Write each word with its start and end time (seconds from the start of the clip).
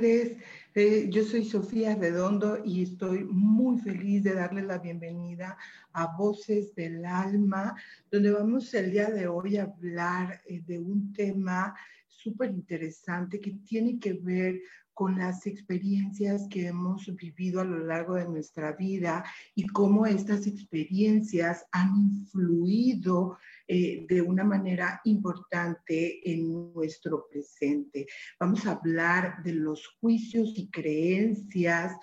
Tardes. 0.00 0.36
Eh, 0.74 1.08
yo 1.10 1.24
soy 1.24 1.44
Sofía 1.44 1.94
Redondo 1.94 2.62
y 2.64 2.84
estoy 2.84 3.24
muy 3.24 3.78
feliz 3.80 4.22
de 4.22 4.34
darles 4.34 4.64
la 4.64 4.78
bienvenida 4.78 5.58
a 5.92 6.16
Voces 6.16 6.74
del 6.74 7.04
Alma, 7.04 7.74
donde 8.10 8.30
vamos 8.30 8.72
el 8.72 8.92
día 8.92 9.10
de 9.10 9.26
hoy 9.26 9.58
a 9.58 9.64
hablar 9.64 10.40
eh, 10.46 10.62
de 10.64 10.78
un 10.78 11.12
tema 11.12 11.74
súper 12.06 12.50
interesante 12.50 13.40
que 13.40 13.52
tiene 13.64 13.98
que 13.98 14.14
ver 14.14 14.60
con 15.00 15.16
las 15.16 15.46
experiencias 15.46 16.46
que 16.50 16.66
hemos 16.66 17.06
vivido 17.16 17.62
a 17.62 17.64
lo 17.64 17.78
largo 17.86 18.16
de 18.16 18.28
nuestra 18.28 18.72
vida 18.72 19.24
y 19.54 19.66
cómo 19.66 20.04
estas 20.04 20.46
experiencias 20.46 21.64
han 21.72 21.96
influido 21.96 23.38
eh, 23.66 24.04
de 24.06 24.20
una 24.20 24.44
manera 24.44 25.00
importante 25.04 26.20
en 26.30 26.74
nuestro 26.74 27.26
presente. 27.30 28.08
Vamos 28.38 28.66
a 28.66 28.72
hablar 28.72 29.42
de 29.42 29.54
los 29.54 29.88
juicios 30.02 30.52
y 30.56 30.68
creencias 30.68 31.96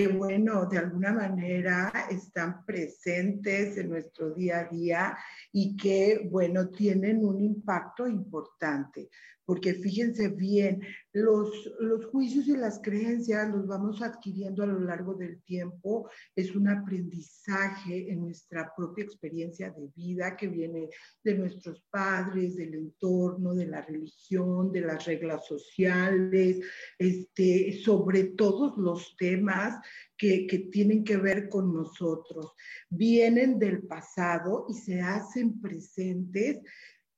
que, 0.00 0.08
bueno, 0.08 0.64
de 0.64 0.78
alguna 0.78 1.12
manera 1.12 1.92
están 2.10 2.64
presentes 2.64 3.76
en 3.76 3.90
nuestro 3.90 4.30
día 4.30 4.60
a 4.60 4.64
día 4.64 5.18
y 5.52 5.76
que, 5.76 6.26
bueno, 6.30 6.70
tienen 6.70 7.22
un 7.22 7.38
impacto 7.38 8.08
importante. 8.08 9.10
Porque 9.44 9.74
fíjense 9.74 10.28
bien, 10.28 10.80
los, 11.12 11.50
los 11.80 12.06
juicios 12.06 12.46
y 12.46 12.56
las 12.56 12.78
creencias 12.80 13.50
los 13.50 13.66
vamos 13.66 14.00
adquiriendo 14.00 14.62
a 14.62 14.66
lo 14.66 14.78
largo 14.78 15.14
del 15.14 15.42
tiempo, 15.42 16.08
es 16.36 16.54
un 16.54 16.68
aprendizaje 16.68 18.12
en 18.12 18.20
nuestra 18.20 18.72
propia 18.76 19.04
experiencia 19.04 19.70
de 19.72 19.88
vida 19.96 20.36
que 20.36 20.46
viene 20.46 20.88
de 21.24 21.34
nuestros 21.34 21.82
padres, 21.90 22.54
del 22.58 22.74
entorno, 22.74 23.52
de 23.52 23.66
la 23.66 23.82
religión, 23.82 24.70
de 24.70 24.82
las 24.82 25.04
reglas 25.04 25.44
sociales, 25.44 26.60
este, 26.96 27.72
sobre 27.82 28.24
todos 28.36 28.78
los 28.78 29.16
temas 29.16 29.80
que, 30.16 30.68
tienen 30.70 31.04
que 31.04 31.16
ver 31.16 31.48
con 31.48 31.72
nosotros. 31.72 32.52
Vienen 32.88 33.58
del 33.58 33.82
pasado 33.82 34.66
y 34.68 34.74
se 34.74 35.00
hacen 35.00 35.60
presentes 35.60 36.60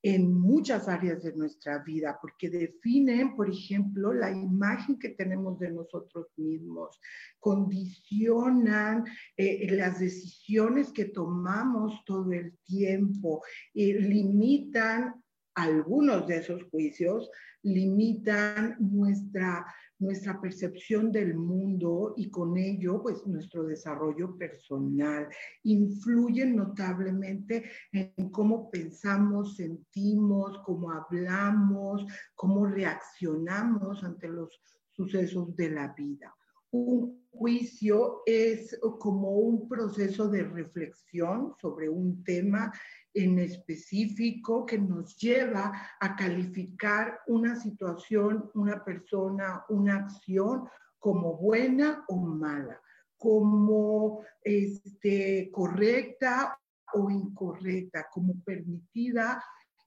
en 0.05 0.33
muchas 0.33 0.89
áreas 0.89 1.23
de 1.23 1.33
nuestra 1.35 1.79
vida, 1.79 2.19
porque 2.21 2.51
definen, 2.51 3.37
por 3.37 3.49
ejemplo, 3.49 4.13
la 4.13 4.33
imagen 4.33 4.99
que 4.99 5.11
tenemos 5.11 5.61
de 5.61 5.71
nosotros 5.71 6.27
mismos, 6.37 7.01
condicionan 7.39 9.05
eh, 9.37 9.69
las 9.71 10.01
decisiones 10.01 10.93
que 10.93 11.05
tomamos 11.05 12.05
todo 12.05 12.33
el 12.33 12.59
tiempo, 12.65 13.43
y 13.73 13.93
limitan 13.93 15.23
algunos 15.55 16.27
de 16.27 16.39
esos 16.39 16.65
juicios, 16.65 17.31
limitan 17.63 18.77
nuestra 18.81 19.65
nuestra 20.03 20.41
percepción 20.41 21.13
del 21.13 21.35
mundo 21.35 22.15
y 22.17 22.29
con 22.29 22.57
ello, 22.59 23.01
pues 23.03 23.27
nuestro 23.27 23.65
desarrollo 23.65 24.37
personal. 24.37 25.29
Influyen 25.63 26.57
notablemente 26.57 27.71
en 27.93 28.31
cómo 28.31 28.71
pensamos, 28.71 29.57
sentimos, 29.57 30.59
cómo 30.65 30.91
hablamos, 30.91 32.05
cómo 32.35 32.67
reaccionamos 32.67 34.03
ante 34.03 34.29
los 34.29 34.61
sucesos 34.91 35.55
de 35.57 35.71
la 35.71 35.95
vida. 35.97 36.35
Un 36.71 37.27
juicio 37.31 38.23
es 38.27 38.79
como 38.99 39.31
un 39.31 39.69
proceso 39.69 40.29
de 40.29 40.43
reflexión 40.43 41.55
sobre 41.61 41.89
un 41.89 42.25
tema 42.25 42.73
en 43.15 43.39
específico 43.39 44.65
que 44.65 44.79
nos 44.79 45.17
lleva 45.17 45.73
a 46.01 46.17
calificar 46.17 47.21
una 47.27 47.57
situación, 47.57 48.51
una 48.55 48.83
persona, 48.85 49.65
una 49.69 49.97
acción 49.97 50.69
como 50.99 51.37
buena 51.37 52.05
o 52.09 52.17
mala, 52.17 52.81
como 53.19 54.25
este, 54.43 55.51
correcta 55.53 56.59
o 56.95 57.11
incorrecta, 57.11 58.07
como 58.11 58.43
permitida 58.43 59.43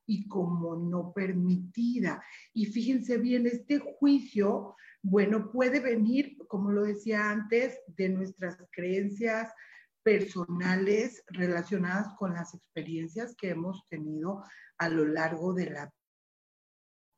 y 0.06 0.28
como 0.28 0.76
no 0.76 1.12
permitida. 1.14 2.24
Y 2.54 2.66
fíjense 2.66 3.18
bien, 3.18 3.48
este 3.48 3.80
juicio, 3.80 4.76
bueno, 5.02 5.52
puede 5.52 5.80
venir, 5.80 6.38
como 6.48 6.72
lo 6.72 6.84
decía 6.84 7.30
antes, 7.30 7.80
de 7.88 8.10
nuestras 8.10 8.58
creencias, 8.72 9.52
personales 10.06 11.24
relacionadas 11.30 12.14
con 12.20 12.36
las 12.36 12.54
experiencias 12.54 13.36
que 13.36 13.50
hemos 13.50 13.88
tenido 13.90 14.44
a 14.78 14.88
lo 14.88 15.04
largo 15.04 15.52
de 15.56 15.72
la 15.72 15.92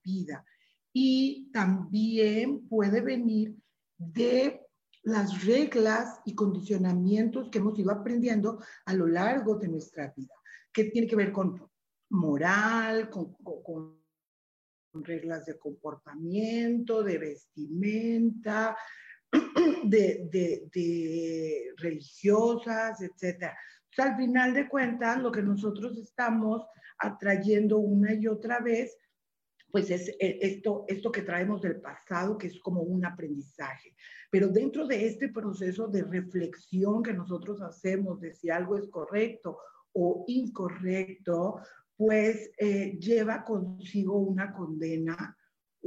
vida. 0.02 0.46
Y 0.94 1.52
también 1.52 2.66
puede 2.70 3.02
venir 3.02 3.58
de 3.98 4.62
las 5.04 5.44
reglas 5.44 6.22
y 6.24 6.34
condicionamientos 6.34 7.50
que 7.50 7.58
hemos 7.58 7.78
ido 7.78 7.92
aprendiendo 7.92 8.64
a 8.86 8.94
lo 8.94 9.06
largo 9.06 9.56
de 9.56 9.68
nuestra 9.68 10.14
vida, 10.16 10.34
que 10.72 10.86
tiene 10.86 11.08
que 11.08 11.18
ver 11.18 11.34
con 11.34 11.62
moral, 12.10 13.10
con, 13.10 13.98
reglas 14.94 15.46
de 15.46 15.60
comportamiento, 15.60 17.04
de 17.04 17.18
vestimenta, 17.18 18.76
de, 19.84 21.74
religiosas, 21.78 23.02
etc. 23.02 23.52
al 23.98 24.16
final 24.16 24.54
de 24.54 24.68
cuentas, 24.68 25.22
lo 25.22 25.32
que 25.32 25.42
nosotros 25.42 25.98
estamos 25.98 26.66
atrayendo 27.00 27.78
una 27.78 28.14
y 28.14 28.28
otra 28.28 28.60
vez, 28.60 28.98
pues 29.72 29.92
es 29.92 30.10
eh, 30.20 30.40
esto, 30.42 30.86
esto 30.88 31.12
que 31.12 31.22
traemos 31.22 31.62
del 31.62 31.82
pasado, 31.82 32.38
que 32.38 32.48
es 32.48 32.60
como 32.60 32.82
un 32.82 33.06
aprendizaje. 33.06 33.96
Pero 34.32 34.48
dentro 34.48 34.88
de 34.88 35.08
este 35.08 35.30
proceso 35.30 35.88
de 35.88 36.04
reflexión 36.04 37.04
que 37.04 37.14
nosotros 37.14 37.62
hacemos 37.62 38.20
de 38.20 38.34
si 38.34 38.50
algo 38.50 38.78
es 38.78 38.88
correcto 38.90 39.60
o 39.94 40.26
incorrecto, 40.28 41.62
pues 41.96 42.52
eh, 42.58 42.98
lleva 43.00 43.44
consigo 43.44 44.18
una 44.18 44.54
condena 44.54 45.37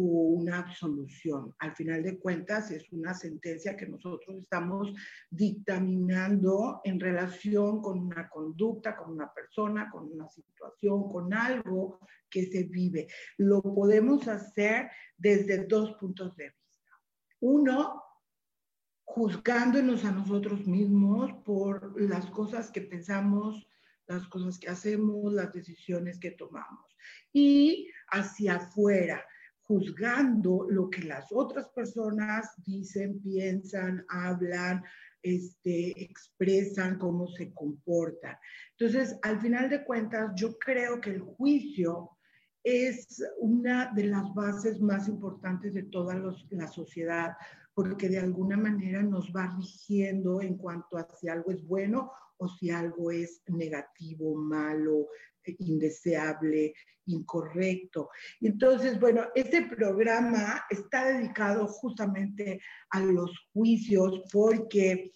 una 0.03 0.59
absolución. 0.59 1.55
Al 1.59 1.75
final 1.75 2.03
de 2.03 2.19
cuentas, 2.19 2.71
es 2.71 2.91
una 2.93 3.15
sentencia 3.15 3.77
que 3.77 3.87
nosotros 3.87 4.37
estamos 4.37 4.93
dictaminando 5.31 6.81
en 6.85 6.99
relación 6.99 7.81
con 7.81 7.99
una 7.99 8.29
conducta, 8.29 8.97
con 8.97 9.13
una 9.13 9.33
persona, 9.33 9.91
con 9.91 10.11
una 10.11 10.29
situación, 10.29 11.11
con 11.11 11.33
algo 11.35 12.01
que 12.29 12.47
se 12.47 12.65
vive. 12.65 13.09
Lo 13.37 13.63
podemos 13.63 14.27
hacer 14.29 14.91
desde 15.17 15.67
dos 15.67 15.93
puntos 15.93 16.37
de 16.37 16.45
vista. 16.45 17.01
Uno, 17.41 18.03
juzgándonos 19.05 20.05
a 20.05 20.13
nosotros 20.13 20.67
mismos 20.67 21.33
por 21.45 22.01
las 22.01 22.27
cosas 22.27 22.71
que 22.71 22.81
pensamos, 22.81 23.67
las 24.07 24.27
cosas 24.29 24.59
que 24.59 24.69
hacemos, 24.69 25.33
las 25.33 25.53
decisiones 25.53 26.19
que 26.19 26.33
tomamos. 26.33 26.97
Y 27.33 27.91
hacia 28.09 28.57
afuera, 28.57 29.25
juzgando 29.71 30.67
lo 30.69 30.91
que 30.91 31.05
las 31.05 31.31
otras 31.31 31.69
personas 31.69 32.51
dicen, 32.67 33.23
piensan, 33.23 34.05
hablan, 34.09 34.83
este, 35.23 35.93
expresan, 36.03 36.99
cómo 36.99 37.29
se 37.29 37.55
comportan. 37.55 38.37
Entonces, 38.77 39.17
al 39.23 39.41
final 39.41 39.71
de 39.71 39.85
cuentas, 39.85 40.33
yo 40.35 40.59
creo 40.59 41.01
que 41.01 41.11
el 41.11 41.21
juicio 41.21 42.11
es 42.65 43.23
una 43.39 43.93
de 43.95 44.07
las 44.07 44.35
bases 44.35 44.81
más 44.81 45.07
importantes 45.07 45.73
de 45.73 45.85
toda 45.85 46.17
la 46.51 46.67
sociedad, 46.67 47.37
porque 47.73 48.09
de 48.09 48.19
alguna 48.19 48.57
manera 48.57 49.05
nos 49.05 49.31
va 49.31 49.57
rigiendo 49.57 50.43
en 50.43 50.57
cuanto 50.57 50.99
a 50.99 51.07
si 51.21 51.29
algo 51.29 51.53
es 51.53 51.65
bueno 51.65 52.11
o 52.39 52.49
si 52.49 52.71
algo 52.71 53.13
es 53.13 53.41
negativo, 53.47 54.35
malo, 54.35 55.07
indeseable, 55.59 56.75
incorrecto. 57.07 58.11
Entonces, 58.41 58.99
bueno, 58.99 59.27
este 59.35 59.67
programa 59.67 60.65
está 60.71 61.13
dedicado 61.13 61.67
justamente 61.67 62.61
a 62.91 63.01
los 63.01 63.31
juicios 63.53 64.23
porque 64.33 65.13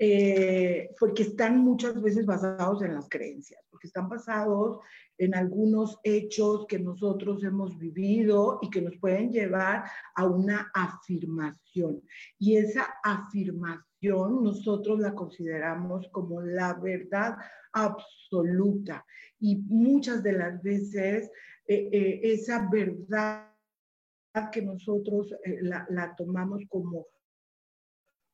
eh, 0.00 0.94
porque 1.00 1.24
están 1.24 1.58
muchas 1.58 2.00
veces 2.00 2.24
basados 2.24 2.82
en 2.82 2.94
las 2.94 3.08
creencias, 3.08 3.60
porque 3.68 3.88
están 3.88 4.08
basados 4.08 4.78
en 5.16 5.34
algunos 5.34 5.98
hechos 6.04 6.66
que 6.68 6.78
nosotros 6.78 7.42
hemos 7.42 7.76
vivido 7.76 8.60
y 8.62 8.70
que 8.70 8.80
nos 8.80 8.96
pueden 8.98 9.32
llevar 9.32 9.90
a 10.14 10.24
una 10.24 10.70
afirmación. 10.72 12.00
Y 12.38 12.56
esa 12.58 12.94
afirmación 13.02 14.44
nosotros 14.44 15.00
la 15.00 15.12
consideramos 15.14 16.08
como 16.12 16.42
la 16.42 16.74
verdad 16.74 17.36
absoluta. 17.72 19.04
Y 19.40 19.56
muchas 19.56 20.22
de 20.22 20.32
las 20.32 20.62
veces 20.62 21.28
eh, 21.66 21.88
eh, 21.90 22.20
esa 22.22 22.68
verdad 22.70 23.48
que 24.52 24.62
nosotros 24.62 25.34
la, 25.62 25.84
la 25.90 26.14
tomamos 26.14 26.62
como, 26.68 27.06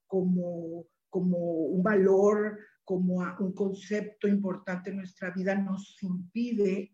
como 0.06 0.84
como 1.14 1.38
un 1.38 1.80
valor, 1.80 2.58
como 2.82 3.20
un 3.38 3.52
concepto 3.52 4.26
importante 4.26 4.90
en 4.90 4.96
nuestra 4.96 5.30
vida, 5.30 5.54
nos 5.54 5.96
impide 6.02 6.92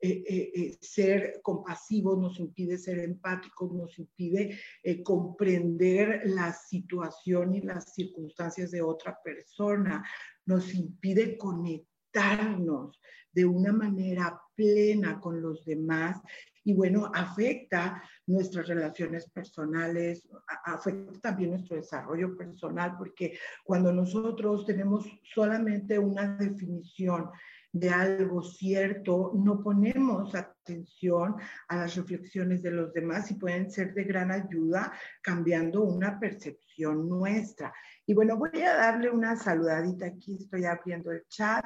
eh, 0.00 0.24
eh, 0.26 0.52
eh, 0.56 0.78
ser 0.80 1.40
compasivos, 1.40 2.18
nos 2.18 2.40
impide 2.40 2.76
ser 2.78 2.98
empáticos, 2.98 3.72
nos 3.72 3.96
impide 3.96 4.58
comprender 5.04 6.22
la 6.24 6.52
situación 6.52 7.54
y 7.54 7.60
las 7.60 7.94
circunstancias 7.94 8.72
de 8.72 8.82
otra 8.82 9.16
persona, 9.22 10.04
nos 10.46 10.74
impide 10.74 11.38
conectarnos 11.38 13.00
de 13.30 13.46
una 13.46 13.72
manera 13.72 14.36
plena 14.56 15.20
con 15.20 15.40
los 15.40 15.64
demás 15.64 16.20
y 16.64 16.74
bueno, 16.74 17.10
afecta 17.14 18.02
nuestras 18.26 18.68
relaciones 18.68 19.28
personales, 19.30 20.28
afecta 20.64 21.20
también 21.20 21.50
nuestro 21.50 21.76
desarrollo 21.76 22.36
personal, 22.36 22.96
porque 22.98 23.38
cuando 23.64 23.92
nosotros 23.92 24.66
tenemos 24.66 25.06
solamente 25.34 25.98
una 25.98 26.36
definición 26.36 27.30
de 27.72 27.88
algo 27.88 28.42
cierto, 28.42 29.32
no 29.34 29.62
ponemos 29.62 30.34
atención 30.34 31.36
a 31.68 31.76
las 31.76 31.94
reflexiones 31.94 32.62
de 32.62 32.72
los 32.72 32.92
demás 32.92 33.30
y 33.30 33.34
pueden 33.34 33.70
ser 33.70 33.94
de 33.94 34.04
gran 34.04 34.32
ayuda 34.32 34.92
cambiando 35.22 35.82
una 35.82 36.18
percepción 36.18 37.08
nuestra. 37.08 37.72
Y 38.06 38.14
bueno, 38.14 38.36
voy 38.36 38.60
a 38.62 38.74
darle 38.74 39.10
una 39.10 39.36
saludadita 39.36 40.06
aquí, 40.06 40.36
estoy 40.40 40.64
abriendo 40.64 41.12
el 41.12 41.24
chat. 41.28 41.64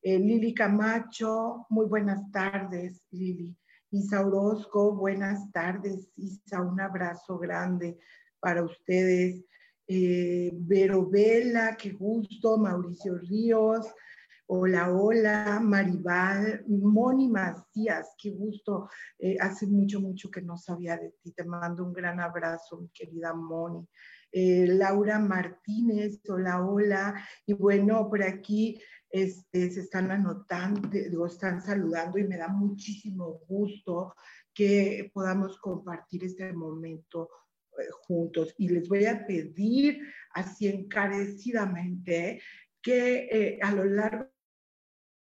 Eh, 0.00 0.18
Lili 0.18 0.54
Camacho, 0.54 1.66
muy 1.70 1.86
buenas 1.86 2.30
tardes, 2.30 3.06
Lili. 3.10 3.54
Isa 3.92 4.26
Orozco, 4.26 4.94
buenas 4.94 5.52
tardes. 5.52 6.08
Isa, 6.16 6.62
un 6.62 6.80
abrazo 6.80 7.38
grande 7.38 7.98
para 8.40 8.64
ustedes. 8.64 9.44
Eh, 9.86 10.50
Vero 10.54 11.10
Vela, 11.10 11.76
qué 11.76 11.90
gusto. 11.90 12.56
Mauricio 12.56 13.18
Ríos, 13.18 13.86
hola, 14.46 14.90
hola. 14.90 15.60
Maribal, 15.62 16.64
Moni 16.68 17.28
Macías, 17.28 18.14
qué 18.16 18.30
gusto. 18.30 18.88
Eh, 19.18 19.36
hace 19.38 19.66
mucho, 19.66 20.00
mucho 20.00 20.30
que 20.30 20.40
no 20.40 20.56
sabía 20.56 20.96
de 20.96 21.10
ti. 21.22 21.32
Te 21.32 21.44
mando 21.44 21.84
un 21.84 21.92
gran 21.92 22.18
abrazo, 22.18 22.80
mi 22.80 22.88
querida 22.88 23.34
Moni. 23.34 23.86
Eh, 24.32 24.68
Laura 24.68 25.18
Martínez, 25.18 26.18
hola, 26.30 26.64
hola. 26.64 27.22
Y 27.44 27.52
bueno, 27.52 28.08
por 28.08 28.22
aquí 28.22 28.80
este, 29.12 29.70
se 29.70 29.80
están 29.80 30.10
anotando, 30.10 30.88
digo, 30.88 31.26
están 31.26 31.60
saludando 31.60 32.18
y 32.18 32.24
me 32.24 32.38
da 32.38 32.48
muchísimo 32.48 33.40
gusto 33.46 34.14
que 34.54 35.10
podamos 35.12 35.58
compartir 35.58 36.24
este 36.24 36.50
momento 36.54 37.28
eh, 37.78 37.84
juntos. 37.90 38.54
Y 38.56 38.70
les 38.70 38.88
voy 38.88 39.04
a 39.04 39.26
pedir 39.26 40.00
así 40.30 40.66
encarecidamente 40.66 42.40
que 42.80 43.28
eh, 43.30 43.58
a 43.62 43.72
lo 43.72 43.84
largo 43.84 44.30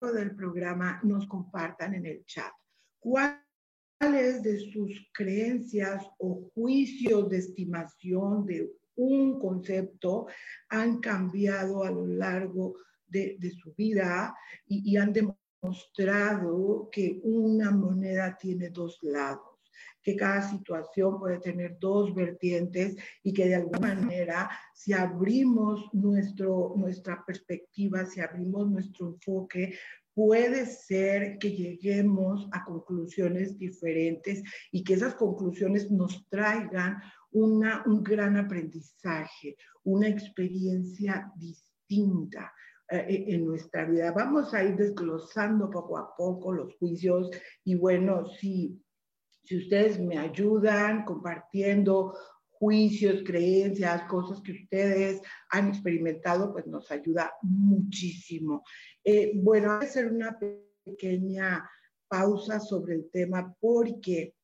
del 0.02 0.36
programa 0.36 1.00
nos 1.04 1.28
compartan 1.28 1.94
en 1.94 2.08
el 2.08 2.26
chat 2.26 2.52
cuáles 3.00 4.42
de 4.42 4.60
sus 4.72 5.10
creencias 5.14 6.04
o 6.18 6.50
juicios 6.54 7.30
de 7.30 7.38
estimación 7.38 8.46
de 8.46 8.72
un 8.96 9.40
concepto 9.40 10.28
han 10.70 11.00
cambiado 11.00 11.84
a 11.84 11.92
lo 11.92 12.08
largo 12.08 12.76
de, 13.08 13.38
su 13.62 13.74
vida 13.74 14.36
y, 14.68 14.92
y 14.92 14.98
han 14.98 15.14
demostrado 15.14 16.90
que 16.92 17.20
una 17.24 17.72
moneda 17.72 18.38
tiene 18.38 18.70
dos 18.70 19.00
lados 19.02 19.58
que 20.08 20.16
cada 20.16 20.42
situación 20.42 21.20
puede 21.20 21.38
tener 21.40 21.78
dos 21.82 22.16
vertientes 22.16 22.96
y 23.24 23.34
que 23.34 23.50
de 23.50 23.56
alguna 23.56 23.94
manera, 23.94 24.50
si 24.74 24.94
abrimos 24.94 25.94
nuestro, 25.94 26.76
nuestra 26.78 27.26
perspectiva, 27.26 28.06
si 28.06 28.22
abrimos 28.22 28.70
nuestro 28.70 29.08
enfoque, 29.08 29.78
puede 30.14 30.66
ser 30.66 31.38
que 31.40 31.52
lleguemos 31.52 32.48
a 32.54 32.64
conclusiones 32.64 33.58
diferentes 33.58 34.44
y 34.72 34.82
que 34.82 34.94
esas 34.94 35.14
conclusiones 35.16 35.92
nos 35.92 36.26
traigan 36.30 37.02
una, 37.32 37.84
un 37.86 38.02
gran 38.02 38.38
aprendizaje, 38.38 39.58
una 39.84 40.08
experiencia 40.08 41.32
distinta. 41.36 42.54
Eh, 42.90 43.26
en 43.28 43.46
nuestra 43.46 43.84
vida. 43.84 44.14
Vamos 44.14 44.54
a 44.54 44.64
ir 44.64 44.78
desglosando 44.78 45.70
poco 45.70 45.98
a 45.98 46.16
poco 46.16 46.54
los 46.54 46.74
juicios 46.78 47.30
y 47.66 47.76
bueno, 47.76 48.26
si, 48.40 48.82
si 49.44 49.58
ustedes 49.58 50.00
me 50.00 50.18
ayudan 50.18 51.04
compartiendo 51.04 52.14
juicios, 52.50 53.24
creencias, 53.26 54.04
cosas 54.04 54.42
que 54.42 54.54
ustedes 54.54 55.22
han 55.50 55.68
experimentado, 55.68 56.54
pues 56.54 56.66
nos 56.66 56.90
ayuda 56.90 57.34
muchísimo. 57.42 58.64
Eh, 59.04 59.34
bueno, 59.36 59.68
voy 59.68 59.84
a 59.84 59.90
hacer 59.90 60.10
una 60.10 60.40
pequeña 60.86 61.70
pausa 62.08 62.62
sobre 62.62 62.96
el 62.96 63.10
tema 63.12 63.54
porque 63.60 64.37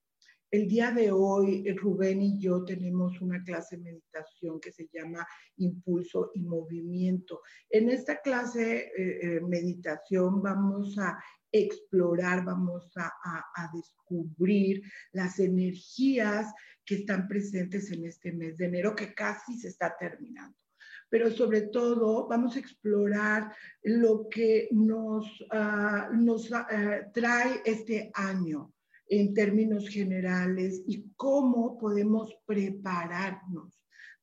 el 0.53 0.67
día 0.67 0.91
de 0.91 1.11
hoy, 1.11 1.63
eh, 1.65 1.73
Rubén 1.73 2.21
y 2.21 2.37
yo 2.37 2.63
tenemos 2.63 3.19
una 3.21 3.43
clase 3.43 3.75
de 3.75 3.85
meditación 3.85 4.59
que 4.59 4.71
se 4.71 4.87
llama 4.93 5.25
Impulso 5.57 6.29
y 6.35 6.43
Movimiento. 6.43 7.41
En 7.71 7.89
esta 7.89 8.21
clase 8.21 8.91
eh, 8.95 9.19
eh, 9.23 9.41
meditación 9.41 10.43
vamos 10.43 10.95
a 10.99 11.17
explorar, 11.51 12.45
vamos 12.45 12.87
a, 12.95 13.71
descubrir 13.73 14.83
las 15.11 15.39
energías 15.39 16.53
que 16.85 16.95
están 16.97 17.27
presentes 17.27 17.91
en 17.91 18.05
este 18.05 18.31
mes 18.31 18.55
de 18.55 18.65
enero 18.65 18.95
que 18.95 19.11
casi 19.11 19.57
se 19.57 19.69
está 19.69 19.95
terminando 19.97 20.55
pero 21.09 21.29
sobre 21.29 21.61
todo 21.61 22.27
vamos 22.27 22.55
a 22.55 22.59
explorar 22.59 23.53
lo 23.83 24.27
que 24.29 24.67
nos, 24.71 25.45
ah, 25.51 26.09
nos 26.11 26.49
trae 27.13 27.61
este 27.65 28.09
año, 28.15 28.73
en 29.19 29.33
términos 29.35 29.87
generales 29.89 30.81
y 30.87 31.11
cómo 31.15 31.77
podemos 31.77 32.35
prepararnos 32.47 33.79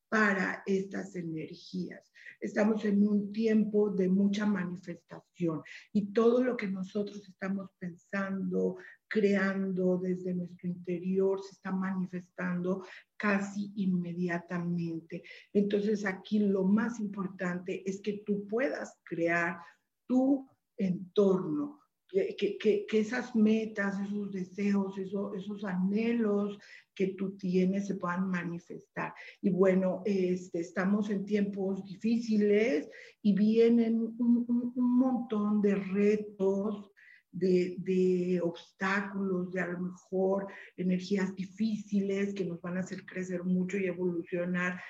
para 0.09 0.64
estas 0.66 1.14
energías. 1.14 2.11
Estamos 2.40 2.85
en 2.85 3.06
un 3.06 3.32
tiempo 3.32 3.90
de 3.90 4.09
mucha 4.09 4.47
manifestación 4.47 5.62
y 5.92 6.12
todo 6.12 6.42
lo 6.42 6.56
que 6.56 6.66
nosotros 6.66 7.28
estamos 7.28 7.70
pensando, 7.78 8.78
creando 9.06 9.99
desde 9.99 10.35
nuestro 10.35 10.68
interior 10.68 11.40
se 11.40 11.52
está 11.52 11.70
manifestando 11.70 12.85
casi 13.16 13.73
inmediatamente. 13.76 15.23
Entonces 15.52 16.04
aquí 16.04 16.40
lo 16.40 16.64
más 16.64 16.99
importante 16.99 17.88
es 17.88 18.00
que 18.00 18.25
tú 18.26 18.44
puedas 18.49 18.99
crear 19.04 19.61
tu 20.09 20.49
entorno, 20.76 21.80
que, 22.11 22.87
esas 22.93 23.35
metas, 23.35 24.00
esos 24.00 24.31
deseos, 24.33 24.99
esos, 24.99 25.37
esos 25.37 25.64
anhelos 25.64 26.59
que 26.95 27.09
tú 27.09 27.37
tienes 27.37 27.87
se 27.87 27.95
puedan 27.95 28.29
manifestar. 28.29 29.14
Y 29.40 29.50
bueno, 29.50 30.02
este, 30.05 30.61
estamos 30.61 31.11
en 31.11 31.25
tiempos 31.25 31.85
difíciles 31.85 32.88
y 33.23 33.35
vienen 33.35 34.00
un, 34.19 34.73
montón 34.75 35.62
de 35.62 35.76
retos, 35.76 36.90
de, 37.33 37.76
de, 37.79 38.40
obstáculos, 38.43 39.52
de 39.52 39.61
a 39.61 39.69
lo 39.69 39.81
mejor 39.81 40.49
energías 40.76 41.35
difíciles 41.37 42.35
que 42.35 42.45
nos 42.45 42.61
van 42.61 42.76
a 42.76 42.81
hacer 42.81 43.07
crecer 43.07 43.45
mucho 43.45 43.79
y 43.79 43.87
evolucionar. 43.87 44.81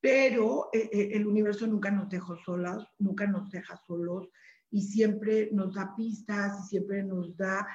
Pero 0.00 0.68
eh, 0.72 0.88
eh, 0.92 1.10
el 1.14 1.26
universo 1.26 1.66
nunca 1.66 1.90
nos 1.90 2.08
deja 2.10 2.36
solos, 2.44 2.86
nunca 2.98 3.26
nos 3.26 3.50
deja 3.50 3.76
solos 3.86 4.28
y 4.76 4.82
siempre 4.82 5.48
nos 5.52 5.74
da 5.74 5.94
pistas 5.96 6.60
y 6.60 6.68
siempre 6.68 7.02
nos 7.02 7.34
da 7.34 7.66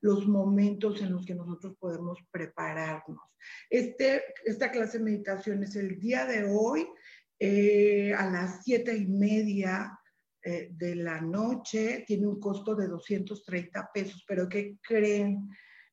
los 0.00 0.28
momentos 0.28 1.02
en 1.02 1.12
los 1.12 1.26
que 1.26 1.34
nosotros 1.34 1.74
podemos 1.80 2.20
prepararnos. 2.30 3.18
Este, 3.68 4.22
esta 4.44 4.70
clase 4.70 4.98
de 4.98 5.04
meditación 5.04 5.64
es 5.64 5.74
el 5.74 5.98
día 5.98 6.24
de 6.24 6.44
hoy 6.44 6.86
eh, 7.40 8.14
a 8.14 8.30
las 8.30 8.62
siete 8.62 8.96
y 8.96 9.08
media 9.08 9.98
eh, 10.40 10.68
de 10.70 10.94
la 10.94 11.20
noche, 11.20 12.04
tiene 12.06 12.28
un 12.28 12.38
costo 12.38 12.76
de 12.76 12.86
230 12.86 13.90
pesos, 13.92 14.24
pero 14.24 14.48
¿qué 14.48 14.78
creen? 14.80 15.48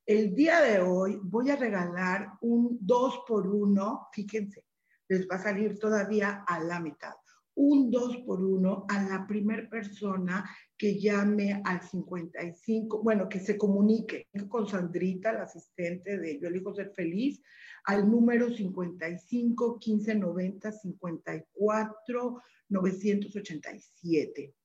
El 0.05 0.35
día 0.35 0.61
de 0.61 0.81
hoy 0.81 1.19
voy 1.23 1.49
a 1.49 1.55
regalar 1.55 2.33
un 2.41 2.77
2 2.79 3.23
por 3.27 3.47
1, 3.47 4.09
fíjense, 4.13 4.67
les 5.07 5.27
va 5.27 5.37
a 5.37 5.43
salir 5.43 5.79
todavía 5.79 6.43
a 6.45 6.59
la 6.59 6.79
mitad 6.79 7.15
un 7.55 7.91
2 7.91 8.17
por 8.25 8.43
1 8.43 8.85
a 8.89 9.03
la 9.03 9.27
primera 9.27 9.69
persona 9.69 10.49
que 10.77 10.99
llame 10.99 11.61
al 11.63 11.81
55, 11.81 13.03
bueno, 13.03 13.29
que 13.29 13.39
se 13.39 13.57
comunique 13.57 14.27
con 14.49 14.67
Sandrita, 14.67 15.31
la 15.31 15.43
asistente 15.43 16.17
de 16.17 16.39
Yo 16.39 16.47
elijo 16.47 16.73
ser 16.73 16.91
feliz, 16.95 17.41
al 17.85 18.09
número 18.09 18.49
55 18.49 19.79
15 19.79 20.15
90 20.15 20.71
54 20.71 22.41
987. 22.69 24.55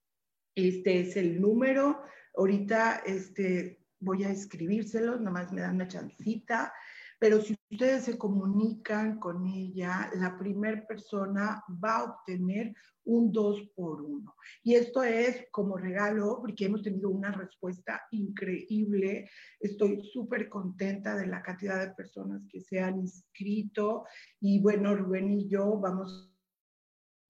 Este 0.55 1.01
es 1.01 1.17
el 1.17 1.41
número. 1.41 2.03
Ahorita 2.35 3.03
este, 3.07 3.81
voy 4.01 4.25
a 4.25 4.31
escribírselo, 4.31 5.19
nomás 5.19 5.53
me 5.53 5.61
dan 5.61 5.77
una 5.77 5.89
chancita. 5.89 6.73
Pero 7.19 7.41
si 7.41 7.57
ustedes 7.71 8.05
se 8.05 8.17
comunican 8.17 9.19
con 9.19 9.47
ella, 9.47 10.11
la 10.15 10.39
primera 10.39 10.87
persona 10.87 11.65
va 11.83 11.97
a 11.97 12.05
obtener 12.05 12.75
un 13.05 13.33
2 13.33 13.71
por 13.75 14.03
1. 14.03 14.35
Y 14.63 14.75
esto 14.75 15.03
es 15.03 15.47
como 15.51 15.77
regalo 15.77 16.39
porque 16.41 16.67
hemos 16.67 16.83
tenido 16.83 17.11
una 17.11 17.33
respuesta 17.33 18.03
increíble. 18.13 19.29
Estoy 19.59 20.03
súper 20.13 20.49
contenta 20.49 21.17
de 21.17 21.27
la 21.27 21.43
cantidad 21.43 21.81
de 21.81 21.95
personas 21.95 22.47
que 22.49 22.61
se 22.61 22.81
han 22.81 23.01
inscrito. 23.01 24.05
Y 24.41 24.61
bueno, 24.61 24.95
Rubén 24.95 25.33
y 25.33 25.49
yo 25.49 25.79
vamos 25.79 26.33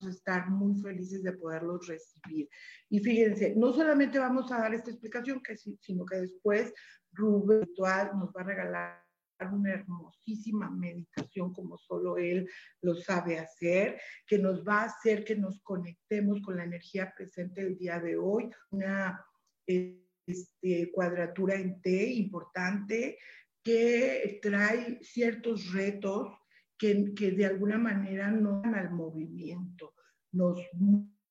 estar 0.07 0.49
muy 0.51 0.81
felices 0.81 1.23
de 1.23 1.33
poderlos 1.33 1.87
recibir. 1.89 2.49
Y 2.89 3.01
fíjense, 3.01 3.55
no 3.57 3.73
solamente 3.73 4.19
vamos 4.19 4.53
a 4.53 4.59
dar 4.59 4.75
esta 4.75 4.91
explicación, 4.91 5.43
sino 5.81 6.05
que 6.07 6.17
después 6.21 6.73
Rubén 7.13 7.69
nos 7.77 8.31
va 8.31 8.41
a 8.41 8.45
regalar 8.45 9.08
una 9.47 9.73
hermosísima 9.73 10.71
meditación 10.71 11.53
como 11.53 11.79
solo 11.79 12.19
él 12.19 12.49
lo 12.83 12.95
sabe 12.95 13.39
hacer, 13.39 14.01
que 14.27 14.39
nos 14.39 14.67
va 14.67 14.83
a 14.83 14.87
hacer 14.87 15.25
que 15.25 15.37
nos 15.37 15.61
conectemos 15.63 16.41
con 16.43 16.57
la 16.57 16.65
energía 16.65 17.13
presente 17.17 17.61
el 17.61 17.79
día 17.79 18.01
de 18.01 18.17
hoy, 18.17 18.51
una 18.71 19.25
este, 19.67 20.91
cuadratura 20.93 21.55
en 21.55 21.81
T 21.81 22.13
importante 22.13 23.19
que 23.63 24.39
trae 24.43 24.99
ciertos 25.03 25.73
retos 25.73 26.33
que, 26.77 27.13
que 27.15 27.33
de 27.33 27.47
alguna 27.47 27.79
manera 27.79 28.31
no 28.31 28.61
dan 28.63 28.75
al 28.75 28.91
movimiento, 28.91 29.95
nos 30.33 30.61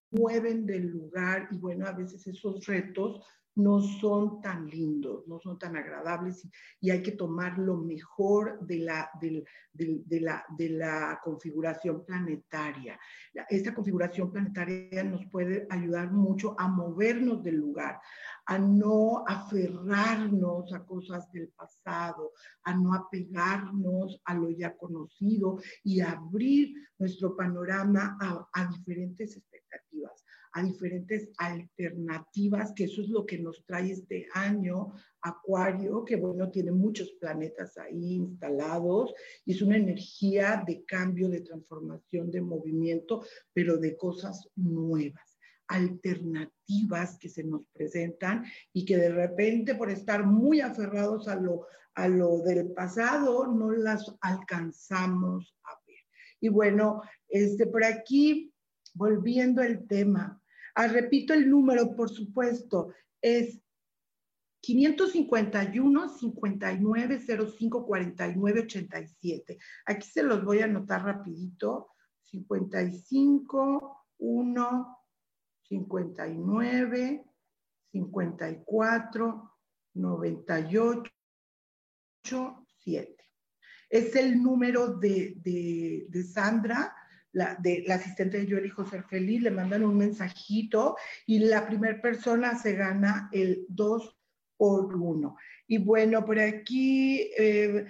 mueven 0.10 0.66
del 0.66 0.88
lugar 0.88 1.48
y 1.52 1.58
bueno, 1.58 1.88
a 1.88 1.92
veces 1.92 2.26
esos 2.28 2.66
retos 2.66 3.26
no 3.58 3.82
son 3.82 4.40
tan 4.40 4.68
lindos, 4.68 5.28
no 5.28 5.40
son 5.40 5.58
tan 5.58 5.76
agradables 5.76 6.48
y, 6.80 6.92
hay 6.92 7.02
que 7.02 7.12
tomar 7.12 7.58
lo 7.58 7.76
mejor 7.76 8.60
de 8.66 8.80
la, 8.80 9.10
de, 9.20 9.44
la, 10.22 10.46
de 10.58 10.70
la 10.70 11.20
configuración 11.24 12.06
planetaria. 12.06 13.00
Esta 13.50 13.74
configuración 13.74 14.32
planetaria 14.32 15.04
nos 15.04 15.26
puede 15.32 15.66
ayudar 15.70 16.12
mucho 16.12 16.56
a 16.58 16.68
movernos 16.68 17.44
del 17.44 17.56
lugar, 17.56 18.00
a 18.46 18.60
no 18.60 19.24
aferrarnos 19.28 20.72
a 20.74 20.86
cosas 20.86 21.32
del 21.32 21.50
pasado, 21.50 22.34
a 22.64 22.76
no 22.76 22.94
apegarnos 22.94 24.22
a 24.26 24.36
lo 24.36 24.52
ya 24.52 24.78
conocido 24.78 25.58
y 25.84 26.00
abrir 26.00 26.74
nuestro 27.00 27.36
panorama 27.36 28.18
a 28.54 28.68
diferentes 28.68 29.36
expectativas 29.36 30.27
a 30.58 30.64
diferentes 30.64 31.30
alternativas, 31.38 32.74
que 32.74 32.86
eso 32.86 33.02
es 33.02 33.10
lo 33.10 33.26
que 33.26 33.38
nos 33.38 33.64
trae 33.66 33.92
este 33.92 34.28
año 34.34 34.92
Acuario, 35.22 36.04
que 36.04 36.16
bueno, 36.16 36.50
tiene 36.50 36.72
muchos 36.72 37.12
planetas 37.20 37.78
ahí 37.78 38.16
instalados, 38.16 39.14
y 39.46 39.54
es 39.54 39.62
una 39.62 39.78
energía 39.78 40.64
de 40.66 40.84
cambio, 40.84 41.30
de 41.30 41.42
transformación, 41.42 42.32
de 42.32 42.42
movimiento, 42.42 43.24
pero 43.54 43.78
de 43.78 43.96
cosas 43.96 44.50
nuevas 44.56 45.38
alternativas 45.68 47.18
que 47.20 47.30
se 47.30 47.44
nos 47.44 47.68
presentan 47.74 48.46
y 48.74 48.86
que 48.86 48.98
de 48.98 49.10
repente 49.10 49.76
por 49.76 49.92
estar 49.92 50.26
muy 50.26 50.62
aferrados 50.62 51.28
a 51.28 51.36
lo, 51.36 51.68
a 51.94 52.08
lo 52.08 52.40
del 52.40 52.72
pasado 52.72 53.48
no 53.48 53.72
las 53.72 54.16
alcanzamos 54.22 55.56
a 55.66 55.78
ver. 55.86 56.00
Y 56.40 56.50
bueno, 56.50 57.02
este, 57.28 57.68
por 57.68 57.84
aquí, 57.84 58.54
volviendo 58.94 59.62
al 59.62 59.86
tema, 59.88 60.42
Ah, 60.80 60.88
repito 60.88 61.34
el 61.34 61.50
número, 61.50 61.96
por 61.96 62.08
supuesto, 62.08 62.94
es 63.20 63.60
551 64.62 66.10
59 66.10 67.20
05 67.20 67.84
49 67.84 68.62
87. 68.62 69.58
Aquí 69.88 70.08
se 70.08 70.22
los 70.22 70.46
voy 70.46 70.60
a 70.60 70.66
anotar 70.66 71.04
rapidito. 71.04 71.90
55 72.26 74.06
1 74.20 74.98
59 75.64 77.26
54 77.92 79.52
98 79.96 81.12
7. 82.84 83.16
Es 83.90 84.16
el 84.16 84.44
número 84.44 84.96
de, 85.00 85.34
de, 85.42 86.06
de 86.08 86.24
Sandra 86.24 86.96
la, 87.38 87.56
de, 87.60 87.84
la 87.86 87.96
asistente 87.96 88.40
de 88.40 88.48
Yo 88.48 88.58
elijo 88.58 88.84
ser 88.84 89.04
feliz, 89.04 89.42
le 89.42 89.52
mandan 89.52 89.84
un 89.84 89.96
mensajito 89.96 90.98
y 91.28 91.40
la 91.40 91.68
primera 91.68 92.02
persona 92.02 92.58
se 92.58 92.74
gana 92.74 93.30
el 93.32 93.66
2 93.70 94.18
por 94.58 94.96
1. 94.96 95.38
Y 95.68 95.78
bueno, 95.78 96.26
por 96.26 96.40
aquí, 96.40 97.30
eh, 97.38 97.86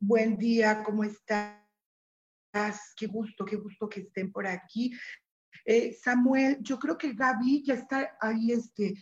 buen 0.00 0.36
día, 0.36 0.82
¿cómo 0.82 1.04
estás? 1.04 1.54
Qué 2.96 3.06
gusto, 3.06 3.44
qué 3.44 3.54
gusto 3.54 3.88
que 3.88 4.00
estén 4.00 4.32
por 4.32 4.48
aquí. 4.48 4.92
Eh, 5.64 5.92
Samuel, 5.92 6.58
yo 6.62 6.80
creo 6.80 6.98
que 6.98 7.12
Gaby 7.12 7.62
ya 7.64 7.74
está 7.74 8.16
ahí 8.20 8.50
este, 8.50 8.94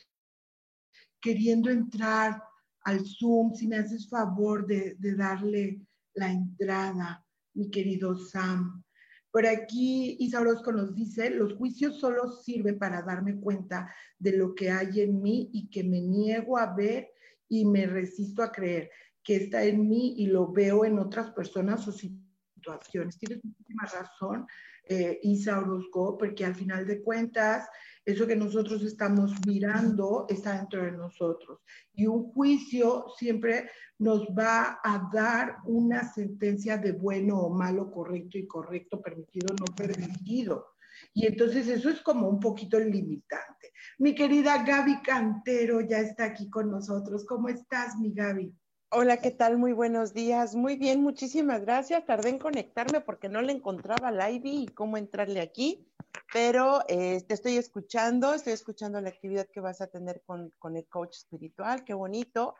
queriendo 1.20 1.70
entrar 1.70 2.42
al 2.82 3.00
Zoom, 3.06 3.54
si 3.54 3.66
me 3.66 3.76
haces 3.76 4.10
favor 4.10 4.66
de, 4.66 4.94
de 4.98 5.14
darle 5.14 5.80
la 6.12 6.30
entrada 6.30 7.23
mi 7.54 7.70
querido 7.70 8.16
Sam. 8.16 8.82
Por 9.30 9.46
aquí 9.46 10.16
Isa 10.20 10.40
Orozco 10.40 10.70
nos 10.72 10.94
dice, 10.94 11.30
los 11.30 11.54
juicios 11.54 11.98
solo 11.98 12.30
sirven 12.30 12.78
para 12.78 13.02
darme 13.02 13.40
cuenta 13.40 13.92
de 14.18 14.36
lo 14.36 14.54
que 14.54 14.70
hay 14.70 15.00
en 15.00 15.20
mí 15.20 15.50
y 15.52 15.68
que 15.70 15.82
me 15.82 16.00
niego 16.00 16.56
a 16.56 16.74
ver 16.74 17.10
y 17.48 17.64
me 17.64 17.86
resisto 17.86 18.42
a 18.42 18.52
creer 18.52 18.90
que 19.24 19.36
está 19.36 19.64
en 19.64 19.88
mí 19.88 20.14
y 20.18 20.26
lo 20.26 20.52
veo 20.52 20.84
en 20.84 20.98
otras 20.98 21.30
personas 21.32 21.88
o 21.88 21.92
situaciones. 21.92 23.18
Tienes 23.18 23.44
muchísima 23.44 23.84
razón, 23.86 24.46
eh, 24.86 25.18
Isa 25.22 25.58
Orozco, 25.58 26.18
porque 26.18 26.44
al 26.44 26.54
final 26.54 26.86
de 26.86 27.02
cuentas 27.02 27.68
eso 28.04 28.26
que 28.26 28.36
nosotros 28.36 28.82
estamos 28.82 29.32
mirando 29.46 30.26
está 30.28 30.58
dentro 30.58 30.84
de 30.84 30.92
nosotros. 30.92 31.60
Y 31.94 32.06
un 32.06 32.24
juicio 32.32 33.06
siempre 33.16 33.70
nos 33.98 34.26
va 34.28 34.80
a 34.84 35.08
dar 35.12 35.56
una 35.64 36.12
sentencia 36.12 36.76
de 36.76 36.92
bueno 36.92 37.38
o 37.38 37.48
malo, 37.48 37.90
correcto 37.90 38.36
y 38.36 38.46
correcto, 38.46 39.00
permitido, 39.00 39.54
no 39.58 39.74
permitido. 39.74 40.74
Y 41.14 41.26
entonces 41.26 41.66
eso 41.68 41.88
es 41.88 42.00
como 42.02 42.28
un 42.28 42.38
poquito 42.38 42.78
limitante. 42.78 43.72
Mi 43.98 44.14
querida 44.14 44.64
Gaby 44.64 45.00
Cantero 45.02 45.80
ya 45.80 46.00
está 46.00 46.24
aquí 46.24 46.50
con 46.50 46.70
nosotros. 46.70 47.24
¿Cómo 47.24 47.48
estás, 47.48 47.96
mi 47.96 48.12
Gaby? 48.12 48.54
Hola, 48.96 49.16
¿qué 49.16 49.32
tal? 49.32 49.58
Muy 49.58 49.72
buenos 49.72 50.14
días. 50.14 50.54
Muy 50.54 50.76
bien, 50.76 51.02
muchísimas 51.02 51.62
gracias. 51.62 52.06
Tardé 52.06 52.28
en 52.28 52.38
conectarme 52.38 53.00
porque 53.00 53.28
no 53.28 53.42
le 53.42 53.50
encontraba 53.50 54.12
la 54.12 54.30
ID 54.30 54.44
y 54.44 54.66
cómo 54.68 54.96
entrarle 54.96 55.40
aquí 55.40 55.90
pero 56.32 56.82
eh, 56.88 57.20
te 57.22 57.34
estoy 57.34 57.56
escuchando, 57.56 58.34
estoy 58.34 58.52
escuchando 58.52 59.00
la 59.00 59.08
actividad 59.08 59.48
que 59.52 59.60
vas 59.60 59.80
a 59.80 59.88
tener 59.88 60.22
con, 60.24 60.52
con, 60.60 60.76
el 60.76 60.86
coach 60.86 61.16
espiritual, 61.16 61.84
qué 61.84 61.94
bonito. 61.94 62.54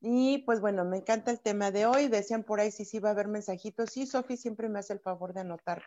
Y 0.00 0.38
pues 0.38 0.60
bueno, 0.60 0.84
me 0.86 0.98
encanta 0.98 1.30
el 1.30 1.40
tema 1.40 1.70
de 1.70 1.84
hoy. 1.84 2.08
Decían 2.08 2.42
por 2.42 2.60
ahí 2.60 2.70
si 2.70 2.86
sí 2.86 2.98
va 2.98 3.10
a 3.10 3.12
haber 3.12 3.28
mensajitos. 3.28 3.90
Sí, 3.90 4.06
Sofi 4.06 4.36
siempre 4.36 4.70
me 4.70 4.78
hace 4.78 4.94
el 4.94 5.00
favor 5.00 5.34
de 5.34 5.40
anotar 5.40 5.82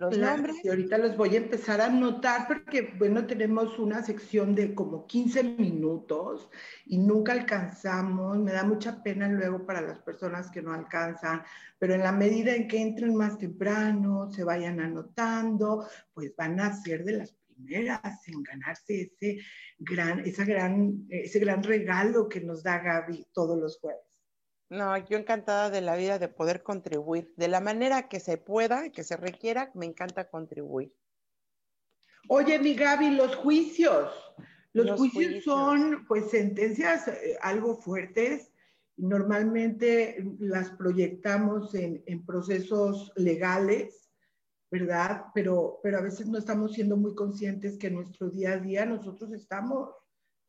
los 0.00 0.16
nombres. 0.16 0.56
Y 0.64 0.68
ahorita 0.68 0.96
los 0.98 1.16
voy 1.16 1.34
a 1.34 1.38
empezar 1.38 1.80
a 1.80 1.86
anotar 1.86 2.48
porque, 2.48 2.94
bueno, 2.98 3.26
tenemos 3.26 3.78
una 3.78 4.02
sección 4.02 4.54
de 4.54 4.74
como 4.74 5.06
15 5.06 5.42
minutos 5.44 6.48
y 6.86 6.98
nunca 6.98 7.32
alcanzamos. 7.32 8.38
Me 8.38 8.52
da 8.52 8.64
mucha 8.64 9.02
pena 9.02 9.28
luego 9.28 9.66
para 9.66 9.82
las 9.82 9.98
personas 10.00 10.50
que 10.50 10.62
no 10.62 10.72
alcanzan, 10.72 11.42
pero 11.78 11.94
en 11.94 12.02
la 12.02 12.12
medida 12.12 12.54
en 12.54 12.66
que 12.66 12.80
entren 12.80 13.14
más 13.14 13.38
temprano, 13.38 14.30
se 14.30 14.42
vayan 14.42 14.80
anotando, 14.80 15.86
pues 16.14 16.34
van 16.34 16.58
a 16.60 16.74
ser 16.74 17.04
de 17.04 17.12
las 17.18 17.32
primeras 17.32 18.26
en 18.26 18.42
ganarse 18.42 19.02
ese 19.02 19.38
gran, 19.78 20.20
esa 20.20 20.44
gran, 20.44 21.06
ese 21.10 21.38
gran 21.38 21.62
regalo 21.62 22.28
que 22.28 22.40
nos 22.40 22.62
da 22.62 22.78
Gaby 22.78 23.26
todos 23.32 23.58
los 23.58 23.78
jueves. 23.78 24.09
No, 24.70 24.96
yo 24.96 25.18
encantada 25.18 25.68
de 25.68 25.80
la 25.80 25.96
vida 25.96 26.20
de 26.20 26.28
poder 26.28 26.62
contribuir. 26.62 27.34
De 27.36 27.48
la 27.48 27.60
manera 27.60 28.08
que 28.08 28.20
se 28.20 28.38
pueda, 28.38 28.90
que 28.90 29.02
se 29.02 29.16
requiera, 29.16 29.72
me 29.74 29.84
encanta 29.84 30.30
contribuir. 30.30 30.94
Oye, 32.28 32.56
mi 32.60 32.74
Gaby, 32.74 33.10
los 33.10 33.34
juicios. 33.34 34.12
Los, 34.72 34.96
juicios, 34.96 35.42
son 35.42 36.04
pues 36.06 36.30
sentencias 36.30 37.08
eh, 37.08 37.36
algo 37.42 37.78
fuertes. 37.78 38.52
Normalmente 38.96 40.24
las 40.38 40.70
proyectamos 40.70 41.74
en, 41.74 42.04
en, 42.06 42.24
procesos 42.24 43.12
legales, 43.16 44.12
¿verdad? 44.70 45.24
Pero, 45.34 45.80
pero 45.82 45.98
a 45.98 46.02
veces 46.02 46.28
no 46.28 46.38
estamos 46.38 46.74
siendo 46.74 46.96
muy 46.96 47.16
conscientes 47.16 47.76
que 47.76 47.88
en 47.88 47.94
nuestro 47.94 48.30
día 48.30 48.52
a 48.52 48.58
día 48.58 48.86
nosotros 48.86 49.32
estamos 49.32 49.90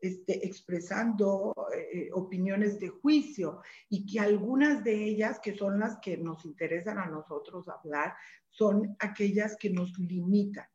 este, 0.02 0.44
expresando 0.48 1.54
eh, 1.76 2.10
opiniones 2.14 2.80
de 2.80 2.90
juicio 2.90 3.62
y 3.88 4.04
que 4.06 4.20
algunas 4.20 4.84
de 4.84 5.04
ellas, 5.04 5.40
que 5.40 5.56
son 5.56 5.80
las 5.80 6.00
que 6.00 6.18
nos 6.18 6.44
interesan 6.44 6.98
a 6.98 7.06
nosotros 7.06 7.68
hablar, 7.70 8.16
son 8.50 8.96
aquellas 8.98 9.56
que 9.58 9.70
nos 9.70 9.96
limitan, 10.00 10.66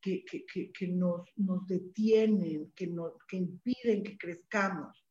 que, 0.00 0.24
que, 0.24 0.70
que, 0.72 0.86
nos, 0.86 1.28
nos, 1.34 1.66
detienen, 1.66 2.72
que, 2.76 2.86
nos, 2.86 3.14
que 3.26 3.38
impiden 3.38 4.04
que 4.04 4.16
crezcamos. 4.16 5.04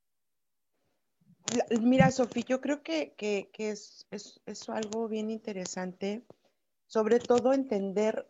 Mira, 1.82 2.10
Sofía, 2.12 2.46
yo 2.48 2.62
creo 2.62 2.82
que, 2.84 3.16
que, 3.18 3.50
es, 3.58 4.08
es, 4.12 4.40
es, 4.46 4.70
algo 4.70 5.10
bien 5.10 5.30
interesante, 5.30 6.26
sobre 6.88 7.20
todo 7.20 7.52
entender, 7.52 8.28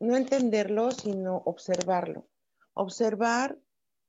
no 0.00 0.16
entenderlo, 0.16 0.90
sino 0.90 1.36
observarlo. 1.46 2.28
Observar 2.74 3.56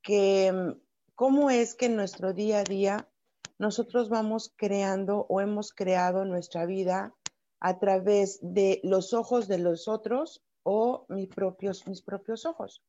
que 0.05 0.53
mm, 0.53 0.79
cómo 1.15 1.49
es 1.49 1.75
que 1.75 1.87
en 1.87 1.97
nuestro 1.97 2.31
día 2.31 2.59
a 2.59 2.63
día 2.63 3.09
nosotros 3.57 4.07
vamos 4.07 4.53
creando 4.55 5.25
o 5.27 5.41
hemos 5.41 5.73
creado 5.73 6.23
nuestra 6.23 6.65
vida 6.65 7.13
a 7.59 7.79
través 7.79 8.39
de 8.41 8.79
los 8.83 9.13
ojos 9.13 9.47
de 9.47 9.57
los 9.57 9.87
otros 9.87 10.43
o 10.63 11.05
mis 11.09 11.27
propios, 11.27 11.87
mis 11.87 12.01
propios 12.01 12.45
ojos. 12.45 12.83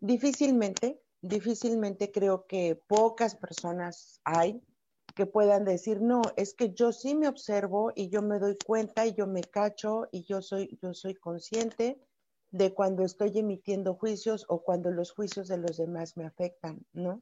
Difícilmente, 0.00 1.00
difícilmente 1.20 2.10
creo 2.10 2.46
que 2.46 2.80
pocas 2.86 3.34
personas 3.34 4.20
hay 4.24 4.62
que 5.14 5.26
puedan 5.26 5.64
decir, 5.64 6.00
no, 6.00 6.22
es 6.36 6.54
que 6.54 6.72
yo 6.72 6.92
sí 6.92 7.14
me 7.14 7.28
observo 7.28 7.92
y 7.94 8.08
yo 8.08 8.22
me 8.22 8.38
doy 8.38 8.56
cuenta 8.64 9.04
y 9.04 9.14
yo 9.14 9.26
me 9.26 9.42
cacho 9.42 10.06
y 10.12 10.22
yo 10.22 10.40
soy, 10.40 10.78
yo 10.80 10.94
soy 10.94 11.14
consciente 11.14 12.00
de 12.50 12.72
cuando 12.72 13.04
estoy 13.04 13.38
emitiendo 13.38 13.94
juicios 13.94 14.46
o 14.48 14.62
cuando 14.62 14.90
los 14.90 15.12
juicios 15.12 15.48
de 15.48 15.58
los 15.58 15.76
demás 15.76 16.16
me 16.16 16.24
afectan, 16.24 16.84
¿no? 16.92 17.20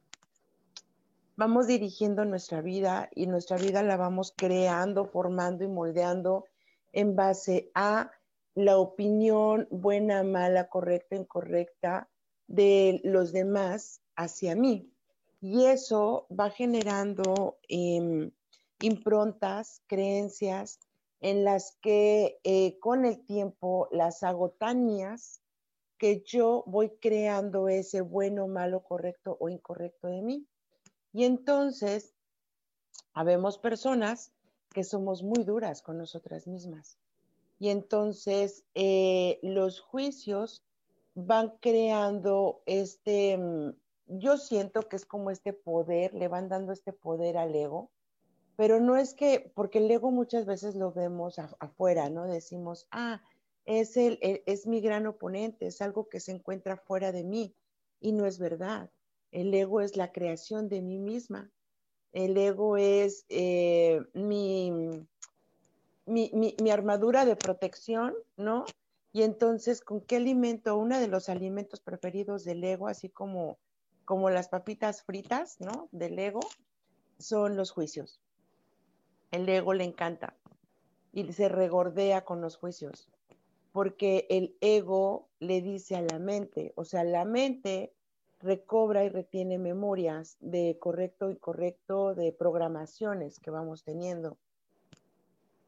Vamos 1.35 1.67
dirigiendo 1.67 2.25
nuestra 2.25 2.61
vida 2.61 3.09
y 3.13 3.27
nuestra 3.27 3.57
vida 3.57 3.83
la 3.83 3.97
vamos 3.97 4.33
creando, 4.35 5.05
formando 5.05 5.63
y 5.63 5.67
moldeando 5.67 6.45
en 6.93 7.15
base 7.15 7.69
a 7.75 8.11
la 8.55 8.79
opinión 8.79 9.67
buena, 9.69 10.23
mala, 10.23 10.67
correcta, 10.67 11.15
incorrecta 11.15 12.09
de 12.47 13.01
los 13.03 13.31
demás 13.31 14.01
hacia 14.15 14.55
mí. 14.55 14.91
Y 15.39 15.65
eso 15.65 16.25
va 16.31 16.49
generando 16.49 17.59
em, 17.67 18.31
improntas, 18.79 19.83
creencias 19.85 20.79
en 21.21 21.43
las 21.43 21.77
que 21.81 22.39
eh, 22.43 22.77
con 22.79 23.05
el 23.05 23.25
tiempo 23.25 23.87
las 23.91 24.23
hago 24.23 24.51
tan 24.51 24.85
mías 24.85 25.41
que 25.97 26.21
yo 26.25 26.63
voy 26.67 26.91
creando 27.01 27.69
ese 27.69 28.01
bueno, 28.01 28.47
malo, 28.47 28.83
correcto 28.83 29.35
o 29.39 29.49
incorrecto 29.49 30.07
de 30.07 30.21
mí. 30.21 30.47
Y 31.11 31.25
entonces, 31.25 32.13
habemos 33.13 33.57
personas 33.57 34.31
que 34.73 34.83
somos 34.83 35.23
muy 35.23 35.43
duras 35.43 35.81
con 35.81 35.97
nosotras 35.97 36.45
mismas. 36.45 36.99
Y 37.59 37.69
entonces 37.69 38.63
eh, 38.75 39.39
los 39.41 39.79
juicios 39.79 40.63
van 41.15 41.57
creando 41.59 42.61
este, 42.67 43.35
mm, 43.37 43.73
yo 44.19 44.37
siento 44.37 44.83
que 44.83 44.97
es 44.97 45.05
como 45.07 45.31
este 45.31 45.53
poder, 45.53 46.13
le 46.13 46.27
van 46.27 46.47
dando 46.47 46.71
este 46.71 46.93
poder 46.93 47.37
al 47.37 47.55
ego 47.55 47.89
pero 48.57 48.81
no 48.81 48.97
es 48.97 49.13
que, 49.13 49.51
porque 49.53 49.77
el 49.77 49.89
ego 49.89 50.09
muchas 50.09 50.47
veces 50.47 50.75
lo 50.75 50.91
vemos 50.91 51.37
afuera, 51.37 52.09
¿no? 52.09 52.25
Decimos, 52.25 52.87
ah, 52.89 53.21
es, 53.65 53.95
el, 53.97 54.19
es 54.21 54.65
mi 54.65 54.81
gran 54.81 55.05
oponente, 55.05 55.67
es 55.67 55.79
algo 55.79 56.09
que 56.09 56.19
se 56.19 56.31
encuentra 56.31 56.75
fuera 56.75 57.11
de 57.11 57.23
mí. 57.23 57.53
Y 58.01 58.13
no 58.13 58.25
es 58.25 58.39
verdad. 58.39 58.89
El 59.31 59.53
ego 59.53 59.79
es 59.79 59.95
la 59.95 60.11
creación 60.11 60.69
de 60.69 60.81
mí 60.81 60.97
misma. 60.97 61.51
El 62.13 62.35
ego 62.35 62.77
es 62.77 63.25
eh, 63.29 64.01
mi, 64.13 64.71
mi, 66.07 66.31
mi, 66.59 66.71
armadura 66.71 67.25
de 67.25 67.35
protección, 67.35 68.15
¿no? 68.37 68.65
Y 69.13 69.21
entonces, 69.21 69.81
¿con 69.81 70.01
qué 70.01 70.15
alimento? 70.15 70.77
Uno 70.77 70.99
de 70.99 71.07
los 71.07 71.29
alimentos 71.29 71.79
preferidos 71.79 72.43
del 72.43 72.63
ego, 72.63 72.87
así 72.87 73.07
como, 73.07 73.59
como 74.03 74.31
las 74.31 74.49
papitas 74.49 75.03
fritas, 75.03 75.61
¿no? 75.61 75.89
Del 75.91 76.17
ego, 76.17 76.39
son 77.19 77.55
los 77.55 77.69
juicios. 77.69 78.19
El 79.31 79.47
ego 79.49 79.73
le 79.73 79.83
encanta 79.83 80.35
y 81.11 81.31
se 81.33 81.49
regordea 81.49 82.23
con 82.23 82.41
los 82.41 82.57
juicios, 82.57 83.09
porque 83.71 84.25
el 84.29 84.55
ego 84.61 85.27
le 85.39 85.61
dice 85.61 85.95
a 85.95 86.01
la 86.01 86.19
mente, 86.19 86.73
o 86.75 86.85
sea, 86.85 87.03
la 87.03 87.25
mente 87.25 87.93
recobra 88.39 89.03
y 89.03 89.09
retiene 89.09 89.57
memorias 89.57 90.37
de 90.39 90.77
correcto 90.79 91.31
y 91.31 91.37
correcto, 91.37 92.15
de 92.15 92.31
programaciones 92.31 93.39
que 93.39 93.51
vamos 93.51 93.83
teniendo. 93.83 94.37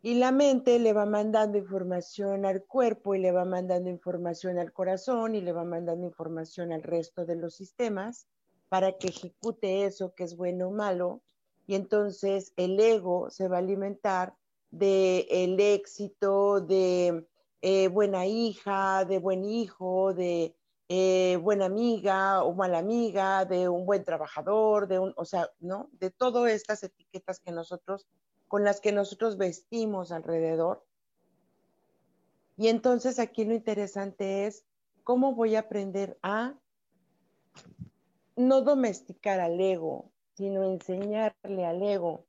Y 0.01 0.15
la 0.15 0.31
mente 0.31 0.79
le 0.79 0.93
va 0.93 1.05
mandando 1.05 1.57
información 1.57 2.45
al 2.45 2.63
cuerpo 2.63 3.15
y 3.15 3.19
le 3.19 3.33
va 3.33 3.43
mandando 3.43 3.89
información 3.89 4.57
al 4.57 4.71
corazón 4.71 5.35
y 5.35 5.41
le 5.41 5.51
va 5.51 5.65
mandando 5.65 6.05
información 6.05 6.71
al 6.71 6.83
resto 6.83 7.25
de 7.25 7.35
los 7.35 7.55
sistemas 7.55 8.27
para 8.69 8.97
que 8.97 9.07
ejecute 9.07 9.85
eso 9.85 10.13
que 10.15 10.23
es 10.23 10.37
bueno 10.37 10.69
o 10.69 10.71
malo 10.71 11.21
y 11.69 11.75
entonces 11.75 12.51
el 12.57 12.79
ego 12.79 13.29
se 13.29 13.47
va 13.47 13.57
a 13.57 13.59
alimentar 13.59 14.33
del 14.71 15.27
el 15.29 15.59
éxito, 15.59 16.61
de 16.61 17.27
eh, 17.61 17.89
buena 17.89 18.25
hija, 18.25 19.05
de 19.05 19.19
buen 19.19 19.45
hijo, 19.45 20.15
de 20.15 20.55
eh, 20.87 21.37
buena 21.43 21.65
amiga 21.65 22.43
o 22.43 22.55
mala 22.55 22.79
amiga, 22.79 23.45
de 23.45 23.69
un 23.69 23.85
buen 23.85 24.03
trabajador, 24.03 24.87
de 24.87 24.97
un, 24.97 25.13
o 25.15 25.25
sea, 25.25 25.51
¿no? 25.59 25.91
De 25.91 26.09
todas 26.09 26.51
estas 26.51 26.81
etiquetas 26.81 27.39
que 27.39 27.51
nosotros, 27.51 28.07
con 28.47 28.63
las 28.63 28.81
que 28.81 28.91
nosotros 28.91 29.37
vestimos 29.37 30.11
alrededor. 30.11 30.83
Y 32.57 32.69
entonces 32.69 33.19
aquí 33.19 33.45
lo 33.45 33.53
interesante 33.53 34.47
es 34.47 34.65
cómo 35.03 35.35
voy 35.35 35.55
a 35.55 35.59
aprender 35.59 36.17
a 36.23 36.55
no 38.35 38.61
domesticar 38.61 39.39
al 39.39 39.61
ego, 39.61 40.09
sino 40.39 40.63
enseñarle 40.63 41.65
al 41.65 41.83
ego 41.83 42.23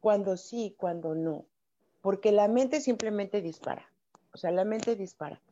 cuando 0.00 0.38
sí, 0.38 0.74
cuando 0.78 1.14
no. 1.14 1.44
Porque 2.00 2.32
la 2.32 2.48
mente 2.48 2.80
simplemente 2.80 3.42
dispara. 3.42 3.92
O 4.32 4.38
sea, 4.38 4.52
la 4.52 4.64
mente 4.64 4.96
dispara. 4.96 5.42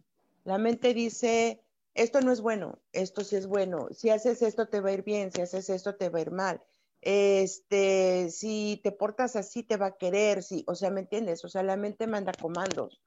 La 0.44 0.57
mente 0.57 0.94
dice, 0.94 1.61
esto 1.92 2.23
no 2.23 2.33
es 2.33 2.40
bueno, 2.40 2.79
esto 2.92 3.23
sí 3.23 3.37
es 3.37 3.47
bueno. 3.47 3.88
Si 3.90 4.09
haces 4.09 4.40
esto 4.40 4.66
te 4.66 4.81
va 4.81 4.88
a 4.88 4.92
ir 4.94 5.03
bien, 5.03 5.31
si 5.31 5.42
haces 5.42 5.68
esto 5.68 5.94
te 5.97 6.09
va 6.09 6.20
a 6.20 6.23
ir 6.23 6.31
mal. 6.31 6.62
Este, 7.03 8.31
si 8.31 8.81
te 8.83 8.90
portas 8.90 9.37
así 9.37 9.62
te 9.62 9.77
va 9.77 9.88
a 9.88 9.97
querer, 9.99 10.42
sí, 10.42 10.64
o 10.66 10.75
sea, 10.75 10.88
¿me 10.88 11.01
entiendes? 11.01 11.44
O 11.44 11.51
sea, 11.51 11.62
la 11.62 11.77
mente 11.77 12.07
manda 12.07 12.33
comandos, 12.33 12.99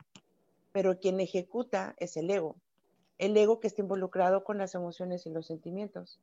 pero 0.72 1.00
quien 1.00 1.20
ejecuta 1.20 1.96
es 1.98 2.16
el 2.16 2.30
ego. 2.30 2.58
El 3.18 3.36
ego 3.38 3.60
que 3.60 3.66
está 3.66 3.82
involucrado 3.82 4.44
con 4.44 4.60
las 4.60 4.76
emociones 4.76 5.26
y 5.26 5.32
los 5.32 5.48
sentimientos. 5.48 6.20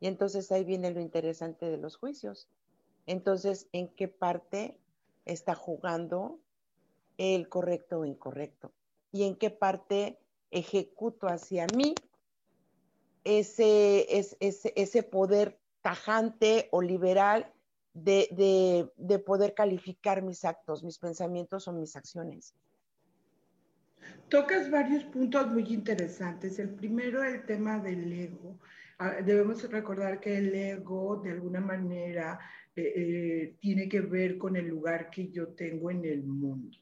Y 0.00 0.06
entonces 0.06 0.50
ahí 0.52 0.64
viene 0.64 0.90
lo 0.90 1.00
interesante 1.00 1.66
de 1.66 1.78
los 1.78 1.96
juicios. 1.96 2.48
Entonces, 3.06 3.68
¿en 3.72 3.88
qué 3.88 4.08
parte 4.08 4.78
está 5.24 5.54
jugando 5.54 6.40
el 7.18 7.48
correcto 7.48 8.00
o 8.00 8.04
incorrecto? 8.04 8.72
¿Y 9.12 9.24
en 9.24 9.36
qué 9.36 9.50
parte 9.50 10.18
ejecuto 10.50 11.28
hacia 11.28 11.66
mí 11.74 11.94
ese, 13.24 14.06
ese, 14.40 15.02
poder 15.02 15.58
tajante 15.82 16.68
o 16.70 16.82
liberal 16.82 17.52
de, 17.94 18.88
de, 18.96 19.18
poder 19.18 19.54
calificar 19.54 20.22
mis 20.22 20.44
actos, 20.44 20.84
mis 20.84 20.98
pensamientos 20.98 21.66
o 21.66 21.72
mis 21.72 21.96
acciones? 21.96 22.54
Tocas 24.28 24.70
varios 24.70 25.04
puntos 25.04 25.48
muy 25.48 25.64
interesantes. 25.72 26.58
El 26.58 26.70
primero, 26.70 27.24
el 27.24 27.44
tema 27.46 27.78
del 27.78 28.12
ego. 28.12 28.58
Ah, 28.98 29.20
debemos 29.22 29.62
recordar 29.70 30.20
que 30.20 30.38
el 30.38 30.54
ego 30.54 31.20
de 31.22 31.32
alguna 31.32 31.60
manera 31.60 32.38
eh, 32.74 32.92
eh, 32.96 33.56
tiene 33.60 33.88
que 33.90 34.00
ver 34.00 34.38
con 34.38 34.56
el 34.56 34.68
lugar 34.68 35.10
que 35.10 35.28
yo 35.30 35.48
tengo 35.48 35.90
en 35.90 36.04
el 36.04 36.24
mundo. 36.24 36.78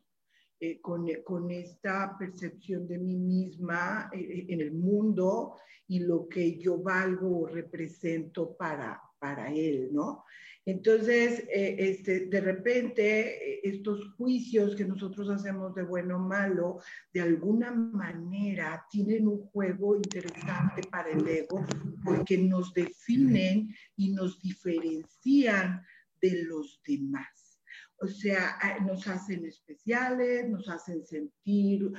eh, 0.60 0.80
con, 0.80 1.06
con, 1.24 1.50
esta 1.50 2.16
percepción 2.16 2.86
de 2.86 2.98
mí 2.98 3.16
misma 3.16 4.08
en 4.12 4.60
el 4.60 4.72
mundo 4.72 5.56
y 5.88 5.98
lo 6.00 6.28
que 6.28 6.56
yo 6.58 6.78
valgo 6.78 7.40
o 7.40 7.46
represento 7.48 8.56
para, 8.56 9.02
para 9.24 9.50
él, 9.50 9.88
¿no? 9.90 10.22
Entonces, 10.66 11.44
eh, 11.48 11.76
este, 11.78 12.26
de 12.26 12.40
repente, 12.42 13.66
estos 13.66 14.12
juicios 14.18 14.76
que 14.76 14.84
nosotros 14.84 15.30
hacemos 15.30 15.74
de 15.74 15.82
bueno 15.82 16.16
o 16.16 16.18
malo, 16.18 16.80
de 17.10 17.22
alguna 17.22 17.70
manera 17.70 18.84
tienen 18.90 19.26
un 19.26 19.46
juego 19.46 19.96
interesante 19.96 20.82
para 20.90 21.08
el 21.08 21.26
ego 21.26 21.64
porque 22.04 22.36
nos 22.36 22.74
definen 22.74 23.74
y 23.96 24.12
nos 24.12 24.42
diferencian 24.42 25.82
de 26.20 26.42
los 26.42 26.82
demás. 26.86 27.62
O 27.96 28.06
sea, 28.06 28.58
nos 28.84 29.08
hacen 29.08 29.46
especiales, 29.46 30.50
nos 30.50 30.68
hacen 30.68 31.06
sentir 31.06 31.90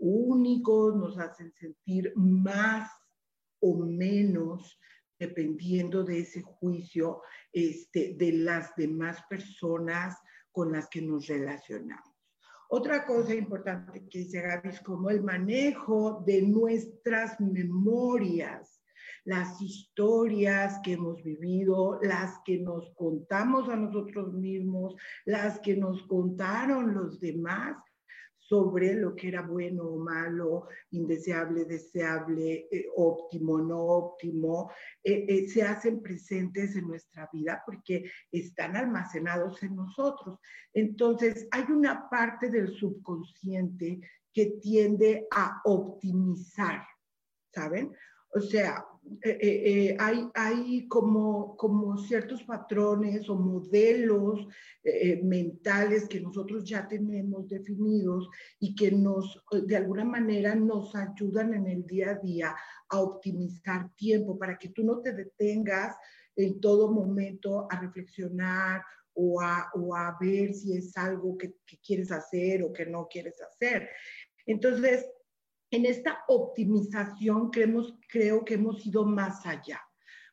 únicos, 0.00 0.96
nos 0.96 1.16
hacen 1.16 1.52
sentir 1.52 2.12
más 2.16 2.90
o 3.60 3.76
menos 3.76 4.80
dependiendo 5.22 6.02
de 6.02 6.20
ese 6.20 6.42
juicio 6.42 7.22
este, 7.52 8.14
de 8.18 8.32
las 8.32 8.74
demás 8.76 9.22
personas 9.30 10.18
con 10.50 10.72
las 10.72 10.88
que 10.88 11.00
nos 11.00 11.28
relacionamos. 11.28 12.10
Otra 12.68 13.04
cosa 13.06 13.34
importante 13.34 14.08
que 14.08 14.20
dice 14.20 14.40
Gaby 14.40 14.70
es 14.70 14.80
como 14.80 15.10
el 15.10 15.22
manejo 15.22 16.24
de 16.26 16.42
nuestras 16.42 17.38
memorias, 17.40 18.82
las 19.24 19.60
historias 19.60 20.80
que 20.82 20.94
hemos 20.94 21.22
vivido, 21.22 22.00
las 22.02 22.40
que 22.44 22.58
nos 22.58 22.92
contamos 22.94 23.68
a 23.68 23.76
nosotros 23.76 24.32
mismos, 24.32 24.96
las 25.24 25.60
que 25.60 25.76
nos 25.76 26.02
contaron 26.08 26.94
los 26.94 27.20
demás 27.20 27.76
sobre 28.52 28.92
lo 28.92 29.16
que 29.16 29.28
era 29.28 29.40
bueno 29.40 29.84
o 29.84 29.98
malo, 29.98 30.68
indeseable, 30.90 31.64
deseable, 31.64 32.68
eh, 32.70 32.84
óptimo, 32.96 33.56
no 33.56 33.80
óptimo, 33.80 34.70
eh, 35.02 35.24
eh, 35.26 35.48
se 35.48 35.62
hacen 35.62 36.02
presentes 36.02 36.76
en 36.76 36.86
nuestra 36.86 37.30
vida 37.32 37.62
porque 37.64 38.10
están 38.30 38.76
almacenados 38.76 39.62
en 39.62 39.74
nosotros. 39.74 40.38
Entonces, 40.70 41.48
hay 41.50 41.64
una 41.70 42.10
parte 42.10 42.50
del 42.50 42.68
subconsciente 42.74 44.02
que 44.34 44.58
tiende 44.60 45.26
a 45.30 45.62
optimizar, 45.64 46.82
¿saben? 47.54 47.90
O 48.34 48.40
sea, 48.42 48.84
eh, 49.04 49.38
eh, 49.40 49.62
eh, 49.64 49.96
hay, 49.98 50.28
hay 50.32 50.86
como, 50.88 51.56
como 51.56 51.98
ciertos 51.98 52.42
patrones 52.44 53.28
o 53.28 53.34
modelos 53.34 54.46
mentales 55.22 56.08
que 56.08 56.20
nosotros 56.20 56.64
ya 56.64 56.88
tenemos 56.88 57.48
definidos 57.48 58.28
y 58.58 58.74
que 58.74 58.90
nos, 58.92 59.44
de 59.66 59.76
alguna 59.76 60.04
manera, 60.04 60.54
nos 60.54 60.94
ayudan 60.94 61.54
en 61.54 61.66
el 61.66 61.86
día 61.86 62.10
a 62.10 62.18
día 62.18 62.56
a 62.88 63.00
optimizar 63.00 63.92
tiempo 63.94 64.38
para 64.38 64.56
que 64.56 64.68
tú 64.68 64.84
no 64.84 65.00
te 65.00 65.12
detengas 65.12 65.96
en 66.36 66.60
todo 66.60 66.90
momento 66.90 67.66
a 67.70 67.80
reflexionar 67.80 68.82
o 69.14 69.40
a, 69.40 69.70
o 69.74 69.94
a 69.94 70.16
ver 70.20 70.54
si 70.54 70.76
es 70.76 70.96
algo 70.96 71.36
que, 71.36 71.54
que 71.66 71.78
quieres 71.78 72.10
hacer 72.10 72.62
o 72.62 72.72
que 72.72 72.86
no 72.86 73.06
quieres 73.08 73.40
hacer. 73.42 73.88
Entonces, 74.46 75.06
en 75.72 75.86
esta 75.86 76.22
optimización 76.28 77.50
creemos, 77.50 77.98
creo 78.08 78.44
que 78.44 78.54
hemos 78.54 78.86
ido 78.86 79.04
más 79.04 79.44
allá, 79.46 79.80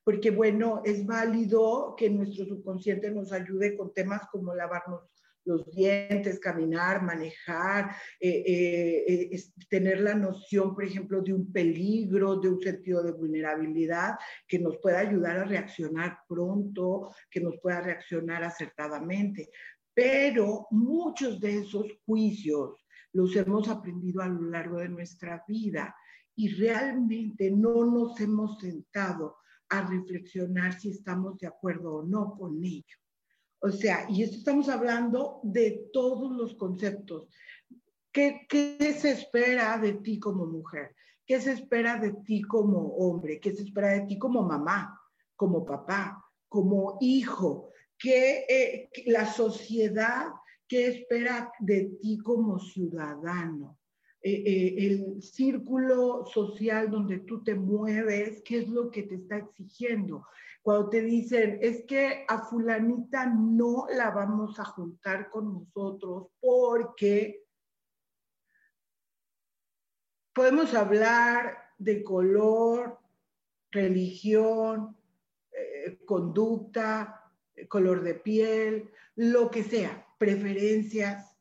porque 0.04 0.32
bueno, 0.32 0.82
es 0.84 1.06
válido 1.06 1.96
que 1.98 2.10
nuestro 2.10 2.46
subconsciente 2.46 3.10
nos 3.10 3.32
ayude 3.32 3.76
con 3.78 3.94
temas 3.94 4.28
como 4.32 4.54
lavarnos 4.54 5.10
los 5.46 5.66
dientes, 5.72 6.40
caminar, 6.40 7.02
manejar, 7.02 7.96
eh, 8.20 8.44
eh, 8.46 9.30
eh, 9.32 9.44
tener 9.70 10.02
la 10.02 10.14
noción, 10.14 10.76
por 10.76 10.84
ejemplo, 10.84 11.22
de 11.22 11.34
un 11.34 11.52
peligro, 11.52 12.36
de 12.36 12.50
un 12.50 12.62
sentido 12.62 13.02
de 13.02 13.14
vulnerabilidad 13.14 14.16
que 14.48 14.60
nos 14.60 14.78
pueda 14.78 15.00
ayudar 15.00 15.38
a 15.38 15.46
reaccionar 15.46 16.20
pronto, 16.28 17.12
que 17.32 17.40
nos 17.40 17.58
pueda 17.62 17.82
reaccionar 17.82 18.44
acertadamente. 18.44 19.50
Pero 19.94 20.68
muchos 20.70 21.40
de 21.40 21.60
esos 21.60 21.88
juicios, 22.06 22.86
los 23.14 23.36
hemos 23.36 23.68
aprendido 23.70 24.22
a 24.22 24.28
lo 24.28 24.42
largo 24.44 24.78
de 24.78 24.90
nuestra 24.90 25.44
vida 25.48 25.96
y 26.36 26.50
realmente 26.50 27.52
no 27.52 27.84
nos 27.86 28.20
hemos 28.22 28.60
sentado 28.60 29.38
a 29.70 29.82
reflexionar 29.82 30.80
si 30.80 30.90
estamos 30.90 31.38
de 31.38 31.48
acuerdo 31.48 31.96
o 31.96 32.04
no 32.04 32.36
con 32.38 32.64
ello. 32.64 32.98
O 33.62 33.72
sea, 33.72 34.06
y 34.10 34.24
esto 34.24 34.38
estamos 34.38 34.70
hablando 34.70 35.42
de 35.44 35.90
todos 35.92 36.32
los 36.32 36.56
conceptos. 36.56 37.28
¿Qué, 38.12 38.48
¿Qué, 38.48 38.96
se 38.98 39.12
espera 39.12 39.78
de 39.78 39.94
ti 39.94 40.20
como 40.20 40.46
mujer? 40.46 40.96
¿Qué 41.26 41.40
se 41.42 41.52
espera 41.52 41.98
de 41.98 42.14
ti 42.26 42.42
como 42.42 42.96
hombre? 42.96 43.40
¿Qué 43.40 43.54
se 43.54 43.64
espera 43.64 43.90
de 43.90 44.02
ti 44.02 44.18
como 44.18 44.42
mamá, 44.44 45.00
como 45.36 45.66
papá, 45.66 46.24
como 46.48 46.98
hijo? 47.02 47.70
¿Qué 47.98 48.46
eh, 48.50 48.90
la 49.08 49.26
sociedad 49.32 50.28
¿Qué 50.70 50.88
espera 50.88 51.52
de 51.58 51.98
ti 52.00 52.20
como 52.20 52.60
ciudadano? 52.60 53.80
Eh, 54.22 54.44
eh, 54.46 54.76
el 54.86 55.20
círculo 55.24 56.28
social 56.28 56.92
donde 56.92 57.22
tú 57.22 57.44
te 57.44 57.56
mueves, 57.56 58.44
¿qué 58.46 58.60
es 58.60 58.70
lo 58.70 58.92
que 58.92 59.02
te 59.02 59.16
está 59.16 59.38
exigiendo? 59.38 60.28
Cuando 60.62 60.90
te 60.90 61.02
dicen, 61.02 61.58
es 61.60 61.86
que 61.86 62.24
a 62.28 62.46
fulanita 62.46 63.26
no 63.26 63.88
la 63.90 64.12
vamos 64.12 64.60
a 64.60 64.66
juntar 64.66 65.32
con 65.32 65.52
nosotros 65.52 66.28
porque 66.40 67.48
podemos 70.34 70.76
hablar 70.76 71.58
de 71.80 72.04
color, 72.04 73.00
religión, 73.72 74.96
eh, 75.52 75.98
conducta, 76.06 77.34
color 77.68 78.04
de 78.04 78.14
piel, 78.14 78.92
lo 79.16 79.50
que 79.50 79.64
sea 79.64 80.06
preferencias. 80.20 81.36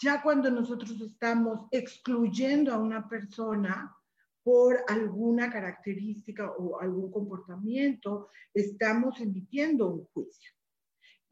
Ya 0.00 0.20
cuando 0.22 0.50
nosotros 0.50 1.00
estamos 1.00 1.68
excluyendo 1.70 2.72
a 2.72 2.78
una 2.78 3.08
persona 3.08 3.94
por 4.42 4.84
alguna 4.88 5.50
característica 5.50 6.50
o 6.50 6.80
algún 6.80 7.10
comportamiento, 7.12 8.28
estamos 8.52 9.20
emitiendo 9.20 9.88
un 9.88 10.04
juicio. 10.06 10.50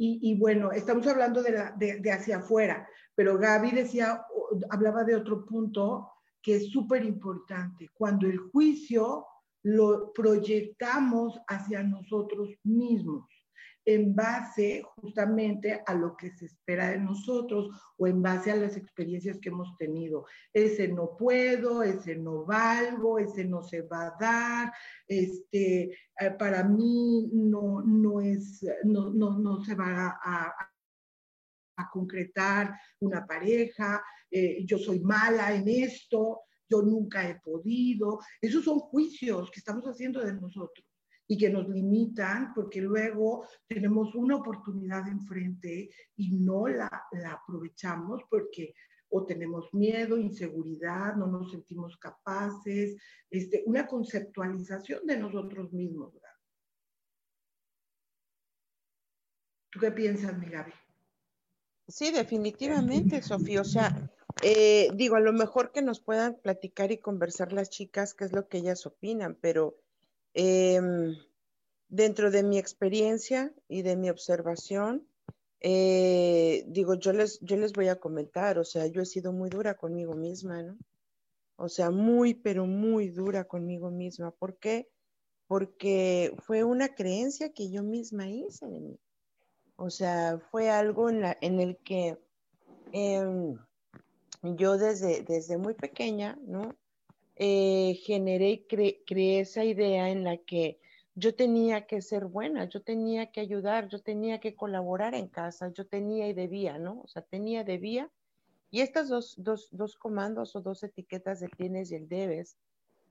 Y, 0.05 0.37
bueno, 0.37 0.73
estamos 0.73 1.07
hablando 1.07 1.45
de, 1.45 2.01
de, 2.01 2.11
hacia 2.11 2.39
afuera, 2.39 2.89
pero 3.15 3.39
Gaby 3.39 3.71
decía, 3.71 4.21
hablaba 4.71 5.05
de 5.05 5.15
otro 5.15 5.47
punto 5.47 6.11
que 6.43 6.57
es 6.57 6.71
súper 6.71 7.05
importante. 7.05 7.89
Cuando 7.95 8.27
el 8.27 8.39
juicio 8.39 9.25
lo 9.63 10.13
proyectamos 10.13 11.41
hacia 11.47 11.85
nosotros 11.85 12.49
mismos 12.65 13.29
en 13.85 14.15
base 14.15 14.83
justamente 14.97 15.83
a 15.85 15.95
lo 15.95 16.17
que 16.17 16.31
se 16.31 16.47
espera 16.47 16.91
de 16.91 16.99
nosotros 16.99 17.69
o 17.97 18.07
en 18.07 18.23
base 18.23 18.51
a 18.51 18.57
las 18.57 18.77
experiencias 18.77 19.39
que 19.39 19.49
hemos 19.49 19.77
tenido. 19.77 20.27
Ese 20.53 20.89
no 20.89 21.17
puedo, 21.17 21.83
ese 21.83 22.17
no 22.17 22.45
valgo, 22.45 23.19
ese 23.19 23.45
no 23.45 23.63
se 23.63 23.83
va 23.83 24.07
a 24.07 24.17
dar, 24.19 24.73
este, 25.07 25.93
eh, 26.19 26.31
para 26.39 26.65
mí 26.65 27.31
no, 27.33 27.83
no, 27.83 28.21
es, 28.21 28.65
no, 28.85 29.11
no, 29.11 29.39
no 29.39 29.65
se 29.65 29.75
va 29.75 30.19
a, 30.23 30.55
concretar 31.91 32.79
una 33.01 33.27
pareja, 33.27 34.03
eh, 34.31 34.65
yo 34.65 34.79
soy 34.79 35.01
mala 35.01 35.53
en 35.53 35.67
esto, 35.69 36.43
yo 36.71 36.81
nunca 36.81 37.29
he 37.29 37.41
podido. 37.41 38.21
Esos 38.41 38.65
son 38.65 38.79
juicios 38.79 39.51
que 39.51 39.59
estamos 39.59 39.85
haciendo 39.85 40.25
de 40.25 40.33
nosotros 40.33 40.87
y 41.33 41.39
que 41.39 41.49
nos 41.49 41.67
limitan 41.67 42.53
porque 42.53 42.83
luego 42.83 43.47
tenemos 43.67 44.15
una 44.15 44.37
oportunidad 44.37 45.09
enfrente 45.09 45.89
y 46.15 46.37
no 46.37 46.67
la, 46.67 46.91
la 47.13 47.33
aprovechamos 47.33 48.21
porque 48.29 48.75
o 49.09 49.25
tenemos 49.25 49.73
miedo, 49.73 50.19
inseguridad, 50.19 51.17
no 51.17 51.27
nos 51.27 51.51
sentimos 51.51 51.97
capaces, 51.97 52.99
este, 53.31 53.63
una 53.65 53.87
conceptualización 53.87 55.07
de 55.07 55.17
nosotros 55.17 55.73
mismos. 55.73 56.13
¿Tú 59.71 59.81
qué 59.81 59.91
piensas, 59.91 60.39
mi 60.39 60.51
Gaby? 60.51 60.73
Sí, 61.89 62.13
definitivamente, 62.13 63.23
Sofía. 63.23 63.63
O 63.63 63.65
sea, 63.65 64.13
eh, 64.43 64.91
digo, 64.95 65.17
a 65.17 65.21
lo 65.21 65.33
mejor 65.33 65.73
que 65.73 65.81
nos 65.81 66.01
puedan 66.01 66.37
platicar 66.43 66.93
y 66.93 66.99
conversar 66.99 67.55
las 67.55 67.71
chicas 67.71 68.13
qué 68.13 68.25
es 68.25 68.33
lo 68.33 68.49
que 68.49 68.59
ellas 68.59 68.85
opinan, 68.85 69.39
pero 69.41 69.82
Em, 70.35 71.17
dentro 71.89 72.31
de 72.31 72.43
mi 72.43 72.59
experiencia 72.59 73.53
y 73.69 73.83
de 73.83 73.97
mi 73.97 74.09
observación, 74.11 75.07
eh, 75.61 76.65
digo, 76.67 76.95
yo 76.95 77.13
les, 77.13 77.39
yo 77.41 77.57
les 77.57 77.73
voy 77.73 77.89
a 77.89 78.01
comentar, 78.01 78.59
o 78.59 78.65
sea, 78.65 78.87
yo 78.87 79.03
he 79.03 79.07
sido 79.07 79.33
muy 79.33 79.51
dura 79.51 79.77
conmigo 79.77 80.15
misma, 80.15 80.63
¿no? 80.63 80.77
O 81.57 81.69
sea, 81.69 81.91
muy, 81.91 82.35
pero 82.35 82.67
muy 82.67 83.11
dura 83.11 83.45
conmigo 83.45 83.91
misma. 83.91 84.33
¿Por 84.33 84.57
qué? 84.57 84.89
Porque 85.47 86.35
fue 86.39 86.65
una 86.65 86.95
creencia 86.95 87.53
que 87.53 87.71
yo 87.71 87.83
misma 87.83 88.29
hice 88.29 88.67
de 88.67 88.81
mí. 88.81 88.99
O 89.77 89.91
sea, 89.91 90.41
fue 90.51 90.71
algo 90.71 91.09
en, 91.11 91.21
la, 91.21 91.37
en 91.41 91.61
el 91.61 91.77
que 91.77 92.19
em, 92.93 93.57
yo 94.43 94.79
desde, 94.79 95.23
desde 95.23 95.59
muy 95.59 95.75
pequeña, 95.75 96.39
¿no? 96.43 96.75
Eh, 97.37 97.99
generé 98.05 98.51
y 98.51 98.67
creé 99.07 99.41
esa 99.41 99.65
idea 99.65 100.11
en 100.11 100.23
la 100.25 100.37
que 100.37 100.79
yo 101.15 101.35
tenía 101.35 101.87
que 101.87 102.01
ser 102.03 102.27
buena, 102.27 102.67
yo 102.67 102.83
tenía 102.83 103.31
que 103.33 103.41
ayudar, 103.41 103.89
yo 103.89 104.01
tenía 104.01 104.41
que 104.41 104.55
colaborar 104.55 105.15
en 105.15 105.29
casa, 105.29 105.73
yo 105.73 105.87
tenía 105.87 106.29
y 106.29 106.33
debía, 106.33 106.79
¿no? 106.79 107.01
O 107.03 107.09
sea, 107.09 107.23
tenía, 107.23 107.65
debía. 107.65 108.11
Y 108.71 108.81
estas 108.81 109.09
dos, 109.09 109.35
dos, 109.39 109.69
dos 109.73 109.97
comandos 109.97 110.57
o 110.57 110.63
dos 110.63 110.83
etiquetas 110.83 111.41
del 111.41 111.51
tienes 111.51 111.91
y 111.93 111.97
el 111.97 112.09
debes 112.09 112.57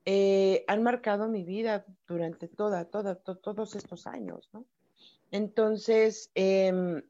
eh, 0.06 0.64
han 0.68 0.82
marcado 0.82 1.28
mi 1.28 1.44
vida 1.44 1.86
durante 2.08 2.48
toda, 2.48 2.86
toda, 2.86 3.16
todos 3.16 3.76
estos 3.76 4.08
años, 4.08 4.50
¿no? 4.52 4.66
Entonces, 5.30 6.32
em, 6.34 7.04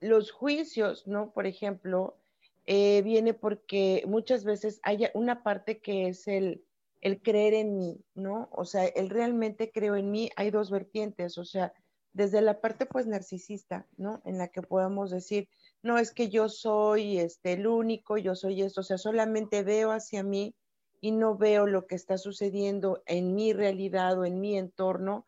los 0.00 0.30
juicios, 0.30 1.08
¿no? 1.08 1.32
Por 1.32 1.46
ejemplo, 1.46 2.19
eh, 2.66 3.02
viene 3.02 3.34
porque 3.34 4.04
muchas 4.06 4.44
veces 4.44 4.80
hay 4.82 5.08
una 5.14 5.42
parte 5.42 5.80
que 5.80 6.08
es 6.08 6.28
el, 6.28 6.64
el 7.00 7.22
creer 7.22 7.54
en 7.54 7.76
mí, 7.76 8.04
¿no? 8.14 8.48
O 8.52 8.64
sea, 8.64 8.84
el 8.86 9.10
realmente 9.10 9.70
creo 9.72 9.96
en 9.96 10.10
mí, 10.10 10.30
hay 10.36 10.50
dos 10.50 10.70
vertientes, 10.70 11.38
o 11.38 11.44
sea, 11.44 11.72
desde 12.12 12.40
la 12.40 12.60
parte 12.60 12.86
pues 12.86 13.06
narcisista, 13.06 13.86
¿no? 13.96 14.20
En 14.24 14.38
la 14.38 14.48
que 14.48 14.62
podemos 14.62 15.10
decir, 15.10 15.48
no 15.82 15.98
es 15.98 16.12
que 16.12 16.28
yo 16.28 16.48
soy 16.48 17.18
este 17.18 17.52
el 17.52 17.66
único, 17.66 18.18
yo 18.18 18.34
soy 18.34 18.62
esto, 18.62 18.80
o 18.80 18.84
sea, 18.84 18.98
solamente 18.98 19.62
veo 19.62 19.92
hacia 19.92 20.22
mí 20.22 20.54
y 21.00 21.12
no 21.12 21.36
veo 21.36 21.66
lo 21.66 21.86
que 21.86 21.94
está 21.94 22.18
sucediendo 22.18 23.02
en 23.06 23.34
mi 23.34 23.52
realidad 23.52 24.18
o 24.18 24.24
en 24.24 24.40
mi 24.40 24.58
entorno. 24.58 25.26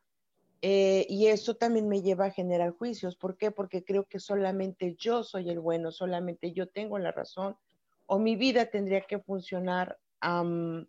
Eh, 0.65 1.07
y 1.09 1.27
eso 1.27 1.57
también 1.57 1.89
me 1.89 2.03
lleva 2.03 2.27
a 2.27 2.31
generar 2.31 2.71
juicios. 2.71 3.17
¿Por 3.17 3.37
qué? 3.37 3.51
Porque 3.51 3.85
creo 3.85 4.05
que 4.05 4.21
solamente 4.21 4.95
yo 4.97 5.25
soy 5.25 5.51
el 5.51 5.59
bueno, 5.59 5.91
solamente 5.91 6.53
yo 6.53 6.69
tengo 6.69 7.01
la 7.01 7.11
razón, 7.11 7.57
o 8.07 8.21
mi 8.21 8.37
vida 8.37 8.67
tendría 8.67 9.01
que 9.03 9.19
funcionar 9.19 9.99
o 10.23 10.87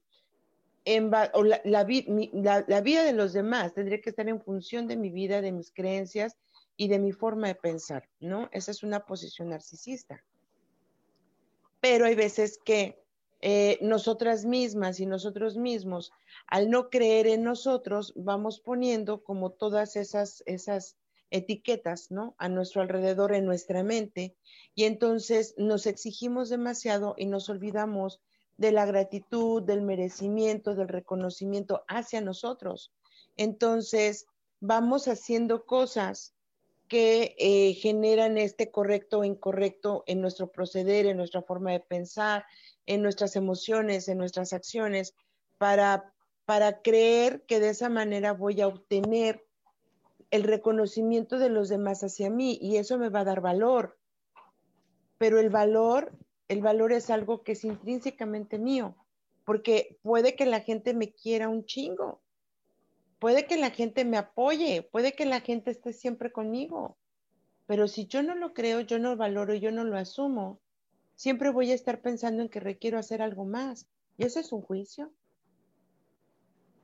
la, 1.44 1.84
vida 1.84 3.04
de 3.04 3.14
los 3.14 3.34
demás 3.34 3.74
tendría 3.74 4.02
que 4.02 4.12
estar 4.12 4.30
en 4.30 4.42
función 4.42 4.88
de 4.88 4.96
mi 4.96 5.10
vida, 5.10 5.42
de 5.42 5.52
mis 5.52 5.72
creencias 5.72 6.38
y 6.78 6.88
de 6.88 7.00
mi 7.00 7.12
forma 7.12 7.48
de 7.48 7.56
pensar, 7.56 8.08
¿no? 8.20 8.50
Esa 8.52 8.70
es 8.72 8.84
una 8.84 9.06
posición 9.06 9.50
narcisista. 9.50 10.24
Pero 11.80 12.06
hay 12.06 12.16
veces 12.16 12.60
que 12.64 13.03
eh, 13.46 13.78
nosotras 13.82 14.46
mismas 14.46 15.02
y 15.02 15.06
nosotros 15.06 15.58
mismos, 15.58 16.14
al 16.48 16.70
no 16.70 16.90
creer 16.90 17.28
en 17.28 17.44
nosotros, 17.44 18.14
vamos 18.16 18.62
poniendo 18.62 19.22
como 19.22 19.52
todas 19.52 19.98
esas, 19.98 20.44
esas 20.46 20.96
etiquetas, 21.30 22.10
¿no? 22.10 22.36
A 22.38 22.48
nuestro 22.48 22.82
alrededor, 22.82 23.34
en 23.34 23.46
nuestra 23.46 23.84
mente, 23.84 24.38
y 24.76 24.86
entonces 24.86 25.56
nos 25.58 25.88
exigimos 25.88 26.48
demasiado 26.48 27.16
y 27.18 27.26
nos 27.26 27.50
olvidamos 27.50 28.22
de 28.56 28.72
la 28.72 28.86
gratitud, 28.86 29.62
del 29.62 29.82
merecimiento, 29.82 30.74
del 30.74 30.88
reconocimiento 30.88 31.84
hacia 31.90 32.22
nosotros. 32.22 32.94
Entonces, 33.36 34.26
vamos 34.62 35.10
haciendo 35.10 35.66
cosas 35.66 36.34
que 36.88 37.36
eh, 37.38 37.74
generan 37.74 38.38
este 38.38 38.72
correcto 38.72 39.20
o 39.20 39.24
incorrecto 39.26 40.06
en 40.08 40.22
nuestro 40.22 40.50
proceder, 40.50 41.08
en 41.08 41.18
nuestra 41.18 41.42
forma 41.42 41.72
de 41.72 41.82
pensar, 41.82 42.46
en 42.86 43.02
nuestras 43.02 43.36
emociones, 43.36 44.08
en 44.08 44.18
nuestras 44.18 44.54
acciones, 44.54 45.16
para, 45.58 46.14
para 46.46 46.82
creer 46.82 47.44
que 47.46 47.60
de 47.60 47.70
esa 47.70 47.90
manera 47.90 48.34
voy 48.34 48.62
a 48.62 48.68
obtener 48.68 49.46
el 50.32 50.44
reconocimiento 50.44 51.38
de 51.38 51.50
los 51.50 51.70
demás 51.70 52.04
hacia 52.04 52.30
mí 52.30 52.58
y 52.62 52.78
eso 52.78 52.98
me 52.98 53.10
va 53.10 53.22
a 53.22 53.26
dar 53.26 53.42
valor. 53.42 53.98
Pero 55.18 55.40
el 55.40 55.50
valor 55.50 56.12
el 56.54 56.62
valor 56.62 56.92
es 56.92 57.10
algo 57.10 57.44
que 57.44 57.54
es 57.54 57.64
intrínsecamente 57.64 58.60
mío, 58.60 58.96
porque 59.46 59.98
puede 60.02 60.36
que 60.36 60.46
la 60.46 60.60
gente 60.60 60.94
me 60.94 61.12
quiera 61.12 61.50
un 61.50 61.66
chingo, 61.66 62.22
puede 63.20 63.46
que 63.48 63.58
la 63.58 63.72
gente 63.72 64.06
me 64.06 64.18
apoye, 64.18 64.84
puede 64.84 65.14
que 65.14 65.26
la 65.26 65.42
gente 65.42 65.72
esté 65.72 65.94
siempre 65.94 66.32
conmigo, 66.32 66.98
pero 67.66 67.88
si 67.88 68.06
yo 68.08 68.24
no 68.24 68.36
lo 68.36 68.54
creo, 68.54 68.82
yo 68.82 69.00
no 69.00 69.12
lo 69.12 69.18
valoro, 69.18 69.54
yo 69.56 69.72
no 69.72 69.84
lo 69.84 69.98
asumo, 69.98 70.60
siempre 71.16 71.50
voy 71.50 71.72
a 71.72 71.76
estar 71.76 72.02
pensando 72.02 72.42
en 72.42 72.50
que 72.50 72.60
requiero 72.60 72.98
hacer 72.98 73.22
algo 73.22 73.46
más. 73.46 73.88
¿Y 74.18 74.26
eso 74.26 74.40
es 74.40 74.52
un 74.52 74.62
juicio? 74.62 75.12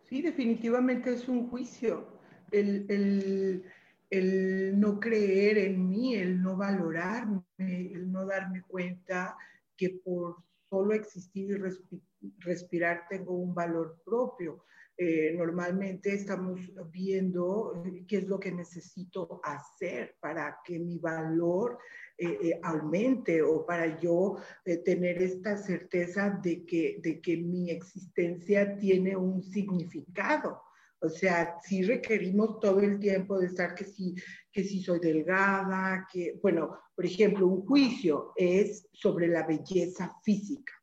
Sí, 0.07 0.21
definitivamente 0.21 1.13
es 1.13 1.27
un 1.27 1.49
juicio. 1.49 2.07
El, 2.51 3.63
el 4.09 4.79
no 4.79 4.99
creer 4.99 5.57
en 5.59 5.87
mí, 5.87 6.15
el 6.15 6.41
no 6.41 6.57
valorarme, 6.57 7.43
el 7.57 8.11
no 8.11 8.25
darme 8.25 8.63
cuenta 8.63 9.37
que 9.77 10.01
por 10.03 10.37
solo 10.69 10.93
existir 10.93 11.61
y 12.21 12.33
respirar 12.39 13.05
tengo 13.09 13.33
un 13.33 13.53
valor 13.53 14.01
propio. 14.03 14.65
Eh, 14.97 15.33
normalmente 15.37 16.13
estamos 16.13 16.59
viendo 16.91 17.81
eh, 17.85 18.03
qué 18.05 18.17
es 18.17 18.27
lo 18.27 18.39
que 18.39 18.51
necesito 18.51 19.39
hacer 19.43 20.17
para 20.19 20.57
que 20.65 20.77
mi 20.77 20.97
valor 20.97 21.79
eh, 22.19 22.59
aumente 22.63 23.41
o 23.41 23.65
para 23.65 23.99
yo 23.99 24.37
tener 24.83 25.21
esta 25.21 25.57
certeza 25.57 26.29
de 26.43 26.65
que, 26.65 26.99
de 27.01 27.21
que 27.21 27.37
mi 27.37 27.69
existencia 27.71 28.77
tiene 28.77 29.15
un 29.15 29.41
significado. 29.41 30.61
O 31.01 31.07
sea, 31.07 31.57
sí 31.63 31.81
requerimos 31.83 32.59
todo 32.59 32.81
el 32.81 32.99
tiempo 32.99 33.39
de 33.39 33.47
estar 33.47 33.73
que 33.73 33.85
si, 33.85 34.15
que 34.51 34.63
si 34.63 34.83
soy 34.83 34.99
delgada, 34.99 36.05
que, 36.11 36.37
bueno, 36.41 36.77
por 36.93 37.05
ejemplo, 37.05 37.47
un 37.47 37.65
juicio 37.65 38.33
es 38.35 38.87
sobre 38.91 39.29
la 39.29 39.47
belleza 39.47 40.13
física. 40.23 40.73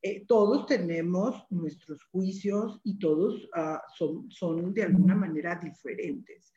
Eh, 0.00 0.24
todos 0.26 0.64
tenemos 0.66 1.44
nuestros 1.50 2.02
juicios 2.04 2.80
y 2.84 2.98
todos 2.98 3.48
ah, 3.54 3.82
son, 3.96 4.30
son 4.30 4.72
de 4.72 4.84
alguna 4.84 5.14
manera 5.14 5.56
diferentes, 5.56 6.54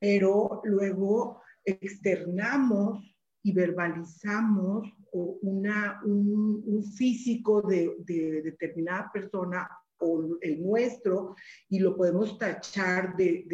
pero 0.00 0.62
luego 0.64 1.42
externamos 1.64 3.14
y 3.42 3.52
verbalizamos 3.52 4.88
una, 5.12 6.00
un, 6.04 6.82
físico 6.96 7.62
de, 7.62 7.94
de 8.00 8.42
determinada 8.42 9.10
persona 9.12 9.68
o 10.00 10.38
el 10.40 10.62
nuestro 10.62 11.34
y 11.68 11.78
lo 11.78 11.96
podemos 11.96 12.38
tachar 12.38 13.16
de, 13.16 13.44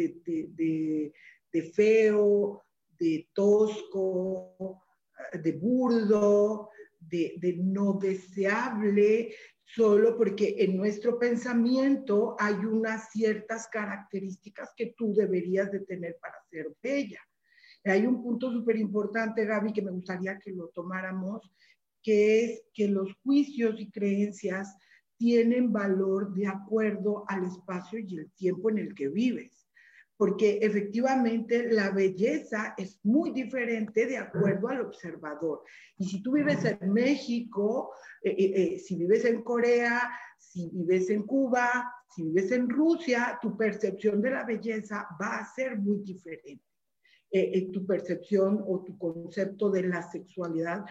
de, 1.51 1.61
feo, 1.73 2.63
de 2.99 3.29
tosco, 3.33 4.83
de 5.31 5.51
burdo, 5.53 6.69
de, 6.99 7.55
no 7.57 7.93
deseable, 7.93 9.33
solo 9.63 10.17
porque 10.17 10.55
en 10.59 10.77
nuestro 10.77 11.17
pensamiento 11.17 12.35
hay 12.39 12.55
unas 12.55 13.11
ciertas 13.11 13.67
características 13.67 14.71
que 14.75 14.93
tú 14.97 15.13
deberías 15.13 15.71
de 15.71 15.79
tener 15.81 16.17
para 16.21 16.35
ser 16.49 16.67
bella. 16.81 17.19
Hay 17.85 18.05
un 18.05 18.21
punto 18.21 18.51
súper 18.51 18.77
importante, 18.77 19.45
Gaby, 19.45 19.71
que 19.71 19.81
me 19.81 19.91
gustaría 19.91 20.39
que 20.39 20.51
lo 20.51 20.69
tomáramos, 20.69 21.51
que 22.01 22.45
es 22.45 22.63
que 22.73 22.87
los 22.87 23.13
juicios 23.23 23.79
y 23.79 23.91
creencias 23.91 24.75
tienen 25.17 25.71
valor 25.71 26.33
de 26.33 26.47
acuerdo 26.47 27.25
al 27.27 27.45
espacio 27.45 27.99
y 27.99 28.17
el 28.17 28.31
tiempo 28.33 28.69
en 28.69 28.79
el 28.79 28.95
que 28.95 29.09
vives. 29.09 29.67
Porque 30.17 30.59
efectivamente 30.61 31.71
la 31.71 31.91
belleza 31.91 32.73
es 32.77 32.99
muy 33.03 33.31
diferente 33.31 34.05
de 34.05 34.17
acuerdo 34.17 34.69
al 34.69 34.81
observador. 34.81 35.63
Y 35.97 36.05
si 36.05 36.23
tú 36.23 36.33
vives 36.33 36.63
en 36.63 36.93
México, 36.93 37.91
eh, 38.23 38.29
eh, 38.37 38.53
eh, 38.55 38.79
si 38.79 38.95
vives 38.95 39.25
en 39.25 39.43
Corea, 39.43 40.09
si 40.37 40.69
vives 40.69 41.09
en 41.09 41.23
Cuba, 41.23 41.91
si 42.09 42.23
vives 42.23 42.51
en 42.51 42.69
Rusia, 42.69 43.37
tu 43.41 43.57
percepción 43.57 44.21
de 44.21 44.31
la 44.31 44.45
belleza 44.45 45.05
va 45.21 45.37
a 45.37 45.53
ser 45.53 45.77
muy 45.77 45.99
diferente. 46.01 46.63
Tu 47.73 47.85
percepción 47.85 48.63
o 48.65 48.83
tu 48.83 48.97
concepto 48.97 49.69
de 49.69 49.83
la 49.83 50.01
sexualidad 50.09 50.85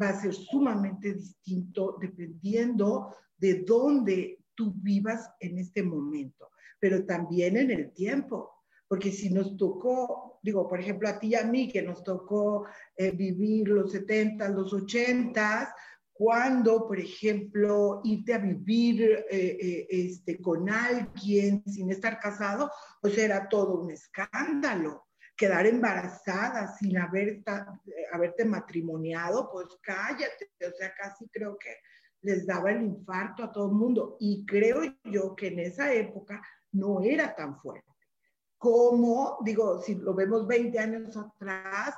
va 0.00 0.10
a 0.10 0.20
ser 0.20 0.32
sumamente 0.32 1.14
distinto 1.14 1.96
dependiendo 2.00 3.14
de 3.36 3.64
dónde 3.64 4.38
tú 4.54 4.72
vivas 4.76 5.30
en 5.40 5.58
este 5.58 5.82
momento, 5.82 6.50
pero 6.80 7.04
también 7.04 7.56
en 7.56 7.70
el 7.70 7.92
tiempo. 7.92 8.50
Porque 8.88 9.12
si 9.12 9.30
nos 9.30 9.56
tocó, 9.56 10.40
digo, 10.42 10.66
por 10.66 10.80
ejemplo, 10.80 11.08
a 11.08 11.18
ti 11.18 11.28
y 11.28 11.34
a 11.34 11.44
mí, 11.44 11.70
que 11.70 11.82
nos 11.82 12.02
tocó 12.02 12.66
eh, 12.96 13.10
vivir 13.10 13.68
los 13.68 13.92
70, 13.92 14.48
los 14.48 14.72
80, 14.72 15.74
cuando, 16.12 16.86
por 16.88 16.98
ejemplo, 16.98 18.00
irte 18.02 18.34
a 18.34 18.38
vivir 18.38 19.02
eh, 19.30 19.58
eh, 19.60 19.86
este, 19.88 20.40
con 20.40 20.68
alguien 20.68 21.62
sin 21.66 21.90
estar 21.92 22.18
casado, 22.18 22.70
pues 23.00 23.16
era 23.18 23.48
todo 23.48 23.82
un 23.82 23.90
escándalo. 23.90 25.07
Quedar 25.38 25.66
embarazada 25.66 26.76
sin 26.76 26.98
haber 26.98 27.42
haberte 28.12 28.44
matrimoniado, 28.44 29.48
pues 29.52 29.68
cállate. 29.80 30.50
O 30.66 30.76
sea, 30.76 30.92
casi 30.94 31.28
creo 31.28 31.56
que 31.56 31.76
les 32.22 32.44
daba 32.44 32.72
el 32.72 32.82
infarto 32.82 33.44
a 33.44 33.52
todo 33.52 33.66
el 33.66 33.76
mundo. 33.76 34.16
Y 34.18 34.44
creo 34.44 34.82
yo 35.04 35.36
que 35.36 35.46
en 35.46 35.60
esa 35.60 35.92
época 35.94 36.42
no 36.72 37.00
era 37.02 37.34
tan 37.36 37.56
fuerte. 37.60 37.88
Como, 38.58 39.38
digo, 39.44 39.80
si 39.80 39.94
lo 39.94 40.12
vemos 40.12 40.46
20 40.46 40.78
años 40.78 41.16
atrás, 41.16 41.94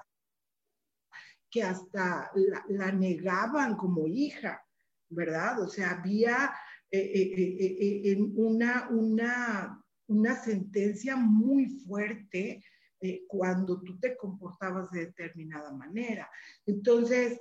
que 1.51 1.63
hasta 1.63 2.31
la, 2.69 2.93
negaban 2.93 3.77
como 3.77 4.07
hija. 4.07 4.63
¿verdad? 5.11 5.61
O 5.61 5.69
sea, 5.69 5.91
había 5.91 6.53
eh, 6.91 8.17
una, 8.37 8.89
una, 8.91 9.85
una 10.07 10.37
sentencia 10.37 11.17
muy 11.17 11.67
fuerte 11.85 12.63
cuando 13.27 13.81
tú 13.81 13.99
te 13.99 14.17
comportabas 14.17 14.91
de 14.91 15.07
determinada 15.07 15.73
manera. 15.73 16.31
Entonces, 16.67 17.41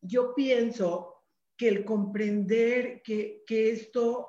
yo 0.00 0.34
pienso 0.34 1.24
que 1.56 1.68
el 1.68 1.84
comprender 1.84 3.02
que, 3.02 3.42
que 3.46 3.70
esto 3.70 4.28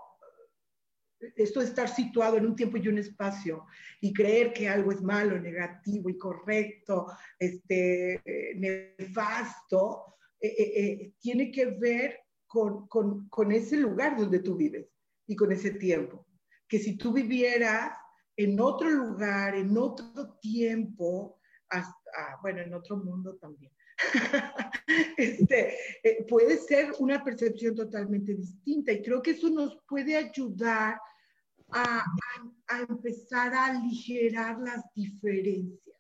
esto 1.36 1.60
de 1.60 1.66
estar 1.66 1.94
situado 1.94 2.38
en 2.38 2.46
un 2.46 2.56
tiempo 2.56 2.78
y 2.78 2.88
un 2.88 2.98
espacio 2.98 3.66
y 4.00 4.14
creer 4.14 4.54
que 4.54 4.70
algo 4.70 4.92
es 4.92 5.02
malo, 5.02 5.40
negativo, 5.40 6.10
incorrecto, 6.10 7.08
este, 7.38 8.22
nefasto, 8.56 10.16
eh, 10.40 10.48
eh, 10.48 10.74
eh, 10.76 11.14
tiene 11.20 11.52
que 11.52 11.66
ver 11.66 12.20
con, 12.48 12.88
con, 12.88 13.28
con, 13.28 13.52
ese 13.52 13.76
lugar 13.78 14.18
donde 14.18 14.40
tú 14.40 14.56
vives 14.56 14.88
y 15.28 15.36
con 15.36 15.52
ese 15.52 15.72
tiempo. 15.72 16.26
Que 16.68 16.80
si 16.80 16.98
tú 16.98 17.12
vivieras 17.12 17.92
en 18.40 18.58
otro 18.62 18.90
lugar, 18.90 19.54
en 19.54 19.78
otro 19.78 20.38
tiempo, 20.42 21.38
hasta, 21.68 21.94
ah, 22.18 22.38
bueno, 22.42 22.62
en 22.62 22.74
otro 22.74 22.96
mundo 22.96 23.36
también, 23.36 23.74
este, 25.18 25.76
eh, 26.02 26.26
puede 26.26 26.58
ser 26.58 26.94
una 27.00 27.22
percepción 27.22 27.76
totalmente 27.76 28.34
distinta 28.34 28.94
y 28.94 29.02
creo 29.02 29.22
que 29.22 29.32
eso 29.32 29.50
nos 29.50 29.78
puede 29.86 30.16
ayudar 30.16 30.98
a, 31.72 32.06
a, 32.68 32.80
empezar 32.88 33.54
a 33.54 33.66
aligerar 33.66 34.58
las 34.60 34.86
diferencias, 34.96 35.98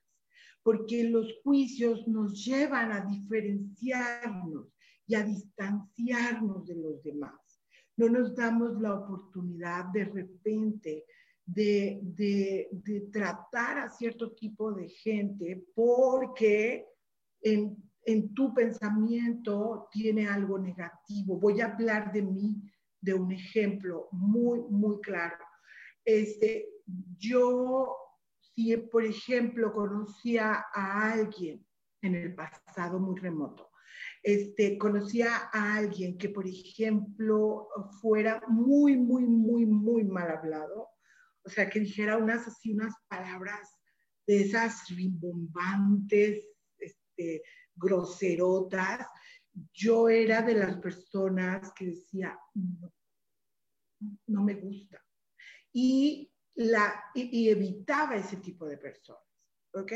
porque 0.63 1.03
los 1.03 1.27
juicios 1.43 2.07
nos 2.07 2.45
llevan 2.45 2.93
a 2.93 3.01
diferenciarnos 3.01 4.67
y 5.07 5.15
a 5.15 5.23
distanciarnos 5.23 6.65
de 6.65 6.75
los 6.75 7.03
demás. 7.03 7.35
No 7.97 8.07
nos 8.07 8.33
damos 8.33 8.79
la 8.79 8.93
oportunidad 8.93 9.87
de 9.91 10.05
repente 10.05 11.03
de, 11.53 11.99
de, 12.03 13.09
tratar 13.11 13.79
a 13.79 13.89
cierto 13.89 14.33
tipo 14.33 14.71
de 14.71 14.87
gente 14.89 15.63
porque 15.73 16.85
en 17.41 17.75
en 18.09 18.33
tu 18.33 18.53
pensamiento 18.53 19.87
tiene 19.91 20.27
algo 20.27 20.57
negativo. 20.57 21.37
Voy 21.37 21.61
a 21.61 21.67
hablar 21.67 22.11
de 22.11 22.23
mí, 22.23 22.55
de 22.99 23.13
un 23.13 23.31
ejemplo 23.31 24.09
muy, 24.11 24.61
muy 24.61 24.99
claro. 25.01 25.37
Este, 26.03 26.67
yo, 27.17 27.95
si 28.39 28.75
por 28.77 29.05
ejemplo 29.05 29.71
conocía 29.71 30.65
a 30.73 31.11
alguien 31.11 31.63
en 32.01 32.15
el 32.15 32.33
pasado 32.33 32.99
muy 32.99 33.19
remoto, 33.19 33.69
este, 34.23 34.77
conocía 34.77 35.49
a 35.53 35.75
alguien 35.75 36.17
que, 36.17 36.29
por 36.29 36.47
ejemplo, 36.47 37.67
fuera 38.01 38.41
muy, 38.47 38.97
muy, 38.97 39.23
muy, 39.27 39.67
muy 39.67 40.03
mal 40.03 40.31
hablado, 40.31 40.89
o 41.49 41.51
sea, 41.51 41.67
que 41.67 41.79
dijera 41.79 42.15
unas 42.15 42.47
así, 42.47 42.71
unas 42.71 42.93
palabras 43.07 43.75
de 44.27 44.41
esas 44.41 44.87
rimbombantes, 44.89 46.47
este, 46.77 47.41
groserotas, 47.75 49.07
yo 49.73 50.09
era 50.09 50.43
de 50.43 50.53
las 50.53 50.77
personas 50.77 51.73
que 51.73 51.87
decía, 51.87 52.39
no, 54.27 54.43
me 54.43 54.53
gusta. 54.53 55.03
Y, 55.73 56.31
la, 56.53 57.03
y, 57.15 57.49
evitaba 57.49 58.15
ese 58.15 58.37
tipo 58.37 58.67
de 58.67 58.77
personas, 58.77 59.23
¿ok? 59.73 59.91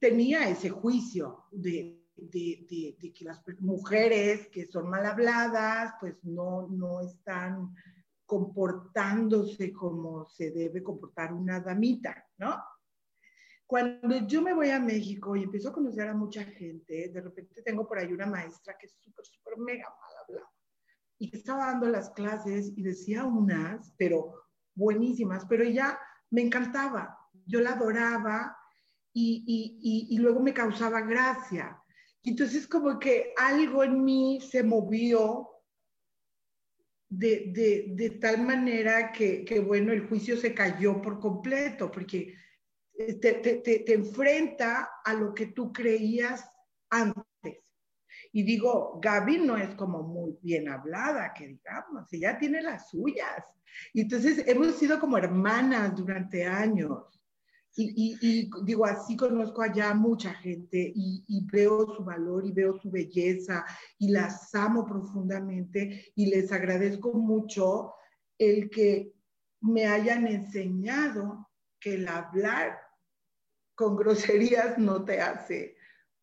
Tenía 0.00 0.48
ese 0.48 0.70
juicio 0.70 1.44
de, 1.52 2.04
de, 2.16 2.96
que 3.16 3.24
las 3.24 3.44
mujeres 3.60 4.48
que 4.48 4.66
son 4.66 4.90
mal 4.90 5.06
habladas, 5.06 5.94
pues 6.00 6.16
no, 6.24 6.66
no 6.66 7.00
están 7.00 7.72
comportándose 8.26 9.72
como 9.72 10.26
se 10.26 10.50
debe 10.50 10.82
comportar 10.82 11.32
una 11.32 11.60
damita, 11.60 12.26
¿no? 12.38 12.62
Cuando 13.66 14.26
yo 14.26 14.42
me 14.42 14.52
voy 14.52 14.70
a 14.70 14.78
México 14.78 15.34
y 15.34 15.44
empiezo 15.44 15.70
a 15.70 15.72
conocer 15.72 16.08
a 16.08 16.14
mucha 16.14 16.44
gente, 16.44 17.08
de 17.08 17.20
repente 17.20 17.62
tengo 17.62 17.86
por 17.86 17.98
ahí 17.98 18.12
una 18.12 18.26
maestra 18.26 18.76
que 18.78 18.86
es 18.86 18.96
súper, 19.00 19.24
súper 19.24 19.58
mega 19.58 19.88
mal 19.88 20.10
hablada 20.22 20.52
y 21.18 21.30
que 21.30 21.38
estaba 21.38 21.66
dando 21.66 21.88
las 21.88 22.10
clases 22.10 22.72
y 22.76 22.82
decía 22.82 23.24
unas, 23.24 23.92
pero 23.96 24.34
buenísimas, 24.74 25.46
pero 25.46 25.64
ella 25.64 25.98
me 26.30 26.42
encantaba, 26.42 27.18
yo 27.46 27.60
la 27.60 27.72
adoraba 27.72 28.56
y, 29.12 29.42
y, 29.46 30.14
y, 30.14 30.18
luego 30.18 30.40
me 30.40 30.52
causaba 30.52 31.00
gracia. 31.00 31.82
Entonces 32.22 32.68
como 32.68 32.98
que 32.98 33.32
algo 33.38 33.82
en 33.82 34.04
mí 34.04 34.40
se 34.42 34.62
movió 34.62 35.48
de, 37.18 37.50
de, 37.52 37.86
de 37.94 38.10
tal 38.18 38.42
manera 38.42 39.10
que, 39.10 39.44
que, 39.44 39.58
bueno, 39.58 39.92
el 39.92 40.06
juicio 40.06 40.36
se 40.36 40.52
cayó 40.52 41.00
por 41.00 41.18
completo, 41.18 41.90
porque 41.90 42.34
te, 42.94 43.34
te, 43.34 43.56
te, 43.60 43.94
enfrenta 43.94 44.90
a 45.02 45.14
lo 45.14 45.32
que 45.32 45.46
tú 45.46 45.72
creías 45.72 46.46
antes. 46.90 47.24
Y 48.32 48.42
digo, 48.42 48.98
Gaby 49.02 49.38
no 49.38 49.56
es 49.56 49.74
como 49.76 50.02
muy 50.02 50.36
bien 50.42 50.68
hablada, 50.68 51.32
que 51.32 51.46
digamos, 51.46 52.12
ella 52.12 52.38
tiene 52.38 52.60
las 52.60 52.90
suyas. 52.90 53.46
Y 53.94 54.02
entonces 54.02 54.46
hemos 54.46 54.76
sido 54.76 55.00
como 55.00 55.16
hermanas 55.16 55.96
durante 55.96 56.44
años. 56.44 57.18
Y, 57.78 58.48
digo, 58.64 58.86
así 58.86 59.16
conozco 59.16 59.60
allá 59.60 59.92
mucha 59.92 60.32
gente 60.34 60.92
y, 60.94 61.46
veo 61.52 61.94
su 61.94 62.02
valor 62.02 62.46
y 62.46 62.52
veo 62.52 62.78
su 62.80 62.90
belleza 62.90 63.64
y 63.98 64.08
las 64.08 64.54
amo 64.54 64.86
profundamente 64.86 66.12
y 66.14 66.26
les 66.26 66.50
agradezco 66.52 67.12
mucho 67.12 67.94
el 68.38 68.70
que 68.70 69.12
me 69.60 69.86
hayan 69.86 70.26
enseñado 70.26 71.50
que 71.78 71.94
el 71.94 72.08
hablar 72.08 72.78
con 73.74 73.96
groserías 73.96 74.78
no 74.78 75.04
te 75.04 75.20
hace 75.20 75.76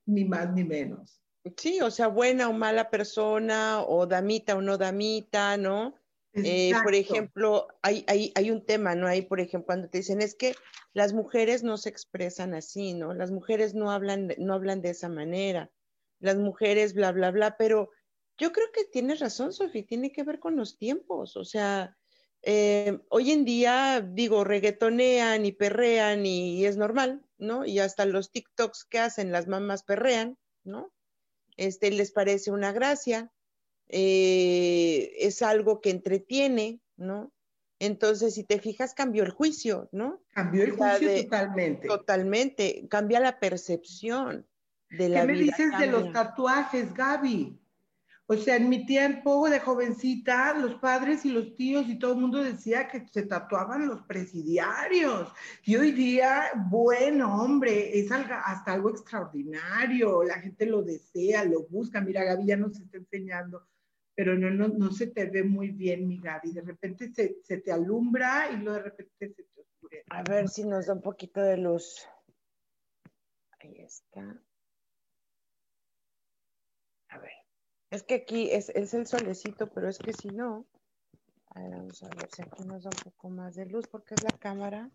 ni 0.08 0.26
más 0.26 0.52
ni 0.54 0.64
menos. 0.64 1.22
Sí, 1.58 1.82
o 1.82 1.92
sea, 1.92 2.08
buena 2.08 2.50
o 2.50 2.54
mala 2.54 2.90
persona, 2.90 3.82
o 3.82 4.08
damita 4.08 4.56
o 4.56 4.62
no 4.62 4.78
damita, 4.78 5.58
¿no? 5.58 5.94
Eh, 6.36 6.72
por 6.84 6.96
ejemplo, 6.96 7.68
hay, 7.84 8.04
hay, 8.08 8.32
hay, 8.36 8.50
un 8.50 8.66
tema, 8.66 8.96
¿no? 8.96 9.08
Hay, 9.08 9.22
por 9.22 9.40
ejemplo, 9.40 9.68
cuando 9.68 9.90
te 9.90 10.00
dicen 10.00 10.22
es 10.22 10.34
que 10.34 10.56
las 10.94 11.14
mujeres 11.14 11.64
no 11.64 11.78
se 11.78 11.90
expresan 11.90 12.56
así, 12.56 12.94
¿no? 12.94 13.14
Las 13.14 13.30
mujeres 13.30 13.76
no 13.76 13.92
hablan, 13.92 14.34
no 14.40 14.54
hablan 14.56 14.82
de 14.82 14.90
esa 14.90 15.10
manera. 15.10 15.72
Las 16.20 16.38
mujeres, 16.38 16.94
bla, 16.96 17.12
bla, 17.12 17.30
bla, 17.30 17.56
pero 17.58 17.92
yo 18.38 18.52
creo 18.52 18.68
que 18.74 18.86
tienes 18.86 19.20
razón, 19.20 19.54
Sofía, 19.54 19.86
tiene 19.86 20.12
que 20.12 20.24
ver 20.24 20.40
con 20.40 20.56
los 20.56 20.78
tiempos. 20.78 21.38
O 21.38 21.46
sea, 21.46 21.96
eh, 22.42 23.00
hoy 23.10 23.32
en 23.32 23.46
día, 23.46 24.02
digo, 24.02 24.44
reggaetonean 24.44 25.46
y 25.46 25.52
perrean 25.52 26.26
y 26.26 26.66
es 26.66 26.78
normal, 26.78 27.24
¿no? 27.38 27.66
Y 27.66 27.80
hasta 27.80 28.06
los 28.06 28.32
TikToks 28.32 28.86
que 28.86 29.00
hacen 29.00 29.32
las 29.32 29.48
mamás 29.48 29.84
perrean, 29.84 30.38
¿no? 30.64 30.92
Este 31.58 31.92
les 31.92 32.12
parece 32.12 32.52
una 32.52 32.72
gracia, 32.72 33.32
eh, 33.90 35.14
es 35.20 35.42
algo 35.42 35.82
que 35.82 35.90
entretiene, 35.90 36.82
¿no? 36.98 37.32
Entonces, 37.80 38.36
si 38.36 38.44
te 38.44 38.60
fijas, 38.60 38.94
cambió 38.94 39.24
el 39.24 39.32
juicio, 39.32 39.90
¿no? 39.92 40.22
Cambió 40.34 40.64
el 40.64 40.72
juicio 40.72 41.24
totalmente. 41.24 41.88
Totalmente, 41.88 42.88
cambia 42.90 43.20
la 43.20 43.40
percepción 43.40 44.48
de 44.90 45.10
la 45.10 45.26
vida. 45.26 45.34
¿Qué 45.34 45.34
me 45.34 45.40
dices 45.40 45.80
de 45.80 45.88
los 45.88 46.12
tatuajes, 46.14 46.94
Gaby? 46.94 47.60
O 48.26 48.38
sea, 48.38 48.56
en 48.56 48.70
mi 48.70 48.86
tiempo 48.86 49.50
de 49.50 49.60
jovencita, 49.60 50.54
los 50.54 50.76
padres 50.76 51.26
y 51.26 51.30
los 51.30 51.56
tíos 51.56 51.90
y 51.90 52.00
todo 52.00 52.14
el 52.14 52.20
mundo 52.22 52.42
decía 52.42 52.88
que 52.88 53.06
se 53.12 53.24
tatuaban 53.24 53.86
los 53.86 54.02
presidiarios. 54.04 55.30
Y 55.66 55.76
hoy 55.76 55.92
día, 55.92 56.46
bueno, 56.70 57.44
hombre, 57.44 58.00
es 58.00 58.10
hasta 58.12 58.72
algo 58.72 58.92
extraordinario. 58.92 60.24
La 60.24 60.40
gente 60.40 60.66
lo 60.66 60.82
desea, 60.82 61.44
lo 61.44 61.68
busca. 61.68 62.00
Mira, 62.00 62.24
Gaby 62.24 62.46
ya 62.46 62.56
nos 62.56 62.80
está 62.80 62.98
enseñando, 62.98 63.68
pero 64.16 64.38
no, 64.38 64.50
no, 64.50 64.68
no 64.68 64.92
se 64.92 65.08
te 65.08 65.26
ve 65.26 65.44
muy 65.44 65.70
bien, 65.72 66.08
mi 66.08 66.20
Gaby. 66.20 66.54
De 66.54 66.62
repente 66.62 67.12
se, 67.14 67.42
se 67.44 67.58
te 67.58 67.72
alumbra 67.72 68.50
y 68.52 68.58
luego 68.58 68.78
de 68.78 68.84
repente 68.84 69.34
se 69.36 69.44
te 69.44 69.62
oscurece. 69.62 70.06
A 70.10 70.24
ver 70.24 70.50
si 70.50 70.64
nos 70.64 70.86
da 70.86 70.94
un 70.94 71.02
poquito 71.02 71.42
de 71.42 71.58
luz. 71.58 72.08
Ahí 73.60 73.82
está. 73.82 74.42
A 77.10 77.18
ver. 77.18 77.32
Es 77.90 78.04
que 78.04 78.16
aquí 78.16 78.52
es, 78.52 78.70
el 78.70 79.08
solecito, 79.08 79.70
pero 79.72 79.90
es 79.90 79.98
que 79.98 80.14
si 80.14 80.30
no, 80.30 80.68
vamos 81.56 82.04
a 82.04 82.10
ver 82.10 82.30
si 82.32 82.42
aquí 82.42 82.64
nos 82.66 82.84
da 82.84 82.90
un 82.90 83.12
poco 83.12 83.30
más 83.30 83.56
de 83.56 83.66
luz, 83.66 83.88
porque 83.88 84.16
es 84.16 84.24
la 84.24 84.38
cámara 84.38 84.92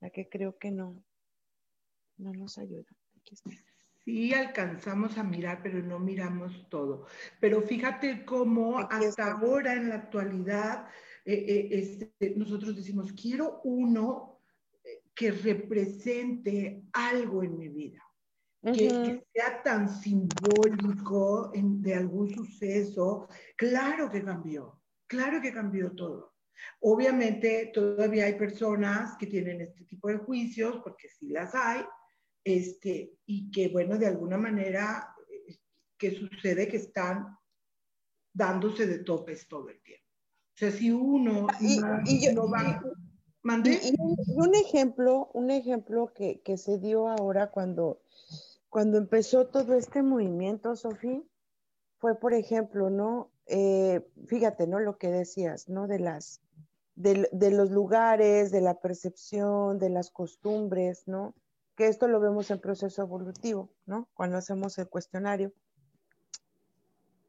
la 0.00 0.10
que 0.10 0.28
creo 0.28 0.58
que 0.58 0.70
no, 0.70 1.02
no 2.16 2.32
nos 2.32 2.58
ayuda. 2.58 2.88
Aquí 3.16 3.34
está. 3.34 3.50
Sí, 4.08 4.32
alcanzamos 4.32 5.18
a 5.18 5.22
mirar, 5.22 5.60
pero 5.62 5.82
no 5.82 5.98
miramos 5.98 6.66
todo. 6.70 7.04
Pero 7.40 7.60
fíjate 7.60 8.24
cómo 8.24 8.78
hasta 8.78 9.32
ahora, 9.32 9.74
en 9.74 9.90
la 9.90 9.96
actualidad, 9.96 10.86
eh, 11.26 11.44
eh, 11.46 11.68
este, 11.72 12.34
nosotros 12.34 12.74
decimos, 12.74 13.12
quiero 13.12 13.60
uno 13.64 14.40
eh, 14.82 15.02
que 15.14 15.30
represente 15.30 16.84
algo 16.94 17.42
en 17.42 17.58
mi 17.58 17.68
vida 17.68 18.02
que, 18.62 19.26
sea 19.34 19.62
tan 19.62 19.90
simbólico 19.90 21.52
de 21.54 21.94
algún 21.94 22.34
suceso, 22.34 23.28
claro 23.56 24.10
que 24.10 24.24
cambió, 24.24 24.80
claro 25.06 25.42
que 25.42 25.52
cambió 25.52 25.92
todo. 25.92 26.32
Obviamente 26.80 27.72
todavía 27.74 28.24
hay 28.24 28.38
personas 28.38 29.18
que 29.18 29.26
tienen 29.26 29.60
este 29.60 29.84
tipo 29.84 30.08
de 30.08 30.16
juicios, 30.16 30.80
porque 30.82 31.10
sí 31.10 31.28
las 31.28 31.54
hay, 31.54 31.84
este, 32.48 33.14
y 33.26 33.50
que 33.50 33.68
bueno, 33.68 33.98
de 33.98 34.06
alguna 34.06 34.38
manera, 34.38 35.14
eh, 35.30 35.56
¿qué 35.96 36.12
sucede? 36.12 36.68
Que 36.68 36.78
están 36.78 37.36
dándose 38.32 38.86
de 38.86 39.00
topes 39.00 39.48
todo 39.48 39.68
el 39.68 39.80
tiempo. 39.82 40.04
O 40.54 40.58
sea, 40.58 40.70
si 40.72 40.90
uno 40.90 41.46
y, 41.60 41.78
no, 41.78 42.50
va... 42.50 42.82
Y, 43.64 43.94
un 44.34 44.54
ejemplo, 44.54 45.30
un 45.32 45.50
ejemplo 45.50 46.12
que, 46.12 46.40
que 46.42 46.58
se 46.58 46.78
dio 46.78 47.08
ahora 47.08 47.50
cuando 47.50 48.02
cuando 48.68 48.98
empezó 48.98 49.46
todo 49.46 49.74
este 49.74 50.02
movimiento, 50.02 50.76
Sofía, 50.76 51.22
fue, 51.98 52.18
por 52.18 52.34
ejemplo, 52.34 52.90
¿no? 52.90 53.30
Eh, 53.46 54.06
fíjate, 54.26 54.66
¿no? 54.66 54.78
Lo 54.78 54.98
que 54.98 55.08
decías, 55.08 55.68
¿no? 55.68 55.86
De 55.86 55.98
las, 55.98 56.40
de, 56.94 57.28
de, 57.32 57.50
los 57.50 57.70
lugares, 57.70 58.50
de 58.50 58.60
la 58.60 58.78
percepción, 58.78 59.78
de 59.78 59.90
las 59.90 60.10
costumbres, 60.10 61.04
¿no? 61.06 61.34
Que 61.78 61.86
esto 61.86 62.08
lo 62.08 62.18
vemos 62.18 62.50
en 62.50 62.58
proceso 62.58 63.02
evolutivo, 63.02 63.70
¿no? 63.86 64.08
Cuando 64.14 64.36
hacemos 64.36 64.76
el 64.78 64.88
cuestionario. 64.88 65.52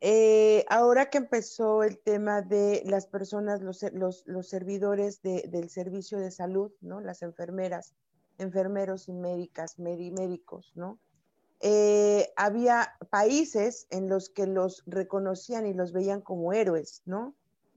Eh, 0.02 0.66
ahora 0.70 1.12
que 1.12 1.20
empezó 1.20 1.84
el 1.84 2.00
tema 2.00 2.41
de 2.41 2.82
las 2.84 3.06
personas, 3.06 3.62
los, 3.62 3.84
los, 3.93 4.24
los 4.26 4.50
servidores 4.50 5.22
de, 5.22 5.43
del 5.50 5.70
servicio 5.70 6.18
de 6.18 6.32
salud, 6.32 6.72
¿no? 6.82 7.00
Las 7.00 7.22
enfermeras, 7.22 7.93
enfermeros 8.39 9.08
y 9.08 9.14
médicas, 9.14 9.78
médicos, 9.78 10.72
¿no? 10.74 10.97
Eh, 11.60 12.34
había 12.36 12.95
países 13.12 13.86
en 13.91 14.10
los 14.10 14.32
que 14.32 14.47
los 14.47 14.82
reconocían 14.88 15.68
y 15.68 15.76
los 15.76 15.93
veían 15.93 16.22
como 16.22 16.54
héroes, 16.54 17.04
¿no? 17.06 17.36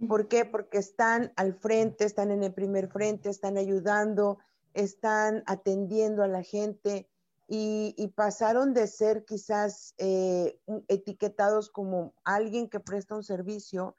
¿Por 0.08 0.26
qué? 0.26 0.46
Porque 0.46 0.78
están 0.78 1.34
al 1.36 1.52
frente, 1.52 2.06
están 2.06 2.30
en 2.30 2.42
el 2.42 2.54
primer 2.54 2.88
frente, 2.88 3.28
están 3.28 3.58
ayudando, 3.58 4.38
están 4.74 5.42
atendiendo 5.46 6.22
a 6.22 6.28
la 6.28 6.42
gente 6.42 7.08
y, 7.48 8.12
pasaron 8.14 8.72
de 8.72 8.86
ser 8.86 9.24
quizás 9.24 9.94
eh, 9.98 10.58
etiquetados 10.88 11.68
como 11.68 12.14
alguien 12.24 12.70
que 12.70 12.80
presta 12.80 13.14
un 13.14 13.24
servicio, 13.24 13.94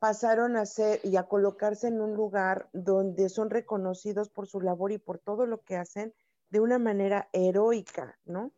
pasaron 0.00 0.56
a 0.56 0.66
ser 0.66 1.00
y 1.04 1.16
a 1.16 1.24
colocarse 1.24 1.88
en 1.88 2.00
un 2.00 2.14
lugar 2.14 2.68
donde 2.72 3.28
son 3.28 3.50
reconocidos 3.50 4.30
por 4.30 4.48
su 4.48 4.60
labor 4.60 4.90
y 4.90 4.98
por 4.98 5.18
todo 5.18 5.46
lo 5.46 5.62
que 5.62 5.76
hacen 5.76 6.12
de 6.50 6.60
una 6.60 6.78
manera 6.78 7.28
heroica, 7.32 8.18
¿no? 8.24 8.52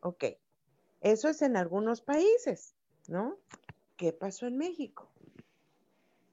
Ok, 0.00 0.24
eso 1.00 1.28
es 1.28 1.42
en 1.42 1.56
algunos 1.56 2.00
países, 2.00 2.74
¿no? 3.08 3.36
¿Qué 3.96 4.12
pasó 4.12 4.46
en 4.46 4.56
México? 4.56 5.10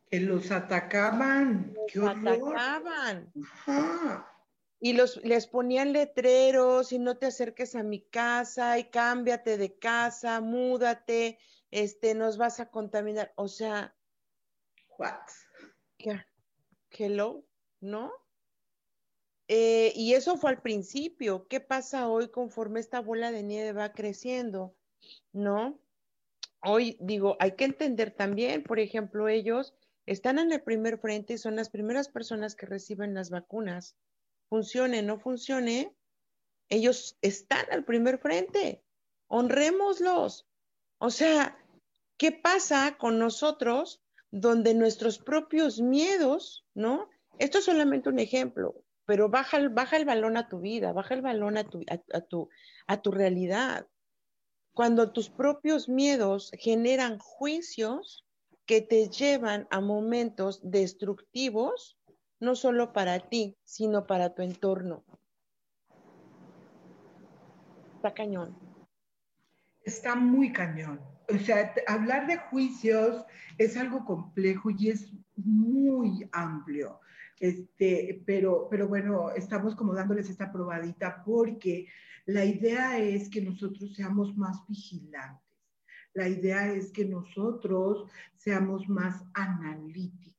Que 0.10 0.20
los 0.20 0.52
atacaban. 0.52 1.74
Los 1.94 2.08
atacaban. 2.08 3.32
Y 4.84 4.94
los, 4.94 5.18
les 5.24 5.46
ponían 5.46 5.94
letreros 5.94 6.92
y 6.92 6.98
no 7.00 7.16
te 7.16 7.28
acerques 7.28 7.76
a 7.76 7.84
mi 7.84 8.02
casa 8.02 8.80
y 8.80 8.86
cámbiate 8.86 9.58
de 9.58 9.78
casa, 9.78 10.42
múdate, 10.42 11.38
este, 11.70 12.16
nos 12.16 12.38
vas 12.38 12.60
a 12.60 12.72
contaminar. 12.72 13.32
O 13.36 13.48
sea, 13.48 13.96
what? 14.98 15.22
¿Qué? 16.00 16.20
Hello, 16.90 17.46
¿no? 17.80 18.12
Eh, 19.48 19.94
y 19.96 20.16
eso 20.16 20.38
fue 20.38 20.50
al 20.50 20.62
principio. 20.62 21.48
¿Qué 21.48 21.60
pasa 21.60 22.10
hoy 22.10 22.30
conforme 22.30 22.80
esta 22.80 23.02
bola 23.02 23.32
de 23.32 23.44
nieve 23.44 23.74
va 23.74 23.94
creciendo? 23.94 24.74
¿No? 25.32 25.80
Hoy 26.64 26.98
digo, 27.00 27.38
hay 27.40 27.52
que 27.56 27.66
entender 27.66 28.12
también, 28.12 28.64
por 28.64 28.80
ejemplo, 28.80 29.28
ellos 29.28 29.76
están 30.06 30.40
en 30.40 30.52
el 30.52 30.62
primer 30.62 30.98
frente 31.00 31.34
y 31.34 31.38
son 31.38 31.56
las 31.56 31.70
primeras 31.70 32.08
personas 32.08 32.56
que 32.56 32.66
reciben 32.66 33.14
las 33.14 33.30
vacunas. 33.30 33.96
Funcione, 34.52 35.02
no 35.02 35.18
funcione, 35.18 35.96
ellos 36.70 37.18
están 37.22 37.66
al 37.72 37.86
primer 37.86 38.20
frente. 38.20 38.84
Honrémoslos. 39.28 40.46
O 41.00 41.10
sea, 41.10 41.58
¿qué 42.18 42.32
pasa 42.32 42.98
con 43.00 43.18
nosotros 43.18 44.04
donde 44.30 44.74
nuestros 44.74 45.18
propios 45.18 45.80
miedos, 45.80 46.66
¿no? 46.76 47.10
Esto 47.40 47.58
es 47.60 47.66
solamente 47.66 48.10
un 48.10 48.20
ejemplo 48.20 48.84
pero 49.12 49.28
baja, 49.28 49.60
baja 49.70 49.98
el 49.98 50.06
balón 50.06 50.38
a 50.38 50.48
tu 50.48 50.62
vida, 50.62 50.94
baja 50.94 51.16
el 51.16 51.22
balón 51.22 51.58
a 51.58 51.66
tu, 51.66 51.84
a, 52.14 52.22
tu, 52.22 52.48
a 52.88 53.02
tu 53.02 53.12
realidad. 53.12 53.86
Cuando 54.74 55.12
tus 55.12 55.30
propios 55.30 55.90
miedos 55.90 56.52
generan 56.58 57.20
juicios 57.20 58.26
que 58.66 58.82
te 58.82 59.10
llevan 59.10 59.68
a 59.70 59.82
momentos 59.82 60.62
destructivos, 60.64 61.98
no 62.42 62.56
solo 62.56 62.92
para 62.92 63.20
ti, 63.20 63.56
sino 63.64 64.06
para 64.06 64.34
tu 64.34 64.42
entorno. 64.42 65.04
Está 67.96 68.14
cañón. 68.14 68.58
Está 69.84 70.16
muy 70.16 70.52
cañón. 70.52 71.00
O 71.34 71.38
sea, 71.38 71.74
hablar 71.88 72.28
de 72.28 72.38
juicios 72.38 73.24
es 73.58 73.78
algo 73.78 74.04
complejo 74.04 74.72
y 74.72 74.90
es 74.90 75.14
muy 75.36 76.28
amplio. 76.32 77.00
Este, 77.40 78.22
pero, 78.26 78.68
pero 78.70 78.88
bueno, 78.88 79.32
estamos 79.32 79.76
como 79.76 79.94
dándoles 79.94 80.30
esta 80.30 80.52
probadita 80.52 81.24
porque 81.24 81.88
la 82.26 82.44
idea 82.44 82.98
es 83.00 83.30
que 83.30 83.42
nosotros 83.42 83.96
seamos 83.96 84.36
más 84.36 84.66
vigilantes. 84.68 85.42
La 86.14 86.28
idea 86.28 86.74
es 86.74 86.92
que 86.92 87.06
nosotros 87.06 88.10
seamos 88.36 88.88
más 88.90 89.24
analíticos. 89.34 90.31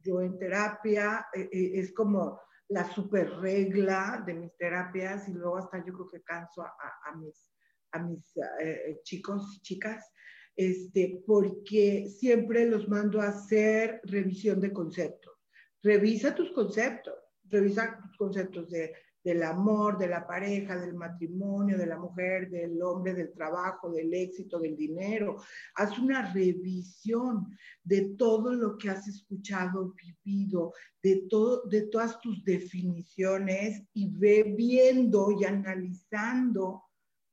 Yo 0.00 0.20
en 0.20 0.38
terapia 0.38 1.26
eh, 1.34 1.48
eh, 1.52 1.70
es 1.74 1.92
como 1.92 2.40
la 2.68 2.84
super 2.92 3.30
regla 3.40 4.22
de 4.26 4.34
mis 4.34 4.56
terapias 4.56 5.28
y 5.28 5.32
luego 5.32 5.56
hasta 5.56 5.78
yo 5.84 5.92
creo 5.92 6.08
que 6.08 6.22
canso 6.22 6.62
a, 6.62 7.16
mis, 7.16 7.50
a 7.92 7.98
mis 7.98 8.36
eh, 8.60 9.00
chicos 9.02 9.56
y 9.56 9.60
chicas, 9.60 10.12
este, 10.54 11.22
porque 11.26 12.08
siempre 12.08 12.66
los 12.66 12.88
mando 12.88 13.20
a 13.20 13.28
hacer 13.28 14.00
revisión 14.04 14.60
de 14.60 14.72
conceptos. 14.72 15.48
Revisa 15.82 16.34
tus 16.34 16.50
conceptos, 16.52 17.14
revisa 17.44 17.98
tus 18.02 18.16
conceptos 18.16 18.68
de, 18.70 18.92
del 19.22 19.42
amor, 19.42 19.98
de 19.98 20.08
la 20.08 20.26
pareja, 20.26 20.76
del 20.76 20.94
matrimonio, 20.94 21.76
de 21.76 21.86
la 21.86 21.98
mujer, 21.98 22.48
del 22.50 22.80
hombre, 22.82 23.14
del 23.14 23.32
trabajo, 23.32 23.90
del 23.90 24.12
éxito, 24.14 24.58
del 24.58 24.76
dinero. 24.76 25.36
Haz 25.74 25.98
una 25.98 26.32
revisión 26.32 27.48
de 27.82 28.14
todo 28.16 28.52
lo 28.52 28.78
que 28.78 28.90
has 28.90 29.06
escuchado, 29.08 29.94
vivido, 29.94 30.72
de, 31.02 31.26
todo, 31.28 31.62
de 31.66 31.82
todas 31.88 32.20
tus 32.20 32.44
definiciones 32.44 33.82
y 33.92 34.08
ve 34.08 34.54
viendo 34.56 35.30
y 35.32 35.44
analizando 35.44 36.84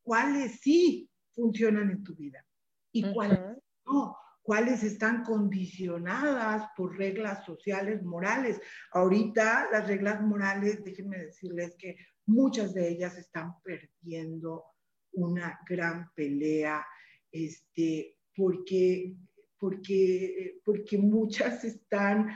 cuáles 0.03 0.59
sí 0.59 1.09
funcionan 1.33 1.91
en 1.91 2.03
tu 2.03 2.15
vida 2.15 2.45
y 2.91 3.11
cuáles 3.13 3.39
no 3.85 4.15
cuáles 4.45 4.83
están 4.83 5.23
condicionadas 5.23 6.69
por 6.77 6.95
reglas 6.95 7.43
sociales, 7.45 8.03
morales. 8.03 8.61
Ahorita 8.91 9.67
las 9.71 9.87
reglas 9.87 10.21
morales, 10.21 10.83
déjenme 10.83 11.17
decirles 11.17 11.75
que 11.79 11.97
muchas 12.27 12.75
de 12.75 12.89
ellas 12.89 13.17
están 13.17 13.55
perdiendo 13.63 14.65
una 15.13 15.59
gran 15.67 16.11
pelea, 16.13 16.85
este, 17.31 18.19
porque, 18.35 19.15
porque, 19.57 20.59
porque 20.63 20.99
muchas 20.99 21.63
están, 21.63 22.29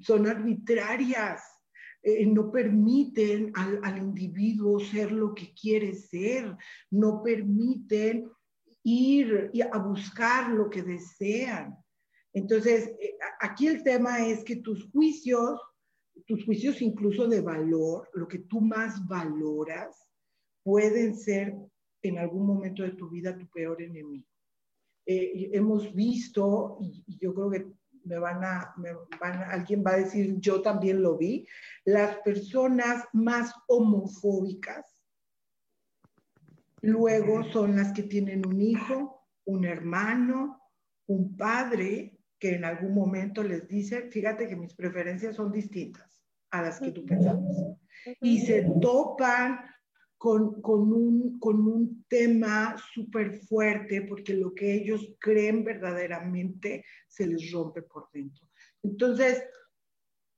son 0.00 0.28
arbitrarias, 0.28 1.42
eh, 2.02 2.24
no 2.24 2.50
permiten 2.50 3.52
al, 3.54 3.80
al 3.82 3.98
individuo 3.98 4.80
ser 4.80 5.12
lo 5.12 5.34
que 5.34 5.52
quiere 5.52 5.92
ser, 5.92 6.56
no 6.90 7.22
permiten 7.22 8.30
ir 8.82 9.50
a 9.72 9.78
buscar 9.78 10.50
lo 10.50 10.70
que 10.70 10.82
desean. 10.82 11.76
Entonces, 12.32 12.88
eh, 13.00 13.16
aquí 13.40 13.66
el 13.66 13.82
tema 13.82 14.26
es 14.26 14.44
que 14.44 14.56
tus 14.56 14.88
juicios, 14.90 15.60
tus 16.26 16.44
juicios 16.44 16.80
incluso 16.80 17.26
de 17.26 17.40
valor, 17.40 18.08
lo 18.14 18.28
que 18.28 18.40
tú 18.40 18.60
más 18.60 19.06
valoras, 19.06 20.10
pueden 20.62 21.16
ser 21.16 21.54
en 22.02 22.18
algún 22.18 22.46
momento 22.46 22.82
de 22.82 22.92
tu 22.92 23.08
vida 23.10 23.36
tu 23.36 23.48
peor 23.48 23.82
enemigo. 23.82 24.26
Eh, 25.06 25.50
hemos 25.52 25.92
visto, 25.94 26.78
y, 26.80 27.04
yo 27.20 27.34
creo 27.34 27.50
que 27.50 27.66
me 28.04 28.18
van, 28.18 28.40
me 28.78 28.92
van 29.20 29.42
alguien 29.42 29.82
va 29.84 29.92
a 29.92 29.98
decir, 29.98 30.36
yo 30.38 30.62
también 30.62 31.02
lo 31.02 31.18
vi, 31.18 31.46
las 31.84 32.16
personas 32.18 33.04
más 33.12 33.52
homofóbicas 33.66 34.99
Luego 36.82 37.44
son 37.52 37.76
las 37.76 37.92
que 37.92 38.04
tienen 38.04 38.46
un 38.46 38.60
hijo, 38.60 39.26
un 39.44 39.64
hermano, 39.64 40.60
un 41.06 41.36
padre 41.36 42.18
que 42.38 42.54
en 42.54 42.64
algún 42.64 42.94
momento 42.94 43.42
les 43.42 43.68
dice, 43.68 44.08
fíjate 44.10 44.48
que 44.48 44.56
mis 44.56 44.74
preferencias 44.74 45.36
son 45.36 45.52
distintas 45.52 46.22
a 46.50 46.62
las 46.62 46.80
que 46.80 46.90
tú 46.90 47.04
pensabas. 47.04 47.56
Y 48.20 48.40
se 48.40 48.66
topan 48.80 49.60
con, 50.16 50.60
con, 50.62 50.92
un, 50.92 51.38
con 51.38 51.66
un 51.66 52.04
tema 52.08 52.76
súper 52.94 53.40
fuerte, 53.40 54.02
porque 54.02 54.34
lo 54.34 54.54
que 54.54 54.74
ellos 54.74 55.14
creen 55.18 55.64
verdaderamente 55.64 56.84
se 57.08 57.26
les 57.26 57.50
rompe 57.52 57.82
por 57.82 58.08
dentro. 58.12 58.46
Entonces, 58.82 59.42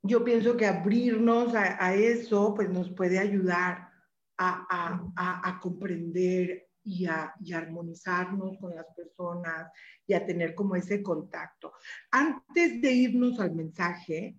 yo 0.03 0.25
pienso 0.25 0.57
que 0.57 0.67
abrirnos 0.67 1.55
a, 1.55 1.95
eso, 1.95 2.55
pues 2.55 2.69
nos 2.69 2.91
puede 2.91 3.19
ayudar 3.19 3.89
a, 4.51 5.13
a, 5.17 5.49
a 5.49 5.61
comprender 5.61 6.69
y 6.85 7.07
a, 7.07 7.33
y 7.41 7.53
armonizarnos 7.53 8.59
con 8.59 8.75
las 8.75 8.87
personas 8.95 9.71
y 10.07 10.15
a 10.15 10.25
tener 10.25 10.55
como 10.55 10.77
ese 10.77 11.03
contacto. 11.03 11.73
Antes 12.11 12.81
de 12.81 12.93
irnos 12.93 13.39
al 13.41 13.55
mensaje, 13.55 14.37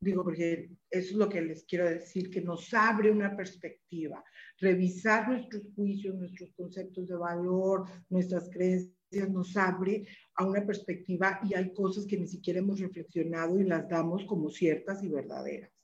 digo 0.00 0.24
porque 0.24 0.70
eso 0.88 1.10
es 1.10 1.16
lo 1.16 1.28
que 1.28 1.42
les 1.42 1.64
quiero 1.64 1.88
decir, 1.88 2.30
que 2.30 2.40
nos 2.40 2.72
abre 2.72 3.10
una 3.10 3.36
perspectiva, 3.36 4.24
revisar 4.58 5.28
nuestros 5.28 5.64
juicios, 5.74 6.14
nuestros 6.14 6.52
conceptos 6.54 7.08
de 7.08 7.16
valor, 7.16 7.84
nuestras 8.08 8.48
creencias, 8.50 8.96
nos 9.28 9.56
abre 9.56 10.06
a 10.36 10.46
una 10.46 10.64
perspectiva 10.64 11.40
y 11.42 11.54
hay 11.54 11.74
cosas 11.74 12.06
que 12.06 12.16
ni 12.16 12.28
siquiera 12.28 12.60
hemos 12.60 12.78
reflexionado 12.78 13.58
y 13.58 13.64
las 13.64 13.88
damos 13.88 14.24
como 14.24 14.50
ciertas 14.50 15.02
y 15.02 15.08
verdaderas. 15.08 15.79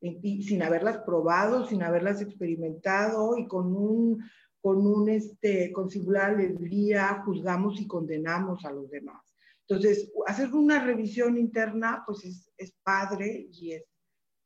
Y 0.00 0.42
sin 0.44 0.62
haberlas 0.62 0.98
probado, 0.98 1.66
sin 1.66 1.82
haberlas 1.82 2.20
experimentado 2.22 3.36
y 3.36 3.48
con 3.48 3.74
un 3.74 4.22
con 4.60 4.86
un 4.86 5.08
este, 5.08 5.72
con 5.72 5.88
singular 5.88 6.30
alegría 6.30 7.22
juzgamos 7.24 7.80
y 7.80 7.86
condenamos 7.86 8.64
a 8.64 8.72
los 8.72 8.90
demás. 8.90 9.22
Entonces, 9.66 10.10
hacer 10.26 10.52
una 10.52 10.82
revisión 10.84 11.38
interna, 11.38 12.02
pues 12.06 12.24
es, 12.24 12.50
es 12.56 12.74
padre 12.82 13.48
y 13.52 13.72
es 13.72 13.84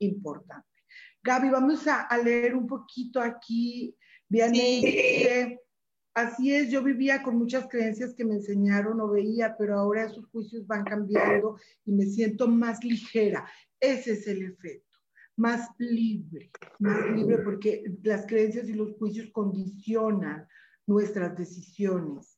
importante. 0.01 0.69
Gaby, 1.23 1.51
vamos 1.51 1.87
a, 1.87 2.03
a 2.03 2.19
leer 2.19 2.57
un 2.57 2.67
poquito 2.67 3.21
aquí. 3.21 3.97
Bien, 4.29 4.55
sí. 4.55 5.57
así 6.15 6.55
es, 6.55 6.71
yo 6.71 6.83
vivía 6.83 7.23
con 7.23 7.37
muchas 7.37 7.69
creencias 7.69 8.15
que 8.15 8.25
me 8.25 8.35
enseñaron 8.35 9.01
o 9.01 9.09
veía, 9.09 9.57
pero 9.57 9.79
ahora 9.79 10.05
esos 10.05 10.27
juicios 10.27 10.67
van 10.67 10.85
cambiando 10.85 11.57
y 11.85 11.93
me 11.93 12.07
siento 12.07 12.49
más 12.49 12.83
ligera. 12.83 13.49
Ese 13.81 14.13
es 14.13 14.27
el 14.27 14.43
efecto 14.43 14.92
más 15.37 15.69
libre, 15.79 16.51
más 16.79 17.11
libre 17.11 17.39
porque 17.39 17.85
las 18.03 18.27
creencias 18.27 18.69
y 18.69 18.75
los 18.75 18.93
juicios 18.99 19.31
condicionan 19.33 20.47
nuestras 20.87 21.37
decisiones, 21.37 22.37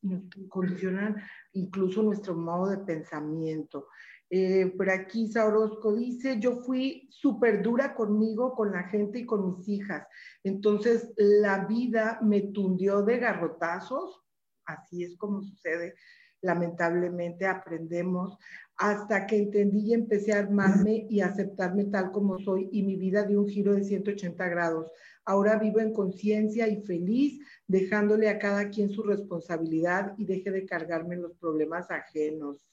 condicionan 0.49 1.17
incluso 1.53 2.03
nuestro 2.03 2.35
modo 2.35 2.71
de 2.71 2.79
pensamiento. 2.79 3.89
Eh, 4.31 4.73
por 4.77 4.91
aquí 4.91 5.29
Saurosco 5.29 5.95
dice, 5.95 6.39
yo 6.41 6.57
fui 6.63 7.09
súper 7.11 7.63
dura 7.63 7.95
conmigo, 7.95 8.55
con 8.55 8.73
la 8.73 8.85
gente 8.85 9.21
y 9.21 9.27
con 9.27 9.47
mis 9.47 9.69
hijas. 9.69 10.07
Entonces 10.43 11.13
la 11.17 11.67
vida 11.67 12.19
me 12.23 12.41
tundió 12.43 13.03
de 13.03 13.19
garrotazos, 13.19 14.23
así 14.67 15.05
es 15.05 15.17
como 15.17 15.43
sucede. 15.43 15.95
Lamentablemente 16.43 17.47
aprendemos 17.47 18.39
hasta 18.77 19.27
que 19.27 19.37
entendí 19.37 19.81
y 19.81 19.95
empecé 19.95 20.33
a 20.33 20.41
armarme 20.41 21.07
y 21.09 21.21
aceptarme 21.21 21.85
tal 21.85 22.11
como 22.11 22.39
soy 22.39 22.69
y 22.73 22.83
mi 22.83 22.97
vida 22.97 23.23
dio 23.23 23.41
un 23.41 23.49
giro 23.49 23.75
de 23.75 23.85
180 23.85 24.49
grados. 24.49 24.91
Ahora 25.25 25.59
vivo 25.59 25.81
en 25.81 25.93
conciencia 25.93 26.69
y 26.69 26.83
feliz, 26.83 27.41
dejándole 27.67 28.29
a 28.29 28.39
cada 28.39 28.69
quien 28.71 28.91
su 28.91 29.03
responsabilidad 29.03 30.15
y 30.19 30.25
deje 30.25 30.51
de 30.51 30.67
cargarme 30.67 31.17
los 31.17 31.35
problemas 31.37 31.91
ajenos. 31.91 32.67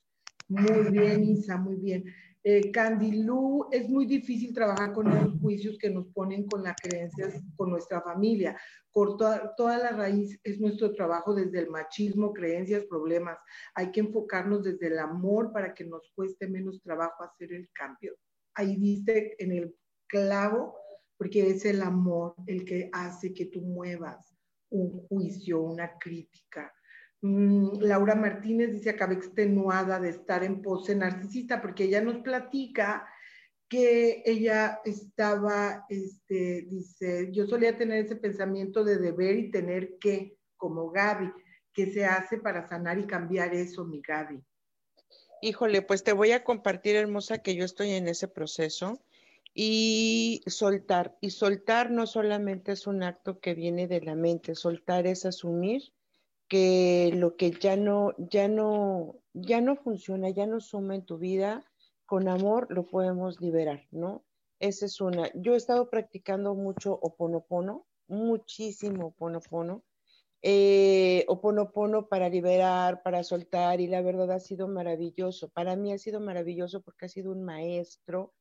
Muy 0.47 0.91
bien, 0.91 1.23
Isa, 1.23 1.57
muy 1.57 1.75
bien. 1.75 2.05
Eh, 2.43 2.71
Candy 2.71 3.23
Lu, 3.23 3.67
es 3.71 3.87
muy 3.87 4.07
difícil 4.07 4.51
trabajar 4.51 4.93
con 4.93 5.07
esos 5.11 5.39
juicios 5.39 5.77
que 5.77 5.91
nos 5.91 6.07
ponen 6.07 6.47
con 6.47 6.63
las 6.63 6.75
creencias, 6.81 7.39
con 7.55 7.69
nuestra 7.69 8.01
familia. 8.01 8.59
Por 8.91 9.15
toda, 9.15 9.77
la 9.77 9.91
raíz 9.91 10.39
es 10.43 10.59
nuestro 10.59 10.91
trabajo 10.93 11.35
desde 11.35 11.59
el 11.59 11.69
machismo, 11.69 12.33
creencias, 12.33 12.85
problemas. 12.85 13.37
Hay 13.75 13.91
que 13.91 13.99
enfocarnos 13.99 14.63
desde 14.63 14.87
el 14.87 14.97
amor 14.97 15.53
para 15.53 15.75
que 15.75 15.85
nos 15.85 16.11
cueste 16.15 16.47
menos 16.47 16.81
trabajo 16.81 17.23
hacer 17.23 17.53
el 17.53 17.69
cambio. 17.73 18.15
Ahí 18.55 18.75
viste 18.75 19.35
en 19.41 19.51
el 19.51 19.75
clavo, 20.07 20.75
porque 21.17 21.47
es 21.47 21.63
el 21.65 21.83
amor 21.83 22.33
el 22.47 22.65
que 22.65 22.89
hace 22.91 23.33
que 23.33 23.45
tú 23.45 23.61
muevas 23.61 24.35
un 24.71 25.05
juicio, 25.07 25.61
una 25.61 25.95
crítica 25.99 26.73
Laura 27.21 28.15
Martínez 28.15 28.71
dice, 28.71 28.89
acabé 28.89 29.13
extenuada 29.15 29.99
de 29.99 30.09
estar 30.09 30.43
en 30.43 30.61
pose 30.61 30.95
narcisista, 30.95 31.61
porque 31.61 31.83
ella 31.83 32.01
nos 32.01 32.17
platica 32.17 33.07
que 33.69 34.23
ella 34.25 34.81
estaba, 34.83 35.85
este, 35.87 36.63
dice, 36.63 37.29
yo 37.31 37.45
solía 37.45 37.77
tener 37.77 38.05
ese 38.05 38.15
pensamiento 38.15 38.83
de 38.83 38.97
deber 38.97 39.37
y 39.37 39.51
tener 39.51 39.97
que, 39.99 40.35
como 40.57 40.89
Gaby, 40.89 41.31
¿qué 41.73 41.91
se 41.91 42.05
hace 42.05 42.37
para 42.37 42.67
sanar 42.67 42.97
y 42.99 43.05
cambiar 43.05 43.53
eso, 43.53 43.85
mi 43.85 44.01
Gaby? 44.01 44.43
Híjole, 45.41 45.81
pues 45.83 46.03
te 46.03 46.13
voy 46.13 46.31
a 46.31 46.43
compartir, 46.43 46.95
hermosa, 46.95 47.37
que 47.37 47.55
yo 47.55 47.63
estoy 47.63 47.91
en 47.91 48.07
ese 48.07 48.27
proceso 48.27 48.99
y 49.53 50.41
soltar. 50.47 51.17
Y 51.21 51.29
soltar 51.29 51.91
no 51.91 52.07
solamente 52.07 52.73
es 52.73 52.87
un 52.87 53.03
acto 53.03 53.39
que 53.39 53.53
viene 53.53 53.87
de 53.87 54.01
la 54.01 54.15
mente, 54.15 54.55
soltar 54.55 55.07
es 55.07 55.25
asumir 55.25 55.93
que 56.51 57.11
lo 57.13 57.37
que 57.37 57.51
ya 57.51 57.77
no, 57.77 58.13
ya 58.17 58.49
no, 58.49 59.21
ya 59.31 59.61
no 59.61 59.77
funciona, 59.77 60.29
ya 60.31 60.47
no 60.47 60.59
suma 60.59 60.95
en 60.95 61.05
tu 61.05 61.17
vida, 61.17 61.63
con 62.05 62.27
amor 62.27 62.67
lo 62.69 62.87
podemos 62.87 63.39
liberar, 63.39 63.87
¿no? 63.89 64.25
Esa 64.59 64.85
es 64.87 64.99
una. 64.99 65.31
Yo 65.33 65.53
he 65.53 65.55
estado 65.55 65.89
practicando 65.89 66.53
mucho 66.53 66.91
oponopono, 66.91 67.87
muchísimo 68.09 69.07
oponopono. 69.07 69.85
Eh, 70.41 71.23
oponopono 71.29 72.09
para 72.09 72.27
liberar, 72.27 73.01
para 73.01 73.23
soltar, 73.23 73.79
y 73.79 73.87
la 73.87 74.01
verdad 74.01 74.29
ha 74.33 74.41
sido 74.41 74.67
maravilloso. 74.67 75.47
Para 75.47 75.77
mí 75.77 75.93
ha 75.93 75.97
sido 75.97 76.19
maravilloso 76.19 76.81
porque 76.81 77.05
ha 77.05 77.09
sido 77.09 77.31
un 77.31 77.45
maestro, 77.45 78.33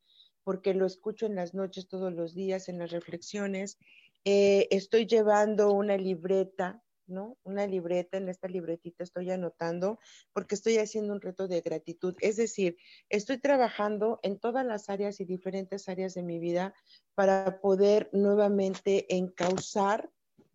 porque 0.43 0.75
lo 0.75 0.85
escucho 0.85 1.27
en 1.27 1.37
las 1.37 1.55
noches 1.55 1.87
todos 1.87 2.13
los 2.13 2.35
días, 2.35 2.69
en 2.69 2.81
las 2.81 2.91
reflexiones. 2.91 3.79
Eh, 4.25 4.67
estoy 4.73 5.07
llevando 5.07 5.73
una 5.73 5.97
libreta 5.97 6.83
¿no? 7.11 7.37
Una 7.43 7.67
libreta, 7.67 8.17
en 8.17 8.29
esta 8.29 8.49
libretita 8.49 9.05
estoy 9.05 9.31
anotando 9.31 9.99
porque 10.33 10.55
estoy 10.55 10.79
haciendo 10.79 11.13
un 11.13 11.21
reto 11.21 11.49
de 11.49 11.61
gratitud. 11.61 12.15
Es 12.21 12.37
decir, 12.37 12.77
estoy 13.09 13.39
trabajando 13.39 14.21
en 14.23 14.39
todas 14.39 14.65
las 14.65 14.89
áreas 14.89 15.21
y 15.21 15.25
diferentes 15.25 15.89
áreas 15.89 16.15
de 16.15 16.23
mi 16.23 16.39
vida 16.39 16.75
para 17.15 17.61
poder 17.61 18.09
nuevamente 18.13 19.15
encauzar 19.15 20.11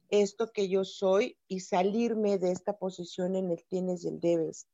esto 0.09 0.51
que 0.51 0.69
yo 0.69 0.85
soy 0.85 1.37
y 1.47 1.61
salirme 1.61 2.37
de 2.37 2.51
esta 2.51 2.77
posición 2.77 3.35
en 3.35 3.51
el 3.51 3.63
tienes 3.65 4.03
y 4.03 4.09
el 4.09 4.19
debes. 4.19 4.67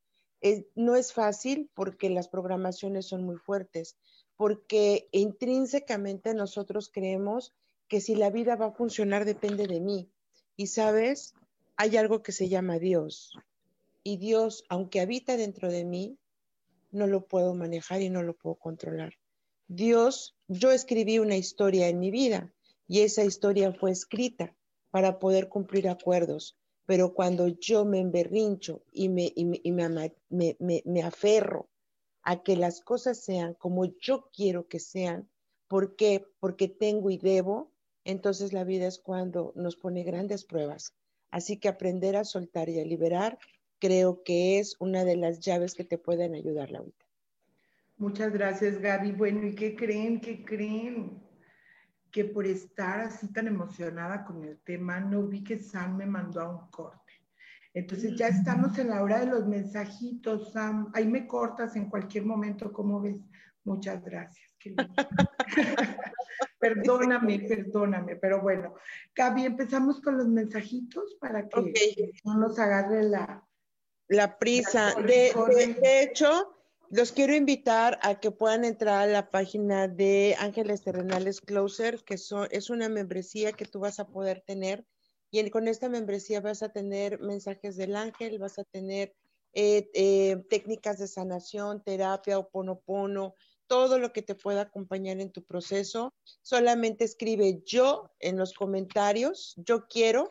no 0.75 0.95
es 0.95 1.13
fácil 1.13 1.69
porque 1.73 2.09
las 2.09 2.27
programaciones 2.27 3.07
son 3.07 3.23
muy 3.23 3.37
fuertes, 3.37 3.97
porque 4.35 5.07
intrínsecamente 5.11 6.33
nosotros 6.33 6.89
creemos 6.91 7.53
que 7.87 8.01
si 8.01 8.15
la 8.15 8.29
vida 8.29 8.55
va 8.55 8.67
a 8.67 8.71
funcionar 8.71 9.25
depende 9.25 9.67
de 9.67 9.81
mí. 9.81 10.09
Y 10.55 10.67
sabes, 10.67 11.33
hay 11.81 11.97
algo 11.97 12.21
que 12.21 12.31
se 12.31 12.47
llama 12.47 12.77
Dios. 12.77 13.33
Y 14.03 14.17
Dios, 14.17 14.63
aunque 14.69 14.99
habita 14.99 15.35
dentro 15.35 15.71
de 15.71 15.83
mí, 15.83 16.15
no 16.91 17.07
lo 17.07 17.25
puedo 17.25 17.55
manejar 17.55 18.03
y 18.03 18.11
no 18.11 18.21
lo 18.21 18.35
puedo 18.35 18.53
controlar. 18.53 19.15
Dios, 19.67 20.37
yo 20.47 20.71
escribí 20.71 21.17
una 21.17 21.37
historia 21.37 21.87
en 21.87 21.97
mi 21.97 22.11
vida 22.11 22.53
y 22.87 22.99
esa 22.99 23.23
historia 23.23 23.73
fue 23.73 23.89
escrita 23.89 24.55
para 24.91 25.17
poder 25.17 25.49
cumplir 25.49 25.89
acuerdos. 25.89 26.55
Pero 26.85 27.15
cuando 27.15 27.47
yo 27.47 27.83
me 27.83 27.99
emberrincho 27.99 28.83
y 28.91 29.09
me, 29.09 29.33
y 29.33 29.45
me, 29.71 30.83
me, 30.85 31.01
aferro 31.01 31.67
a 32.21 32.43
que 32.43 32.57
las 32.57 32.81
cosas 32.81 33.17
sean 33.23 33.55
como 33.55 33.85
yo 33.85 34.29
quiero 34.31 34.67
que 34.67 34.79
sean, 34.79 35.31
¿por 35.67 35.95
qué? 35.95 36.27
Porque 36.39 36.67
tengo 36.67 37.09
y 37.09 37.17
debo, 37.17 37.71
entonces 38.03 38.53
la 38.53 38.65
vida 38.65 38.85
es 38.85 38.99
cuando 38.99 39.51
nos 39.55 39.77
pone 39.77 40.03
grandes 40.03 40.45
pruebas 40.45 40.93
Así 41.31 41.57
que 41.57 41.69
aprender 41.69 42.15
a 42.15 42.25
soltar 42.25 42.69
y 42.69 42.79
a 42.79 42.85
liberar 42.85 43.39
creo 43.81 44.23
que 44.23 44.59
es 44.59 44.75
una 44.79 45.03
de 45.03 45.17
las 45.17 45.39
llaves 45.39 45.73
que 45.73 45.83
te 45.83 45.97
pueden 45.97 46.35
ayudar, 46.35 46.69
Laurita. 46.69 47.05
Muchas 47.97 48.31
gracias, 48.31 48.79
Gaby. 48.79 49.11
Bueno, 49.11 49.47
¿y 49.47 49.55
qué 49.55 49.75
creen? 49.75 50.21
¿Qué 50.21 50.45
creen? 50.45 51.21
Que 52.11 52.25
por 52.25 52.45
estar 52.45 52.99
así 52.99 53.31
tan 53.33 53.47
emocionada 53.47 54.23
con 54.23 54.43
el 54.43 54.59
tema, 54.59 54.99
no 54.99 55.23
vi 55.23 55.43
que 55.43 55.59
Sam 55.59 55.97
me 55.97 56.05
mandó 56.05 56.41
a 56.41 56.49
un 56.49 56.69
corte. 56.69 57.13
Entonces 57.73 58.15
ya 58.17 58.27
estamos 58.27 58.77
en 58.77 58.89
la 58.89 59.01
hora 59.01 59.19
de 59.19 59.27
los 59.27 59.47
mensajitos, 59.47 60.51
Sam. 60.51 60.91
Ahí 60.93 61.07
me 61.07 61.25
cortas 61.25 61.75
en 61.75 61.89
cualquier 61.89 62.25
momento, 62.25 62.71
¿cómo 62.71 63.01
ves? 63.01 63.17
Muchas 63.63 64.03
gracias. 64.03 64.51
perdóname, 66.61 67.39
perdóname, 67.39 68.15
pero 68.15 68.41
bueno. 68.41 68.75
Gaby, 69.15 69.45
empezamos 69.45 69.99
con 69.99 70.17
los 70.17 70.27
mensajitos 70.27 71.17
para 71.19 71.49
que 71.49 72.13
no 72.23 72.35
nos 72.37 72.57
agarre 72.59 73.03
la... 73.03 73.45
La 74.07 74.37
prisa. 74.37 74.93
de, 75.05 76.01
hecho, 76.01 76.53
los 76.89 77.11
quiero 77.11 77.33
invitar 77.33 77.97
a 78.01 78.19
que 78.19 78.31
puedan 78.31 78.65
entrar 78.65 79.01
a 79.01 79.11
la 79.11 79.29
página 79.29 79.87
de 79.87 80.35
Ángeles 80.39 80.83
Terrenales 80.83 81.41
Closer, 81.41 82.03
que 82.03 82.15
es 82.15 82.69
una 82.69 82.89
membresía 82.89 83.53
que 83.53 83.65
tú 83.65 83.79
vas 83.79 83.99
a 83.99 84.07
poder 84.07 84.41
tener 84.45 84.85
y 85.31 85.49
con 85.49 85.67
esta 85.69 85.87
membresía 85.87 86.41
vas 86.41 86.61
a 86.61 86.69
tener 86.69 87.19
mensajes 87.19 87.77
del 87.77 87.95
ángel, 87.95 88.37
vas 88.37 88.59
a 88.59 88.65
tener 88.65 89.15
eh, 89.53 89.89
eh, 89.93 90.43
técnicas 90.49 90.99
de 90.99 91.07
sanación, 91.07 91.81
terapia, 91.83 92.37
oponopono, 92.37 93.35
todo 93.71 93.99
lo 93.99 94.11
que 94.11 94.21
te 94.21 94.35
pueda 94.35 94.63
acompañar 94.63 95.21
en 95.21 95.31
tu 95.31 95.45
proceso. 95.45 96.13
Solamente 96.41 97.05
escribe 97.05 97.61
yo 97.65 98.11
en 98.19 98.35
los 98.35 98.53
comentarios, 98.53 99.53
yo 99.55 99.87
quiero, 99.87 100.29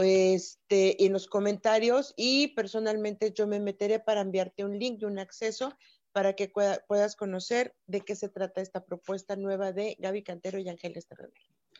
este, 0.00 1.04
en 1.04 1.12
los 1.12 1.26
comentarios 1.26 2.14
y 2.16 2.54
personalmente 2.54 3.34
yo 3.34 3.46
me 3.46 3.60
meteré 3.60 4.00
para 4.00 4.22
enviarte 4.22 4.64
un 4.64 4.78
link 4.78 5.02
y 5.02 5.04
un 5.04 5.18
acceso 5.18 5.76
para 6.12 6.32
que 6.32 6.50
puedas 6.88 7.14
conocer 7.14 7.74
de 7.86 8.00
qué 8.00 8.16
se 8.16 8.30
trata 8.30 8.62
esta 8.62 8.82
propuesta 8.82 9.36
nueva 9.36 9.72
de 9.72 9.94
Gaby 9.98 10.22
Cantero 10.22 10.58
y 10.58 10.70
Ángeles 10.70 11.06
Terrenal. 11.06 11.34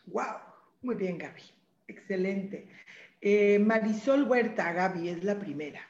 ¡Wow! 0.05 0.37
Muy 0.83 0.97
bien, 0.97 1.17
Gaby. 1.17 1.41
Excelente. 1.87 2.69
Eh, 3.23 3.59
Marisol 3.59 4.25
Huerta, 4.25 4.75
Gaby, 4.75 5.09
es 5.09 5.25
la 5.25 5.39
primera. 5.39 5.81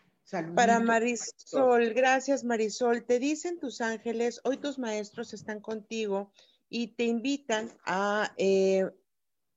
Para 0.55 0.79
Marisol, 0.81 1.95
gracias 1.95 2.45
Marisol. 2.45 3.05
Te 3.07 3.19
dicen 3.19 3.59
tus 3.59 3.81
ángeles, 3.81 4.41
hoy 4.45 4.59
tus 4.59 4.79
maestros 4.79 5.33
están 5.33 5.61
contigo 5.61 6.33
y 6.69 6.89
te 6.89 7.05
invitan 7.05 7.73
a, 7.87 8.35
eh, 8.37 8.85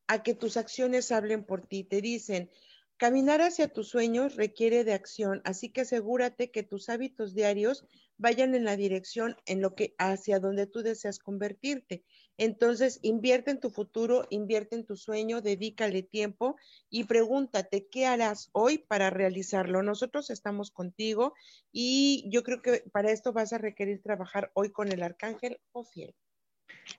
a 0.07 0.23
que 0.23 0.33
tus 0.33 0.55
acciones 0.55 1.11
hablen 1.11 1.43
por 1.43 1.67
ti. 1.67 1.83
Te 1.83 1.99
dicen, 2.01 2.49
caminar 2.95 3.41
hacia 3.41 3.67
tus 3.67 3.89
sueños 3.89 4.35
requiere 4.35 4.85
de 4.85 4.93
acción, 4.93 5.41
así 5.43 5.69
que 5.69 5.81
asegúrate 5.81 6.51
que 6.51 6.63
tus 6.63 6.87
hábitos 6.87 7.33
diarios 7.33 7.85
vayan 8.17 8.55
en 8.55 8.63
la 8.63 8.77
dirección 8.77 9.35
en 9.45 9.61
lo 9.61 9.75
que 9.75 9.93
hacia 9.97 10.39
donde 10.39 10.67
tú 10.67 10.83
deseas 10.83 11.19
convertirte. 11.19 12.05
Entonces, 12.37 12.99
invierte 13.01 13.51
en 13.51 13.59
tu 13.59 13.69
futuro, 13.69 14.25
invierte 14.29 14.75
en 14.75 14.85
tu 14.85 14.95
sueño, 14.95 15.41
dedícale 15.41 16.01
tiempo 16.03 16.55
y 16.89 17.03
pregúntate 17.03 17.87
qué 17.87 18.05
harás 18.05 18.49
hoy 18.53 18.79
para 18.79 19.09
realizarlo. 19.09 19.83
Nosotros 19.83 20.29
estamos 20.29 20.71
contigo 20.71 21.33
y 21.71 22.27
yo 22.31 22.43
creo 22.43 22.61
que 22.61 22.83
para 22.91 23.11
esto 23.11 23.33
vas 23.33 23.53
a 23.53 23.57
requerir 23.57 24.01
trabajar 24.01 24.51
hoy 24.53 24.71
con 24.71 24.91
el 24.91 25.03
arcángel 25.03 25.59
o 25.71 25.83
fiel. 25.83 26.15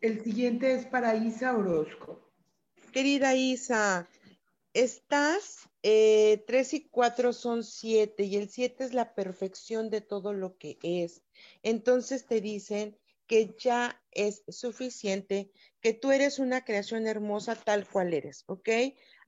El 0.01 0.22
siguiente 0.22 0.74
es 0.74 0.87
para 0.87 1.14
Isa 1.16 1.57
Orozco. 1.57 2.33
Querida 2.93 3.35
Isa, 3.35 4.09
estás, 4.74 5.68
eh, 5.83 6.45
tres 6.47 6.74
y 6.74 6.89
cuatro 6.89 7.33
son 7.33 7.64
siete 7.64 8.24
y 8.24 8.37
el 8.37 8.49
siete 8.49 8.85
es 8.85 8.95
la 8.95 9.14
perfección 9.14 9.91
de 9.91 10.01
todo 10.01 10.33
lo 10.33 10.57
que 10.57 10.78
es. 10.83 11.22
Entonces 11.62 12.26
te 12.26 12.41
dicen 12.41 12.99
que 13.27 13.55
ya 13.59 14.03
es 14.11 14.43
suficiente, 14.49 15.51
que 15.81 15.95
tú 15.95 16.12
eres 16.12 16.39
una 16.39 16.64
creación 16.64 17.07
hermosa 17.07 17.55
tal 17.57 17.89
cual 17.89 18.12
eres, 18.14 18.45
¿ok? 18.47 18.68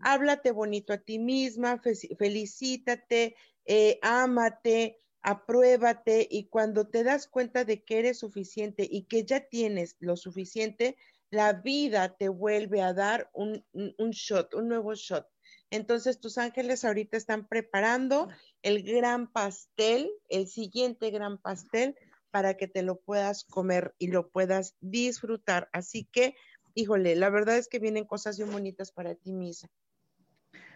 Háblate 0.01 0.51
bonito 0.51 0.92
a 0.92 0.99
ti 0.99 1.18
misma, 1.18 1.80
felicítate, 2.18 3.36
eh, 3.64 3.99
ámate, 4.03 4.99
apruébate 5.22 6.26
y 6.30 6.49
cuando 6.49 6.86
te 6.88 7.03
das 7.03 7.26
cuenta 7.26 7.64
de 7.64 7.82
que 7.82 7.99
eres 7.99 8.18
suficiente 8.18 8.86
y 8.88 9.05
que 9.05 9.24
ya 9.24 9.40
tienes 9.40 9.97
lo 10.01 10.16
suficiente, 10.16 10.97
la 11.30 11.55
vida 11.55 12.14
te 12.16 12.28
vuelve 12.28 12.82
a 12.82 12.92
dar 12.92 13.30
un, 13.32 13.64
un 13.72 14.11
shot, 14.11 14.55
un 14.55 14.68
nuevo 14.68 14.95
shot. 14.95 15.26
Entonces 15.70 16.20
tus 16.20 16.38
ángeles 16.38 16.84
ahorita 16.84 17.16
están 17.16 17.49
preparando 17.49 18.28
el 18.62 18.82
gran 18.82 19.32
pastel, 19.32 20.11
el 20.28 20.47
siguiente 20.47 21.11
gran 21.11 21.38
pastel 21.38 21.97
para 22.35 22.57
que 22.57 22.66
te 22.66 22.82
lo 22.82 22.97
puedas 22.97 23.45
comer 23.45 23.95
y 23.97 24.09
lo 24.09 24.28
puedas 24.28 24.74
disfrutar. 24.80 25.68
Así 25.72 26.09
que, 26.11 26.35
híjole, 26.74 27.14
la 27.14 27.30
verdad 27.30 27.57
es 27.57 27.68
que 27.68 27.78
vienen 27.78 28.07
cosas 28.07 28.39
bien 28.39 28.51
bonitas 28.51 28.91
para 28.91 29.14
ti, 29.14 29.32
Misa. 29.32 29.68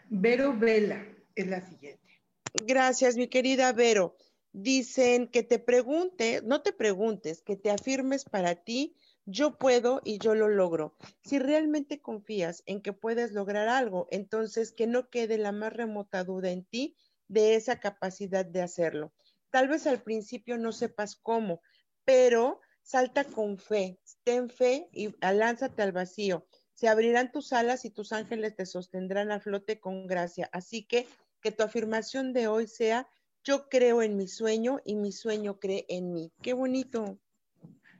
Vero 0.08 0.56
Vela 0.56 1.04
es 1.34 1.48
la 1.48 1.60
siguiente. 1.68 2.22
Gracias, 2.64 3.16
mi 3.16 3.26
querida 3.26 3.72
Vero. 3.72 4.14
Dicen 4.52 5.26
que 5.26 5.42
te 5.42 5.58
pregunte, 5.58 6.42
no 6.44 6.62
te 6.62 6.72
preguntes, 6.72 7.42
que 7.42 7.56
te 7.56 7.72
afirmes 7.72 8.24
para 8.24 8.54
ti 8.54 8.94
yo 9.26 9.58
puedo 9.58 10.00
y 10.04 10.18
yo 10.18 10.36
lo 10.36 10.48
logro. 10.48 10.94
Si 11.24 11.40
realmente 11.40 12.00
confías 12.00 12.62
en 12.66 12.82
que 12.82 12.92
puedes 12.92 13.32
lograr 13.32 13.68
algo, 13.68 14.06
entonces 14.12 14.70
que 14.70 14.86
no 14.86 15.10
quede 15.10 15.38
la 15.38 15.50
más 15.50 15.72
remota 15.72 16.22
duda 16.22 16.52
en 16.52 16.64
ti 16.64 16.96
de 17.26 17.56
esa 17.56 17.80
capacidad 17.80 18.46
de 18.46 18.62
hacerlo. 18.62 19.12
Tal 19.50 19.68
vez 19.68 19.86
al 19.86 20.02
principio 20.02 20.58
no 20.58 20.72
sepas 20.72 21.16
cómo, 21.16 21.62
pero 22.04 22.60
salta 22.82 23.24
con 23.24 23.58
fe, 23.58 23.98
ten 24.24 24.50
fe 24.50 24.88
y 24.92 25.14
lánzate 25.20 25.82
al 25.82 25.92
vacío. 25.92 26.46
Se 26.72 26.88
abrirán 26.88 27.32
tus 27.32 27.52
alas 27.52 27.84
y 27.84 27.90
tus 27.90 28.12
ángeles 28.12 28.54
te 28.54 28.64
sostendrán 28.64 29.32
a 29.32 29.40
flote 29.40 29.80
con 29.80 30.06
gracia. 30.06 30.48
Así 30.52 30.86
que 30.86 31.06
que 31.40 31.52
tu 31.52 31.62
afirmación 31.62 32.32
de 32.32 32.48
hoy 32.48 32.66
sea, 32.66 33.08
yo 33.44 33.68
creo 33.68 34.02
en 34.02 34.16
mi 34.16 34.28
sueño 34.28 34.80
y 34.84 34.96
mi 34.96 35.12
sueño 35.12 35.58
cree 35.58 35.86
en 35.88 36.12
mí. 36.12 36.32
Qué 36.42 36.52
bonito. 36.52 37.18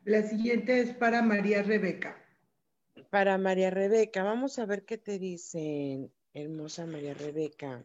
La 0.05 0.23
siguiente 0.23 0.81
es 0.81 0.95
para 0.95 1.23
María 1.23 1.63
Rebeca. 1.63 2.25
Para 3.11 3.39
María 3.39 3.71
Rebeca, 3.71 4.23
vamos 4.23 4.59
a 4.59 4.67
ver 4.67 4.85
qué 4.85 4.99
te 4.99 5.19
dicen, 5.19 6.13
hermosa 6.35 6.87
María 6.87 7.15
Rebeca. 7.15 7.83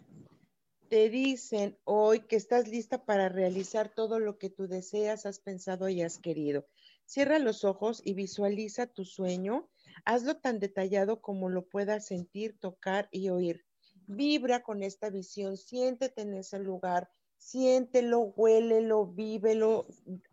Te 0.94 1.10
dicen 1.10 1.76
hoy 1.86 2.20
que 2.20 2.36
estás 2.36 2.68
lista 2.68 3.04
para 3.04 3.28
realizar 3.28 3.90
todo 3.96 4.20
lo 4.20 4.38
que 4.38 4.52
tú 4.52 4.68
deseas, 4.68 5.26
has 5.26 5.40
pensado 5.40 5.90
y 5.90 6.04
has 6.04 6.20
querido. 6.20 6.68
Cierra 7.04 7.40
los 7.40 7.64
ojos 7.64 8.00
y 8.06 8.14
visualiza 8.14 8.86
tu 8.86 9.04
sueño. 9.04 9.72
Hazlo 10.06 10.38
tan 10.38 10.60
detallado 10.60 11.20
como 11.20 11.50
lo 11.50 11.66
puedas 11.68 12.06
sentir, 12.06 12.60
tocar 12.60 13.10
y 13.12 13.30
oír. 13.30 13.66
Vibra 14.06 14.62
con 14.62 14.84
esta 14.84 15.10
visión, 15.10 15.58
siéntete 15.58 16.22
en 16.22 16.36
ese 16.36 16.60
lugar, 16.60 17.10
siéntelo, 17.38 18.20
huélelo, 18.20 19.08
vívelo, 19.08 19.88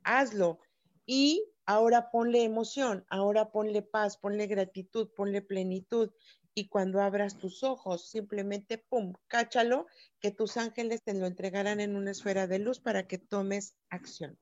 hazlo. 0.04 0.60
Y 1.06 1.42
Ahora 1.70 2.10
ponle 2.10 2.42
emoción, 2.42 3.04
ahora 3.08 3.52
ponle 3.52 3.80
paz, 3.82 4.16
ponle 4.16 4.48
gratitud, 4.48 5.08
ponle 5.14 5.40
plenitud. 5.40 6.10
Y 6.60 6.68
cuando 6.68 7.00
abras 7.00 7.38
tus 7.38 7.62
ojos, 7.62 8.10
simplemente, 8.10 8.76
¡pum!, 8.76 9.14
cáchalo, 9.28 9.86
que 10.20 10.30
tus 10.30 10.58
ángeles 10.58 11.02
te 11.02 11.14
lo 11.14 11.24
entregarán 11.24 11.80
en 11.80 11.96
una 11.96 12.10
esfera 12.10 12.46
de 12.46 12.58
luz 12.58 12.80
para 12.80 13.06
que 13.06 13.16
tomes 13.16 13.76
acción. 13.88 14.36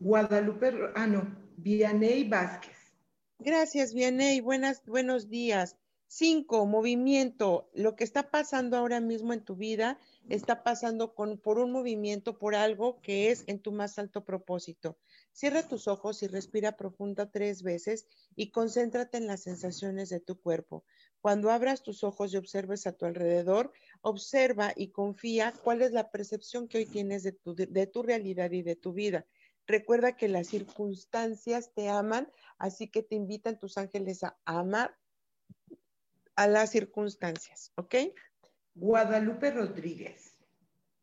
Guadalupe, 0.00 0.74
ah, 0.94 1.06
no, 1.06 1.34
Vianey 1.56 2.28
Vázquez. 2.28 2.76
Gracias, 3.38 3.94
Vianey. 3.94 4.42
Buenas, 4.42 4.84
buenos 4.84 5.30
días. 5.30 5.78
Cinco, 6.06 6.66
movimiento. 6.66 7.70
Lo 7.72 7.96
que 7.96 8.04
está 8.04 8.30
pasando 8.30 8.76
ahora 8.76 9.00
mismo 9.00 9.32
en 9.32 9.42
tu 9.42 9.56
vida 9.56 9.98
está 10.28 10.62
pasando 10.62 11.14
con, 11.14 11.38
por 11.38 11.58
un 11.58 11.72
movimiento, 11.72 12.36
por 12.36 12.54
algo 12.54 13.00
que 13.00 13.30
es 13.30 13.44
en 13.46 13.58
tu 13.58 13.72
más 13.72 13.98
alto 13.98 14.22
propósito. 14.22 14.98
Cierra 15.32 15.66
tus 15.66 15.88
ojos 15.88 16.22
y 16.22 16.26
respira 16.26 16.76
profunda 16.76 17.30
tres 17.30 17.62
veces 17.62 18.06
y 18.36 18.50
concéntrate 18.50 19.16
en 19.18 19.26
las 19.26 19.42
sensaciones 19.42 20.08
de 20.08 20.20
tu 20.20 20.40
cuerpo. 20.40 20.84
Cuando 21.20 21.50
abras 21.50 21.82
tus 21.82 22.04
ojos 22.04 22.32
y 22.32 22.36
observes 22.36 22.86
a 22.86 22.92
tu 22.92 23.06
alrededor, 23.06 23.72
observa 24.00 24.72
y 24.76 24.90
confía 24.90 25.52
cuál 25.64 25.82
es 25.82 25.92
la 25.92 26.10
percepción 26.10 26.68
que 26.68 26.78
hoy 26.78 26.86
tienes 26.86 27.22
de 27.22 27.32
tu, 27.32 27.54
de 27.54 27.86
tu 27.86 28.02
realidad 28.02 28.50
y 28.50 28.62
de 28.62 28.76
tu 28.76 28.92
vida. 28.92 29.26
Recuerda 29.66 30.16
que 30.16 30.28
las 30.28 30.48
circunstancias 30.48 31.72
te 31.74 31.88
aman, 31.88 32.30
así 32.58 32.88
que 32.88 33.02
te 33.02 33.14
invitan 33.14 33.58
tus 33.58 33.78
ángeles 33.78 34.24
a 34.24 34.36
amar 34.44 34.96
a 36.34 36.48
las 36.48 36.70
circunstancias, 36.70 37.72
¿ok? 37.76 37.94
Guadalupe 38.74 39.50
Rodríguez. 39.50 40.36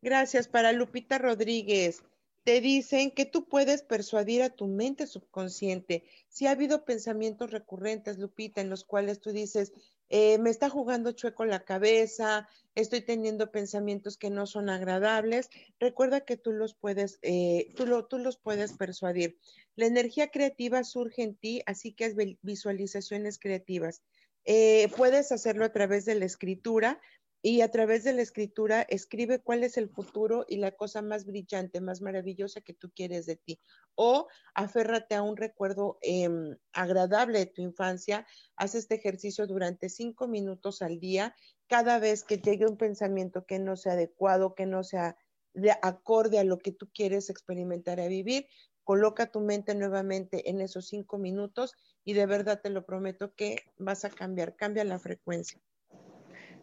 Gracias 0.02 0.48
para 0.48 0.72
Lupita 0.72 1.18
Rodríguez 1.18 2.02
te 2.48 2.62
dicen 2.62 3.10
que 3.10 3.26
tú 3.26 3.46
puedes 3.46 3.82
persuadir 3.82 4.42
a 4.42 4.48
tu 4.48 4.68
mente 4.68 5.06
subconsciente. 5.06 6.04
Si 6.30 6.46
ha 6.46 6.52
habido 6.52 6.86
pensamientos 6.86 7.50
recurrentes, 7.50 8.16
Lupita, 8.16 8.62
en 8.62 8.70
los 8.70 8.84
cuales 8.84 9.20
tú 9.20 9.32
dices, 9.32 9.74
eh, 10.08 10.38
me 10.38 10.48
está 10.48 10.70
jugando 10.70 11.12
chueco 11.12 11.44
la 11.44 11.66
cabeza, 11.66 12.48
estoy 12.74 13.02
teniendo 13.02 13.50
pensamientos 13.50 14.16
que 14.16 14.30
no 14.30 14.46
son 14.46 14.70
agradables, 14.70 15.50
recuerda 15.78 16.22
que 16.22 16.38
tú 16.38 16.52
los 16.52 16.72
puedes, 16.72 17.18
eh, 17.20 17.70
tú, 17.76 17.84
lo, 17.84 18.06
tú 18.06 18.16
los 18.16 18.38
puedes 18.38 18.72
persuadir. 18.72 19.36
La 19.76 19.84
energía 19.84 20.30
creativa 20.30 20.84
surge 20.84 21.24
en 21.24 21.34
ti, 21.34 21.60
así 21.66 21.92
que 21.92 22.06
es 22.06 22.14
visualizaciones 22.40 23.38
creativas. 23.38 24.00
Eh, 24.46 24.88
puedes 24.96 25.32
hacerlo 25.32 25.66
a 25.66 25.72
través 25.72 26.06
de 26.06 26.14
la 26.14 26.24
escritura, 26.24 26.98
y 27.40 27.60
a 27.60 27.70
través 27.70 28.02
de 28.04 28.12
la 28.12 28.22
escritura 28.22 28.82
escribe 28.82 29.40
cuál 29.40 29.62
es 29.62 29.76
el 29.76 29.88
futuro 29.88 30.44
y 30.48 30.56
la 30.56 30.72
cosa 30.72 31.02
más 31.02 31.24
brillante, 31.24 31.80
más 31.80 32.00
maravillosa 32.00 32.60
que 32.60 32.74
tú 32.74 32.90
quieres 32.90 33.26
de 33.26 33.36
ti. 33.36 33.60
O 33.94 34.26
aférrate 34.54 35.14
a 35.14 35.22
un 35.22 35.36
recuerdo 35.36 35.98
em, 36.02 36.56
agradable 36.72 37.38
de 37.38 37.46
tu 37.46 37.62
infancia, 37.62 38.26
haz 38.56 38.74
este 38.74 38.96
ejercicio 38.96 39.46
durante 39.46 39.88
cinco 39.88 40.26
minutos 40.26 40.82
al 40.82 40.98
día. 40.98 41.34
Cada 41.68 41.98
vez 41.98 42.24
que 42.24 42.38
llegue 42.38 42.66
un 42.66 42.76
pensamiento 42.76 43.44
que 43.46 43.58
no 43.58 43.76
sea 43.76 43.92
adecuado, 43.92 44.54
que 44.54 44.66
no 44.66 44.82
sea 44.82 45.16
de 45.54 45.72
acorde 45.82 46.38
a 46.38 46.44
lo 46.44 46.58
que 46.58 46.72
tú 46.72 46.88
quieres 46.92 47.30
experimentar 47.30 48.00
a 48.00 48.08
vivir, 48.08 48.46
coloca 48.82 49.30
tu 49.30 49.40
mente 49.40 49.74
nuevamente 49.74 50.50
en 50.50 50.60
esos 50.60 50.88
cinco 50.88 51.18
minutos 51.18 51.74
y 52.04 52.14
de 52.14 52.26
verdad 52.26 52.60
te 52.62 52.70
lo 52.70 52.84
prometo 52.86 53.34
que 53.34 53.64
vas 53.76 54.04
a 54.04 54.10
cambiar, 54.10 54.56
cambia 54.56 54.82
la 54.84 54.98
frecuencia. 54.98 55.60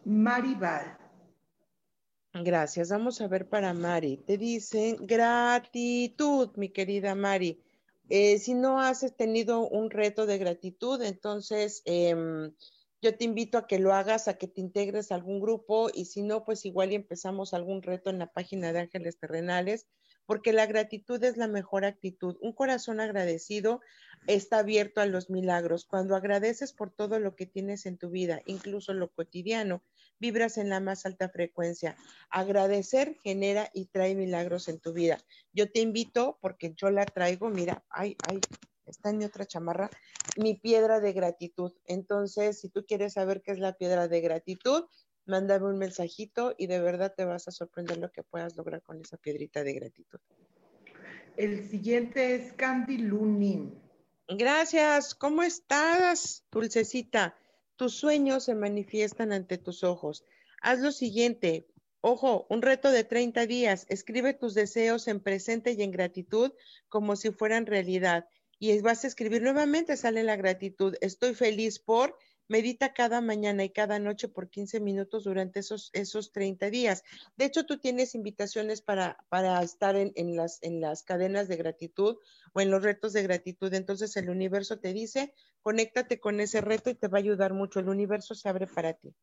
Maribal. 0.06 0.96
Gracias. 2.32 2.90
Vamos 2.90 3.20
a 3.20 3.26
ver 3.26 3.48
para 3.48 3.74
Mari. 3.74 4.18
Te 4.18 4.38
dicen 4.38 5.04
gratitud, 5.04 6.50
mi 6.54 6.68
querida 6.68 7.16
Mari. 7.16 7.60
Eh, 8.08 8.38
si 8.38 8.54
no 8.54 8.80
has 8.80 9.04
tenido 9.16 9.68
un 9.68 9.90
reto 9.90 10.26
de 10.26 10.38
gratitud, 10.38 11.02
entonces 11.02 11.82
em, 11.86 12.52
yo 13.02 13.16
te 13.16 13.24
invito 13.24 13.58
a 13.58 13.66
que 13.66 13.80
lo 13.80 13.92
hagas, 13.92 14.28
a 14.28 14.38
que 14.38 14.46
te 14.46 14.60
integres 14.60 15.10
a 15.10 15.16
algún 15.16 15.40
grupo 15.40 15.88
y 15.92 16.04
si 16.04 16.22
no, 16.22 16.44
pues 16.44 16.64
igual 16.66 16.92
y 16.92 16.94
empezamos 16.94 17.52
algún 17.52 17.82
reto 17.82 18.08
en 18.08 18.20
la 18.20 18.30
página 18.32 18.72
de 18.72 18.78
Ángeles 18.78 19.18
Terrenales, 19.18 19.88
porque 20.26 20.52
la 20.52 20.66
gratitud 20.66 21.22
es 21.24 21.36
la 21.36 21.48
mejor 21.48 21.84
actitud. 21.84 22.36
Un 22.40 22.52
corazón 22.52 23.00
agradecido 23.00 23.80
está 24.26 24.58
abierto 24.58 25.00
a 25.00 25.06
los 25.06 25.30
milagros. 25.30 25.84
Cuando 25.84 26.16
agradeces 26.16 26.72
por 26.72 26.90
todo 26.90 27.18
lo 27.18 27.36
que 27.36 27.46
tienes 27.46 27.86
en 27.86 27.96
tu 27.96 28.10
vida, 28.10 28.42
incluso 28.46 28.92
lo 28.92 29.08
cotidiano, 29.08 29.82
vibras 30.18 30.58
en 30.58 30.68
la 30.68 30.80
más 30.80 31.06
alta 31.06 31.28
frecuencia. 31.28 31.96
Agradecer 32.30 33.16
genera 33.22 33.70
y 33.72 33.86
trae 33.86 34.14
milagros 34.14 34.68
en 34.68 34.80
tu 34.80 34.92
vida. 34.92 35.18
Yo 35.52 35.70
te 35.70 35.80
invito, 35.80 36.38
porque 36.40 36.74
yo 36.76 36.90
la 36.90 37.06
traigo, 37.06 37.48
mira, 37.48 37.84
ay, 37.88 38.16
ay, 38.28 38.40
está 38.86 39.10
en 39.10 39.18
mi 39.18 39.24
otra 39.24 39.46
chamarra, 39.46 39.90
mi 40.36 40.54
piedra 40.54 41.00
de 41.00 41.12
gratitud. 41.12 41.72
Entonces, 41.86 42.60
si 42.60 42.68
tú 42.68 42.84
quieres 42.84 43.14
saber 43.14 43.42
qué 43.42 43.52
es 43.52 43.58
la 43.58 43.74
piedra 43.74 44.08
de 44.08 44.20
gratitud, 44.20 44.84
mándame 45.26 45.66
un 45.66 45.78
mensajito 45.78 46.54
y 46.56 46.66
de 46.66 46.80
verdad 46.80 47.14
te 47.16 47.24
vas 47.24 47.48
a 47.48 47.50
sorprender 47.50 47.98
lo 47.98 48.10
que 48.10 48.22
puedas 48.22 48.56
lograr 48.56 48.82
con 48.82 49.00
esa 49.00 49.16
piedrita 49.16 49.62
de 49.62 49.74
gratitud. 49.74 50.20
El 51.36 51.68
siguiente 51.68 52.34
es 52.34 52.52
Candy 52.54 52.98
Lunin. 52.98 53.78
Gracias. 54.28 55.14
¿Cómo 55.14 55.42
estás, 55.42 56.44
dulcecita? 56.50 57.36
Tus 57.76 57.94
sueños 57.94 58.44
se 58.44 58.54
manifiestan 58.54 59.32
ante 59.32 59.58
tus 59.58 59.84
ojos. 59.84 60.24
Haz 60.62 60.80
lo 60.80 60.90
siguiente. 60.92 61.66
Ojo, 62.00 62.46
un 62.48 62.62
reto 62.62 62.90
de 62.90 63.04
30 63.04 63.46
días. 63.46 63.86
Escribe 63.88 64.32
tus 64.32 64.54
deseos 64.54 65.08
en 65.08 65.20
presente 65.20 65.72
y 65.72 65.82
en 65.82 65.90
gratitud 65.90 66.52
como 66.88 67.16
si 67.16 67.30
fueran 67.32 67.66
realidad. 67.66 68.26
Y 68.58 68.80
vas 68.80 69.04
a 69.04 69.08
escribir 69.08 69.42
nuevamente, 69.42 69.96
sale 69.96 70.22
la 70.22 70.36
gratitud. 70.36 70.96
Estoy 71.00 71.34
feliz 71.34 71.78
por, 71.78 72.16
medita 72.48 72.92
cada 72.92 73.20
mañana 73.20 73.64
y 73.64 73.70
cada 73.70 73.98
noche 73.98 74.28
por 74.28 74.50
15 74.50 74.80
minutos 74.80 75.24
durante 75.24 75.60
esos, 75.60 75.90
esos 75.92 76.32
30 76.32 76.70
días. 76.70 77.02
De 77.36 77.44
hecho, 77.44 77.66
tú 77.66 77.78
tienes 77.78 78.14
invitaciones 78.14 78.82
para, 78.82 79.18
para 79.28 79.62
estar 79.62 79.96
en, 79.96 80.12
en, 80.16 80.36
las, 80.36 80.58
en 80.62 80.80
las 80.80 81.02
cadenas 81.02 81.48
de 81.48 81.56
gratitud 81.56 82.16
o 82.52 82.60
en 82.60 82.70
los 82.70 82.82
retos 82.82 83.12
de 83.12 83.22
gratitud. 83.22 83.72
Entonces 83.74 84.16
el 84.16 84.30
universo 84.30 84.78
te 84.78 84.92
dice, 84.92 85.34
conéctate 85.62 86.20
con 86.20 86.40
ese 86.40 86.60
reto 86.60 86.90
y 86.90 86.94
te 86.94 87.08
va 87.08 87.18
a 87.18 87.20
ayudar 87.20 87.54
mucho. 87.54 87.80
El 87.80 87.88
universo 87.88 88.34
se 88.34 88.48
abre 88.48 88.66
para 88.66 88.94
ti. 88.94 89.14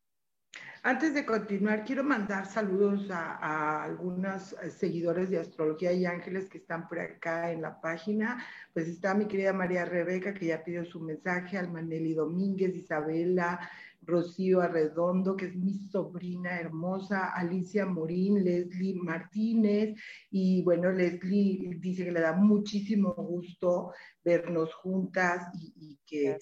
Antes 0.86 1.14
de 1.14 1.24
continuar, 1.24 1.82
quiero 1.82 2.04
mandar 2.04 2.44
saludos 2.44 3.10
a, 3.10 3.84
algunos 3.84 4.52
eh, 4.52 4.68
seguidores 4.68 5.30
de 5.30 5.38
Astrología 5.38 5.94
y 5.94 6.04
Ángeles 6.04 6.50
que 6.50 6.58
están 6.58 6.88
por 6.88 7.00
acá 7.00 7.50
en 7.50 7.62
la 7.62 7.80
página. 7.80 8.44
Pues 8.74 8.88
está 8.88 9.14
mi 9.14 9.24
querida 9.24 9.54
María 9.54 9.86
Rebeca, 9.86 10.34
que 10.34 10.44
ya 10.44 10.62
pidió 10.62 10.84
su 10.84 11.00
mensaje, 11.00 11.56
Almaneli 11.56 12.12
Domínguez, 12.12 12.76
Isabela, 12.76 13.66
Rocío 14.06 14.60
Arredondo, 14.60 15.36
que 15.36 15.46
es 15.46 15.56
mi 15.56 15.74
sobrina 15.74 16.58
hermosa, 16.58 17.30
Alicia 17.34 17.86
Morín, 17.86 18.44
Leslie 18.44 19.00
Martínez, 19.02 19.98
y 20.30 20.62
bueno, 20.62 20.90
Leslie 20.90 21.76
dice 21.80 22.04
que 22.04 22.12
le 22.12 22.20
da 22.20 22.32
muchísimo 22.32 23.14
gusto 23.14 23.92
vernos 24.24 24.72
juntas 24.74 25.48
y, 25.54 25.98
que, 26.06 26.38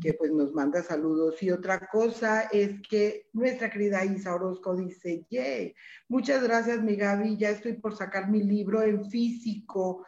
que, 0.00 0.14
pues 0.14 0.32
nos 0.32 0.52
manda 0.52 0.82
saludos. 0.82 1.42
Y 1.42 1.50
otra 1.50 1.88
cosa 1.88 2.42
es 2.52 2.80
que 2.88 3.28
nuestra 3.32 3.70
querida 3.70 4.04
Isa 4.04 4.34
Orozco 4.34 4.76
dice, 4.76 5.26
yay, 5.30 5.74
muchas 6.08 6.42
gracias 6.42 6.82
mi 6.82 6.96
Gaby, 6.96 7.36
ya 7.36 7.50
estoy 7.50 7.74
por 7.74 7.96
sacar 7.96 8.30
mi 8.30 8.42
libro 8.42 8.82
en 8.82 9.04
físico, 9.08 10.04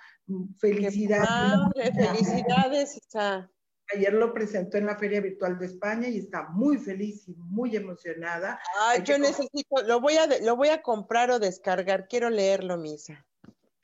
felicidades. 0.58 1.94
felicidades, 1.94 2.96
Isa. 2.96 3.50
Ayer 3.92 4.12
lo 4.14 4.32
presentó 4.32 4.78
en 4.78 4.86
la 4.86 4.96
Feria 4.96 5.20
Virtual 5.20 5.58
de 5.58 5.66
España 5.66 6.08
y 6.08 6.18
está 6.18 6.48
muy 6.48 6.78
feliz 6.78 7.28
y 7.28 7.34
muy 7.34 7.76
emocionada. 7.76 8.58
Ay, 8.80 9.02
yo 9.04 9.18
necesito, 9.18 9.82
lo 9.86 10.00
voy, 10.00 10.16
a, 10.16 10.26
lo 10.40 10.56
voy 10.56 10.68
a 10.68 10.80
comprar 10.80 11.30
o 11.30 11.38
descargar, 11.38 12.08
quiero 12.08 12.30
leerlo, 12.30 12.78
Misa. 12.78 13.26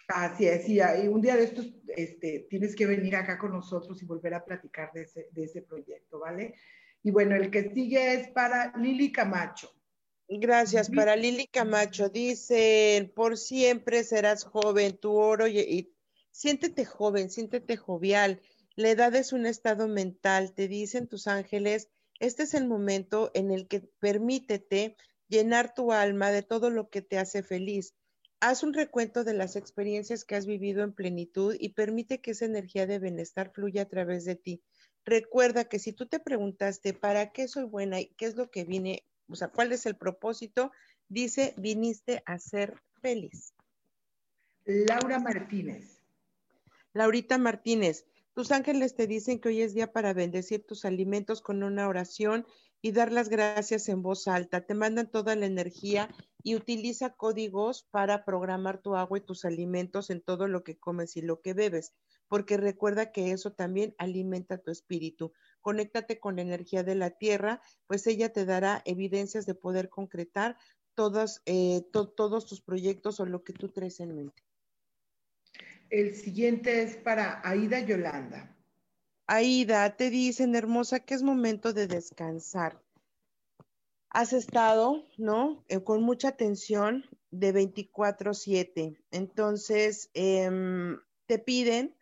Así 0.08 0.46
es, 0.46 0.68
y 0.68 0.80
un 1.06 1.20
día 1.20 1.36
de 1.36 1.44
estos 1.44 1.66
este, 1.88 2.46
tienes 2.50 2.74
que 2.74 2.86
venir 2.86 3.14
acá 3.14 3.38
con 3.38 3.52
nosotros 3.52 4.02
y 4.02 4.06
volver 4.06 4.34
a 4.34 4.44
platicar 4.44 4.90
de 4.92 5.02
ese, 5.02 5.28
de 5.30 5.44
ese 5.44 5.62
proyecto, 5.62 6.18
¿vale? 6.18 6.54
Y 7.02 7.10
bueno, 7.10 7.36
el 7.36 7.50
que 7.50 7.72
sigue 7.72 8.14
es 8.14 8.28
para 8.28 8.76
Lili 8.76 9.12
Camacho. 9.12 9.72
Gracias, 10.28 10.90
para 10.90 11.14
Lili 11.14 11.46
Camacho. 11.46 12.08
Dicen, 12.08 13.12
por 13.14 13.36
siempre 13.36 14.02
serás 14.02 14.44
joven, 14.44 14.96
tu 14.96 15.12
oro 15.12 15.46
y 15.46 15.92
siéntete 16.30 16.84
joven, 16.84 17.30
siéntete 17.30 17.76
jovial 17.76 18.40
la 18.80 18.90
edad 18.90 19.14
es 19.14 19.32
un 19.34 19.44
estado 19.44 19.88
mental, 19.88 20.54
te 20.54 20.66
dicen 20.66 21.06
tus 21.06 21.26
ángeles, 21.26 21.90
este 22.18 22.44
es 22.44 22.54
el 22.54 22.66
momento 22.66 23.30
en 23.34 23.50
el 23.50 23.68
que 23.68 23.80
permítete 23.80 24.96
llenar 25.28 25.74
tu 25.74 25.92
alma 25.92 26.30
de 26.30 26.42
todo 26.42 26.70
lo 26.70 26.88
que 26.88 27.02
te 27.02 27.18
hace 27.18 27.42
feliz. 27.42 27.94
Haz 28.40 28.62
un 28.62 28.72
recuento 28.72 29.22
de 29.22 29.34
las 29.34 29.54
experiencias 29.54 30.24
que 30.24 30.34
has 30.34 30.46
vivido 30.46 30.82
en 30.82 30.94
plenitud 30.94 31.54
y 31.58 31.74
permite 31.74 32.22
que 32.22 32.30
esa 32.30 32.46
energía 32.46 32.86
de 32.86 32.98
bienestar 32.98 33.52
fluya 33.52 33.82
a 33.82 33.88
través 33.88 34.24
de 34.24 34.34
ti. 34.34 34.62
Recuerda 35.04 35.64
que 35.64 35.78
si 35.78 35.92
tú 35.92 36.06
te 36.06 36.18
preguntaste, 36.18 36.94
¿para 36.94 37.32
qué 37.32 37.48
soy 37.48 37.64
buena 37.64 38.00
y 38.00 38.06
qué 38.16 38.24
es 38.26 38.36
lo 38.36 38.50
que 38.50 38.64
vine? 38.64 39.04
O 39.28 39.36
sea, 39.36 39.48
¿cuál 39.48 39.72
es 39.72 39.84
el 39.84 39.96
propósito? 39.96 40.72
Dice, 41.08 41.54
viniste 41.58 42.22
a 42.24 42.38
ser 42.38 42.80
feliz. 43.02 43.52
Laura 44.64 45.18
Martínez. 45.18 45.98
Laurita 46.92 47.38
Martínez, 47.38 48.06
tus 48.40 48.52
ángeles 48.52 48.94
te 48.94 49.06
dicen 49.06 49.38
que 49.38 49.50
hoy 49.50 49.60
es 49.60 49.74
día 49.74 49.92
para 49.92 50.14
bendecir 50.14 50.64
tus 50.64 50.86
alimentos 50.86 51.42
con 51.42 51.62
una 51.62 51.86
oración 51.86 52.46
y 52.80 52.92
dar 52.92 53.12
las 53.12 53.28
gracias 53.28 53.86
en 53.90 54.00
voz 54.00 54.26
alta. 54.28 54.64
Te 54.64 54.72
mandan 54.72 55.10
toda 55.10 55.36
la 55.36 55.44
energía 55.44 56.08
y 56.42 56.54
utiliza 56.54 57.10
códigos 57.10 57.86
para 57.90 58.24
programar 58.24 58.80
tu 58.80 58.96
agua 58.96 59.18
y 59.18 59.20
tus 59.20 59.44
alimentos 59.44 60.08
en 60.08 60.22
todo 60.22 60.48
lo 60.48 60.64
que 60.64 60.78
comes 60.78 61.18
y 61.18 61.20
lo 61.20 61.42
que 61.42 61.52
bebes, 61.52 61.92
porque 62.28 62.56
recuerda 62.56 63.12
que 63.12 63.32
eso 63.32 63.52
también 63.52 63.94
alimenta 63.98 64.56
tu 64.56 64.70
espíritu. 64.70 65.34
Conéctate 65.60 66.18
con 66.18 66.36
la 66.36 66.40
energía 66.40 66.82
de 66.82 66.94
la 66.94 67.10
tierra, 67.10 67.60
pues 67.86 68.06
ella 68.06 68.32
te 68.32 68.46
dará 68.46 68.80
evidencias 68.86 69.44
de 69.44 69.54
poder 69.54 69.90
concretar 69.90 70.56
todos, 70.94 71.42
eh, 71.44 71.82
todos 71.92 72.46
tus 72.46 72.62
proyectos 72.62 73.20
o 73.20 73.26
lo 73.26 73.44
que 73.44 73.52
tú 73.52 73.68
traes 73.68 74.00
en 74.00 74.16
mente. 74.16 74.49
El 75.90 76.14
siguiente 76.14 76.82
es 76.82 76.96
para 76.96 77.40
Aida 77.44 77.80
Yolanda. 77.80 78.56
Aida, 79.26 79.96
te 79.96 80.08
dicen, 80.08 80.54
hermosa, 80.54 81.00
que 81.00 81.14
es 81.14 81.22
momento 81.22 81.72
de 81.72 81.88
descansar. 81.88 82.80
Has 84.08 84.32
estado, 84.32 85.04
¿no? 85.18 85.64
Eh, 85.68 85.82
con 85.82 86.02
mucha 86.02 86.32
tensión 86.32 87.04
de 87.30 87.52
24/7. 87.52 88.96
Entonces, 89.10 90.10
em, 90.14 90.98
te 91.26 91.38
piden 91.38 91.96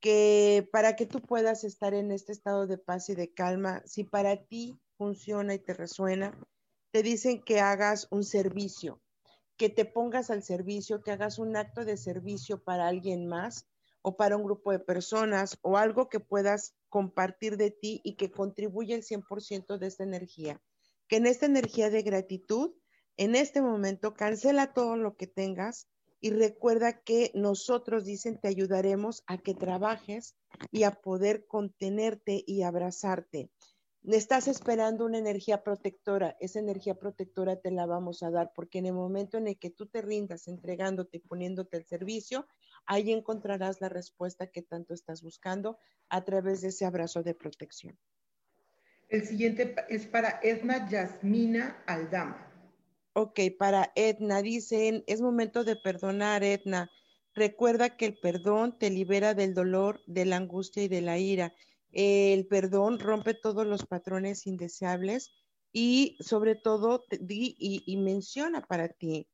que 0.00 0.68
para 0.72 0.96
que 0.96 1.06
tú 1.06 1.20
puedas 1.20 1.62
estar 1.62 1.94
en 1.94 2.10
este 2.10 2.32
estado 2.32 2.66
de 2.66 2.78
paz 2.78 3.08
y 3.08 3.14
de 3.14 3.32
calma, 3.32 3.82
si 3.86 4.02
para 4.02 4.36
ti 4.36 4.80
funciona 4.98 5.54
y 5.54 5.60
te 5.60 5.74
resuena, 5.74 6.36
te 6.92 7.02
dicen 7.04 7.40
que 7.40 7.60
hagas 7.60 8.08
un 8.10 8.24
servicio, 8.24 9.00
que 9.56 9.68
te 9.68 9.84
pongas 9.84 10.30
al 10.30 10.42
servicio, 10.42 11.02
que 11.02 11.12
hagas 11.12 11.38
un 11.38 11.56
acto 11.56 11.84
de 11.84 11.96
servicio 11.96 12.62
para 12.62 12.88
alguien 12.88 13.26
más 13.26 13.68
o 14.02 14.16
para 14.16 14.36
un 14.36 14.44
grupo 14.44 14.72
de 14.72 14.80
personas 14.80 15.58
o 15.62 15.76
algo 15.76 16.08
que 16.08 16.20
puedas 16.20 16.74
compartir 16.88 17.56
de 17.56 17.70
ti 17.70 18.00
y 18.04 18.16
que 18.16 18.30
contribuya 18.30 18.96
el 18.96 19.02
100% 19.02 19.78
de 19.78 19.86
esta 19.86 20.04
energía. 20.04 20.60
Que 21.08 21.16
en 21.16 21.26
esta 21.26 21.46
energía 21.46 21.90
de 21.90 22.02
gratitud, 22.02 22.74
en 23.16 23.36
este 23.36 23.62
momento, 23.62 24.14
cancela 24.14 24.72
todo 24.72 24.96
lo 24.96 25.16
que 25.16 25.26
tengas 25.26 25.88
y 26.20 26.30
recuerda 26.30 27.02
que 27.02 27.30
nosotros, 27.34 28.04
dicen, 28.04 28.38
te 28.40 28.48
ayudaremos 28.48 29.22
a 29.26 29.38
que 29.38 29.54
trabajes 29.54 30.36
y 30.70 30.84
a 30.84 30.92
poder 30.92 31.46
contenerte 31.46 32.42
y 32.46 32.62
abrazarte 32.62 33.50
estás 34.04 34.48
esperando 34.48 35.04
una 35.04 35.18
energía 35.18 35.62
protectora, 35.62 36.36
esa 36.40 36.58
energía 36.58 36.94
protectora 36.94 37.56
te 37.56 37.70
la 37.70 37.86
vamos 37.86 38.22
a 38.22 38.30
dar, 38.30 38.52
porque 38.54 38.78
en 38.78 38.86
el 38.86 38.94
momento 38.94 39.38
en 39.38 39.46
el 39.46 39.58
que 39.58 39.70
tú 39.70 39.86
te 39.86 40.02
rindas 40.02 40.48
entregándote 40.48 41.18
y 41.18 41.20
poniéndote 41.20 41.76
el 41.76 41.86
servicio, 41.86 42.46
ahí 42.84 43.12
encontrarás 43.12 43.80
la 43.80 43.88
respuesta 43.88 44.48
que 44.48 44.62
tanto 44.62 44.92
estás 44.92 45.22
buscando 45.22 45.78
a 46.08 46.24
través 46.24 46.62
de 46.62 46.68
ese 46.68 46.84
abrazo 46.84 47.22
de 47.22 47.34
protección. 47.34 47.96
El 49.08 49.26
siguiente 49.26 49.76
es 49.88 50.06
para 50.06 50.40
Edna 50.42 50.88
Yasmina 50.88 51.82
Aldama. 51.86 52.48
Ok, 53.12 53.40
para 53.58 53.92
Edna, 53.94 54.40
dicen, 54.40 55.04
es 55.06 55.20
momento 55.20 55.64
de 55.64 55.76
perdonar, 55.76 56.42
Edna. 56.42 56.90
Recuerda 57.34 57.96
que 57.96 58.06
el 58.06 58.18
perdón 58.18 58.78
te 58.78 58.90
libera 58.90 59.34
del 59.34 59.54
dolor, 59.54 60.00
de 60.06 60.24
la 60.24 60.36
angustia 60.36 60.82
y 60.82 60.88
de 60.88 61.02
la 61.02 61.18
ira 61.18 61.54
el 61.92 62.46
perdón 62.46 62.98
rompe 62.98 63.34
todos 63.34 63.66
los 63.66 63.86
patrones 63.86 64.46
indeseables 64.46 65.30
y 65.72 66.16
sobre 66.20 66.54
todo 66.54 67.04
di 67.20 67.54
y, 67.58 67.96
menciona 67.96 68.62
para 68.62 68.88
ti, 68.88 69.28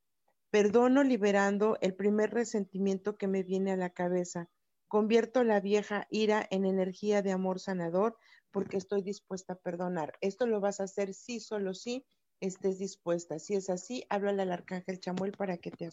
perdono 0.51 1.03
liberando 1.03 1.79
el 1.81 1.95
primer 1.95 2.31
resentimiento 2.31 3.17
que 3.17 3.29
me 3.29 3.43
viene 3.43 3.73
a 3.73 3.77
la 3.77 3.91
cabeza. 3.91 4.49
Convierto 4.87 5.45
la 5.45 5.61
vieja 5.61 6.07
ira 6.11 6.47
en 6.51 6.65
energía 6.65 7.23
de 7.23 7.33
amor 7.33 7.61
sanador 7.61 8.17
porque 8.51 8.77
estoy 8.77 9.03
dispuesta 9.03 9.55
a 9.55 9.59
perdonar. 9.59 10.15
Esto 10.21 10.47
lo 10.47 10.61
vas 10.61 10.81
a 10.81 10.85
hacer 10.85 11.13
sí, 11.15 11.41
solo 11.41 11.75
sí 11.75 12.07
estés 12.41 12.79
dispuesta. 12.79 13.39
Si 13.39 13.55
es 13.55 13.69
así, 13.69 14.05
háblale 14.09 14.43
al 14.43 14.53
arcángel 14.53 15.01
Chamuel 15.01 15.33
para 15.33 15.59
que 15.59 15.71
te, 15.71 15.91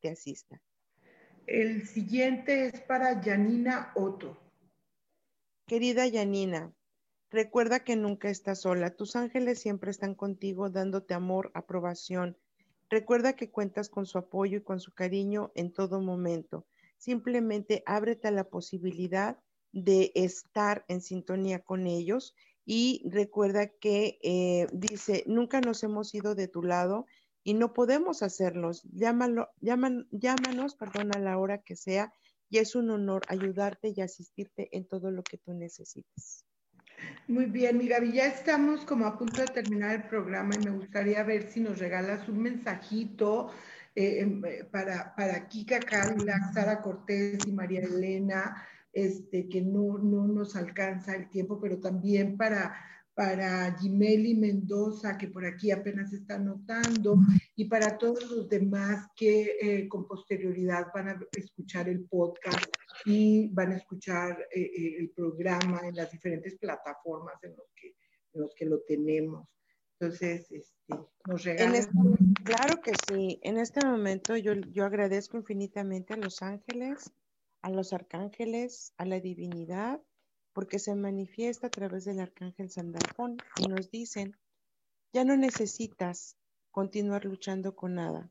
te 0.00 0.08
asista. 0.08 0.62
El 1.46 1.86
siguiente 1.86 2.66
es 2.66 2.80
para 2.82 3.20
Yanina 3.20 3.92
Otto. 3.96 4.41
Querida 5.72 6.06
Yanina, 6.06 6.74
Recuerda 7.30 7.82
que 7.82 7.96
nunca 7.96 8.28
estás 8.28 8.60
sola. 8.60 8.94
Tus 8.94 9.16
ángeles 9.16 9.58
siempre 9.58 9.90
están 9.90 10.14
contigo 10.14 10.68
dándote 10.68 11.14
amor, 11.14 11.50
aprobación. 11.54 12.36
Recuerda 12.90 13.36
que 13.36 13.50
cuentas 13.50 13.88
con 13.88 14.04
su 14.04 14.18
apoyo 14.18 14.58
y 14.58 14.62
con 14.62 14.80
su 14.80 14.92
cariño 14.92 15.50
en 15.54 15.72
todo 15.72 16.02
momento. 16.02 16.66
Simplemente 16.98 17.82
ábrete 17.86 18.28
a 18.28 18.32
la 18.32 18.44
posibilidad 18.44 19.38
de 19.72 20.12
estar 20.14 20.84
en 20.88 21.00
sintonía 21.00 21.60
con 21.60 21.86
ellos 21.86 22.34
y 22.66 23.02
recuerda 23.08 23.68
que 23.68 24.18
eh, 24.22 24.66
dice, 24.74 25.24
nunca 25.26 25.62
nos 25.62 25.82
hemos 25.84 26.14
ido 26.14 26.34
de 26.34 26.48
tu 26.48 26.62
lado 26.62 27.06
y 27.44 27.54
no 27.54 27.72
podemos 27.72 28.22
hacerlos. 28.22 28.82
Llámalo, 28.92 29.48
llámanos, 29.62 30.74
perdón, 30.74 31.16
a 31.16 31.18
la 31.18 31.38
hora 31.38 31.62
que 31.62 31.76
sea 31.76 32.12
y 32.52 32.58
es 32.58 32.74
un 32.76 32.90
honor 32.90 33.22
ayudarte 33.28 33.94
y 33.96 34.02
asistirte 34.02 34.68
en 34.76 34.84
todo 34.84 35.10
lo 35.10 35.22
que 35.22 35.38
tú 35.38 35.54
necesites. 35.54 36.44
Muy 37.26 37.46
bien, 37.46 37.78
mi 37.78 37.88
Gaby, 37.88 38.12
ya 38.12 38.26
estamos 38.26 38.84
como 38.84 39.06
a 39.06 39.16
punto 39.16 39.40
de 39.40 39.46
terminar 39.46 39.94
el 39.94 40.02
programa 40.02 40.54
y 40.54 40.62
me 40.62 40.70
gustaría 40.70 41.22
ver 41.22 41.50
si 41.50 41.60
nos 41.60 41.78
regalas 41.78 42.28
un 42.28 42.42
mensajito 42.42 43.50
eh, 43.94 44.20
em, 44.20 44.44
eh, 44.44 44.64
para, 44.70 45.14
para 45.16 45.48
Kika 45.48 45.80
Carla, 45.80 46.52
Sara 46.52 46.82
Cortés 46.82 47.38
y 47.46 47.52
María 47.52 47.80
Elena, 47.80 48.62
este, 48.92 49.48
que 49.48 49.62
no, 49.62 49.96
no 49.96 50.26
nos 50.26 50.54
alcanza 50.54 51.16
el 51.16 51.30
tiempo, 51.30 51.58
pero 51.58 51.80
también 51.80 52.36
para 52.36 52.76
para 53.14 53.76
Jimeli 53.78 54.34
Mendoza, 54.34 55.18
que 55.18 55.28
por 55.28 55.44
aquí 55.44 55.70
apenas 55.70 56.12
está 56.12 56.38
notando, 56.38 57.16
y 57.56 57.66
para 57.66 57.98
todos 57.98 58.30
los 58.30 58.48
demás 58.48 59.06
que 59.14 59.56
eh, 59.60 59.88
con 59.88 60.06
posterioridad 60.06 60.86
van 60.94 61.08
a 61.08 61.20
escuchar 61.32 61.88
el 61.88 62.04
podcast 62.06 62.64
y 63.04 63.48
van 63.48 63.72
a 63.72 63.76
escuchar 63.76 64.46
eh, 64.54 64.60
eh, 64.60 64.96
el 64.98 65.10
programa 65.10 65.80
en 65.84 65.96
las 65.96 66.10
diferentes 66.10 66.56
plataformas 66.58 67.34
en 67.42 67.54
los 67.56 67.66
que, 67.74 67.94
los 68.32 68.54
que 68.54 68.64
lo 68.64 68.80
tenemos. 68.82 69.46
Entonces, 70.00 70.50
este, 70.50 71.04
nos 71.28 71.44
regalan. 71.44 71.74
Este, 71.74 71.92
claro 72.44 72.80
que 72.80 72.92
sí. 73.06 73.38
En 73.42 73.58
este 73.58 73.86
momento 73.86 74.36
yo, 74.36 74.54
yo 74.54 74.84
agradezco 74.84 75.36
infinitamente 75.36 76.14
a 76.14 76.16
los 76.16 76.42
ángeles, 76.42 77.12
a 77.60 77.70
los 77.70 77.92
arcángeles, 77.92 78.94
a 78.96 79.04
la 79.04 79.20
divinidad 79.20 80.00
porque 80.52 80.78
se 80.78 80.94
manifiesta 80.94 81.68
a 81.68 81.70
través 81.70 82.04
del 82.04 82.20
arcángel 82.20 82.70
Sandalfón 82.70 83.38
y 83.58 83.68
nos 83.68 83.90
dicen, 83.90 84.36
ya 85.12 85.24
no 85.24 85.36
necesitas 85.36 86.36
continuar 86.70 87.24
luchando 87.24 87.74
con 87.74 87.94
nada. 87.94 88.30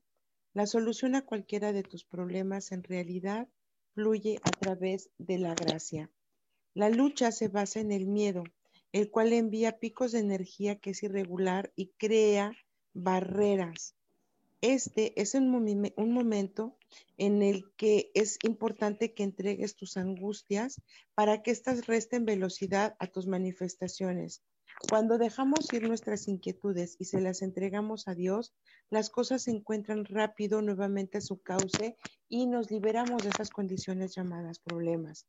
La 0.53 0.65
solución 0.67 1.15
a 1.15 1.25
cualquiera 1.25 1.73
de 1.73 1.83
tus 1.83 2.03
problemas 2.03 2.71
en 2.71 2.83
realidad 2.83 3.47
fluye 3.93 4.39
a 4.43 4.51
través 4.51 5.09
de 5.17 5.37
la 5.37 5.55
gracia. 5.55 6.11
La 6.73 6.89
lucha 6.89 7.31
se 7.31 7.47
basa 7.47 7.79
en 7.79 7.91
el 7.91 8.07
miedo, 8.07 8.43
el 8.91 9.09
cual 9.09 9.33
envía 9.33 9.79
picos 9.79 10.11
de 10.11 10.19
energía 10.19 10.79
que 10.79 10.91
es 10.91 11.03
irregular 11.03 11.71
y 11.75 11.91
crea 11.97 12.53
barreras 12.93 13.95
este 14.61 15.19
es 15.19 15.33
un, 15.33 15.49
momento 15.49 16.77
en 17.17 17.41
el 17.41 17.73
que 17.77 18.11
es 18.13 18.37
importante 18.43 19.13
que 19.13 19.23
entregues 19.23 19.75
tus 19.75 19.97
angustias 19.97 20.79
para 21.15 21.41
que 21.41 21.49
éstas 21.49 21.87
resten 21.87 22.25
velocidad 22.25 22.95
a 22.99 23.07
tus 23.07 23.25
manifestaciones. 23.25 24.43
Cuando 24.87 25.17
dejamos 25.17 25.71
ir 25.73 25.87
nuestras 25.87 26.27
inquietudes 26.27 26.95
y 26.99 27.05
se 27.05 27.21
las 27.21 27.41
entregamos 27.41 28.07
a 28.07 28.13
Dios, 28.13 28.53
las 28.89 29.09
cosas 29.09 29.43
se 29.43 29.51
encuentran 29.51 30.05
rápido 30.05 30.61
nuevamente 30.61 31.17
a 31.17 31.21
su 31.21 31.41
cauce 31.41 31.97
y 32.29 32.45
nos 32.45 32.69
liberamos 32.69 33.23
de 33.23 33.29
esas 33.29 33.49
condiciones 33.49 34.15
llamadas 34.15 34.59
problemas. 34.59 35.25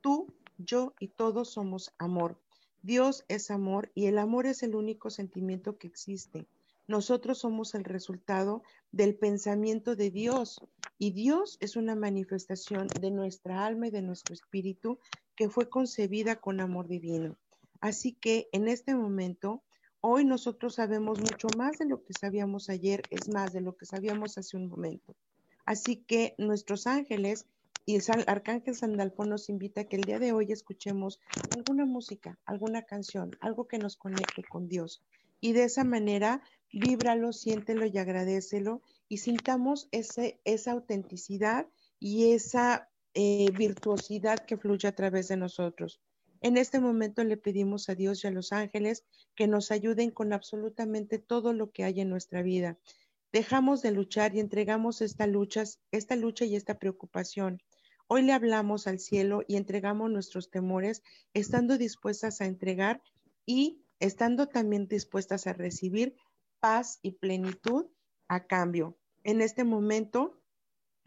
Tú, 0.00 0.26
yo 0.58 0.94
y 0.98 1.08
todos 1.08 1.52
somos 1.52 1.92
amor. 1.98 2.40
Dios 2.82 3.24
es 3.28 3.50
amor 3.50 3.90
y 3.94 4.06
el 4.06 4.18
amor 4.18 4.46
es 4.46 4.62
el 4.62 4.74
único 4.74 5.08
sentimiento 5.08 5.78
que 5.78 5.86
existe. 5.86 6.46
Nosotros 6.86 7.38
somos 7.38 7.74
el 7.74 7.84
resultado 7.84 8.62
del 8.92 9.14
pensamiento 9.16 9.96
de 9.96 10.10
Dios 10.10 10.60
y 10.98 11.12
Dios 11.12 11.56
es 11.60 11.76
una 11.76 11.94
manifestación 11.94 12.88
de 13.00 13.10
nuestra 13.10 13.64
alma 13.64 13.88
y 13.88 13.90
de 13.90 14.02
nuestro 14.02 14.34
espíritu 14.34 14.98
que 15.34 15.48
fue 15.48 15.68
concebida 15.68 16.36
con 16.36 16.60
amor 16.60 16.86
divino. 16.86 17.36
Así 17.80 18.12
que 18.12 18.48
en 18.52 18.68
este 18.68 18.94
momento, 18.94 19.62
hoy 20.00 20.24
nosotros 20.24 20.74
sabemos 20.74 21.20
mucho 21.20 21.48
más 21.56 21.78
de 21.78 21.86
lo 21.86 22.04
que 22.04 22.12
sabíamos 22.12 22.68
ayer, 22.68 23.02
es 23.10 23.28
más 23.28 23.52
de 23.52 23.62
lo 23.62 23.76
que 23.76 23.86
sabíamos 23.86 24.36
hace 24.36 24.56
un 24.56 24.68
momento. 24.68 25.14
Así 25.64 25.96
que 25.96 26.34
nuestros 26.36 26.86
ángeles 26.86 27.46
y 27.86 27.96
el 27.96 28.02
arcángel 28.26 28.74
Sandalfo 28.74 29.24
nos 29.24 29.48
invita 29.48 29.82
a 29.82 29.84
que 29.84 29.96
el 29.96 30.02
día 30.02 30.18
de 30.18 30.32
hoy 30.32 30.52
escuchemos 30.52 31.20
alguna 31.54 31.84
música, 31.84 32.38
alguna 32.44 32.82
canción, 32.82 33.36
algo 33.40 33.66
que 33.66 33.78
nos 33.78 33.96
conecte 33.96 34.42
con 34.44 34.68
Dios. 34.68 35.02
Y 35.40 35.52
de 35.52 35.64
esa 35.64 35.84
manera 35.84 36.42
víbralo, 36.78 37.32
siéntelo 37.32 37.86
y 37.86 37.96
agradecelo 37.98 38.82
y 39.08 39.18
sintamos 39.18 39.88
ese, 39.92 40.40
esa 40.44 40.72
autenticidad 40.72 41.66
y 42.00 42.32
esa 42.32 42.90
eh, 43.14 43.50
virtuosidad 43.56 44.40
que 44.40 44.56
fluye 44.56 44.88
a 44.88 44.94
través 44.94 45.28
de 45.28 45.36
nosotros. 45.36 46.00
En 46.40 46.56
este 46.56 46.80
momento 46.80 47.24
le 47.24 47.36
pedimos 47.36 47.88
a 47.88 47.94
Dios 47.94 48.24
y 48.24 48.26
a 48.26 48.30
los 48.30 48.52
ángeles 48.52 49.04
que 49.34 49.46
nos 49.46 49.70
ayuden 49.70 50.10
con 50.10 50.32
absolutamente 50.32 51.18
todo 51.18 51.52
lo 51.52 51.70
que 51.70 51.84
hay 51.84 52.00
en 52.00 52.10
nuestra 52.10 52.42
vida. 52.42 52.78
Dejamos 53.32 53.80
de 53.82 53.92
luchar 53.92 54.34
y 54.34 54.40
entregamos 54.40 55.00
esta 55.00 55.26
lucha, 55.26 55.64
esta 55.90 56.16
lucha 56.16 56.44
y 56.44 56.56
esta 56.56 56.78
preocupación. 56.78 57.62
Hoy 58.08 58.22
le 58.22 58.32
hablamos 58.32 58.86
al 58.86 58.98
cielo 58.98 59.42
y 59.48 59.56
entregamos 59.56 60.10
nuestros 60.10 60.50
temores, 60.50 61.02
estando 61.32 61.78
dispuestas 61.78 62.40
a 62.40 62.46
entregar 62.46 63.02
y 63.46 63.80
estando 63.98 64.48
también 64.48 64.86
dispuestas 64.86 65.46
a 65.46 65.52
recibir 65.52 66.14
paz 66.64 66.98
y 67.02 67.10
plenitud 67.10 67.88
a 68.26 68.46
cambio. 68.46 68.96
En 69.22 69.42
este 69.42 69.64
momento 69.64 70.40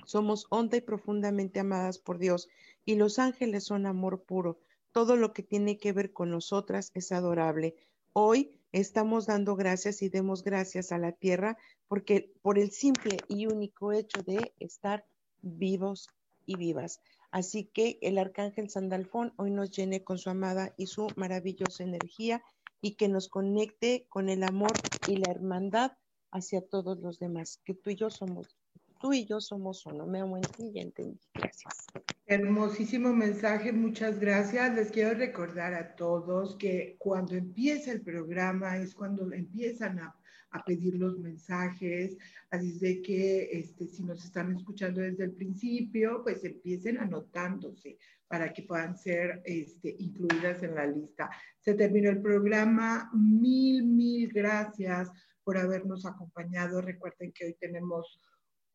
somos 0.05 0.45
honda 0.51 0.78
y 0.78 0.82
profundamente 0.82 1.60
amadas 1.60 1.97
por 1.97 2.20
Dios 2.20 2.47
y 2.86 2.93
los 2.93 3.18
ángeles 3.18 3.64
son 3.64 3.88
amor 3.88 4.22
puro. 4.22 4.60
Todo 4.91 5.16
lo 5.16 5.34
que 5.34 5.41
tiene 5.41 5.80
que 5.80 5.93
ver 5.93 6.14
con 6.14 6.30
nosotras 6.30 6.91
es 6.93 7.12
adorable. 7.12 7.76
Hoy 8.14 8.51
estamos 8.72 9.26
dando 9.26 9.55
gracias 9.55 10.03
y 10.03 10.10
demos 10.10 10.43
gracias 10.43 10.91
a 10.91 10.99
la 10.99 11.12
tierra 11.12 11.58
porque 11.88 12.32
por 12.43 12.60
el 12.60 12.70
simple 12.70 13.18
y 13.28 13.47
único 13.47 13.93
hecho 13.93 14.22
de 14.22 14.53
estar 14.60 15.08
vivos 15.41 16.08
y 16.45 16.55
vivas. 16.55 17.01
Así 17.32 17.64
que 17.64 17.97
el 18.03 18.20
arcángel 18.20 18.70
Sandalfón 18.70 19.34
hoy 19.38 19.49
nos 19.49 19.72
llene 19.72 20.03
con 20.03 20.20
su 20.20 20.30
amada 20.30 20.76
y 20.78 20.86
su 20.86 21.08
maravillosa 21.16 21.84
energía 21.84 22.43
y 22.82 22.96
que 22.96 23.08
nos 23.08 23.30
conecte 23.30 24.06
con 24.10 24.30
el 24.30 24.44
amor 24.44 24.72
y 25.08 25.18
la 25.18 25.32
hermandad 25.32 25.94
hacia 26.32 26.62
todos 26.62 27.00
los 27.00 27.20
demás, 27.20 27.62
que 27.66 27.74
tú 27.74 27.90
y 27.90 27.96
yo 27.96 28.10
somos, 28.10 28.58
tú 29.00 29.14
y 29.14 29.26
yo 29.26 29.40
somos 29.42 29.86
uno. 29.86 30.06
Me 30.06 30.22
amo 30.22 30.38
en 30.38 30.44
ti 30.44 30.72
y 30.74 30.80
entendí. 30.80 31.20
Gracias. 31.34 31.88
Hermosísimo 32.26 33.14
mensaje, 33.14 33.72
muchas 33.72 34.20
gracias. 34.20 34.76
Les 34.76 34.92
quiero 34.92 35.18
recordar 35.18 35.74
a 35.74 35.96
todos 35.96 36.56
que 36.58 36.96
cuando 37.00 37.36
empieza 37.36 37.92
el 37.92 38.02
programa 38.02 38.78
es 38.78 38.94
cuando 38.94 39.32
empiezan 39.32 40.00
a, 40.00 40.16
a 40.58 40.64
pedir 40.64 40.95
los 40.95 41.18
mensajes, 41.20 42.18
así 42.49 42.78
de 42.80 43.01
que 43.01 43.49
este, 43.51 43.88
si 43.88 44.03
nos 44.03 44.24
están 44.24 44.55
escuchando 44.55 45.01
desde 45.01 45.26
el 45.26 45.32
principio, 45.32 46.22
pues 46.24 46.43
empiecen 46.43 46.97
anotándose 46.99 47.97
para 48.28 48.51
que 48.51 48.64
puedan 48.64 48.97
ser 48.97 49.41
este, 49.45 49.95
incluidas 49.99 50.62
en 50.64 50.76
la 50.76 50.86
lista. 50.86 51.30
Se 51.60 51.74
terminó 51.74 52.10
el 52.10 52.22
programa. 52.22 53.10
Mil, 53.14 53.84
mil 53.86 54.30
gracias 54.34 55.10
por 55.43 55.58
habernos 55.58 56.05
acompañado. 56.05 56.82
Recuerden 56.82 57.32
que 57.32 57.45
hoy 57.45 57.55
tenemos 57.60 58.20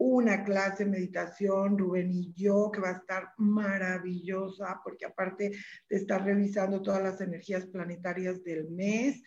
una 0.05 0.43
clase 0.43 0.85
de 0.85 0.91
meditación, 0.91 1.79
Rubén 1.79 2.11
y 2.11 2.33
yo, 2.33 2.71
que 2.73 2.81
va 2.81 2.91
a 2.91 2.99
estar 2.99 3.29
maravillosa, 3.39 4.81
porque 4.83 5.07
aparte 5.07 5.53
de 5.89 5.97
estar 5.97 6.25
revisando 6.25 6.83
todas 6.83 7.03
las 7.03 7.21
energías 7.21 7.67
planetarias 7.67 8.43
del 8.43 8.69
mes, 8.71 9.23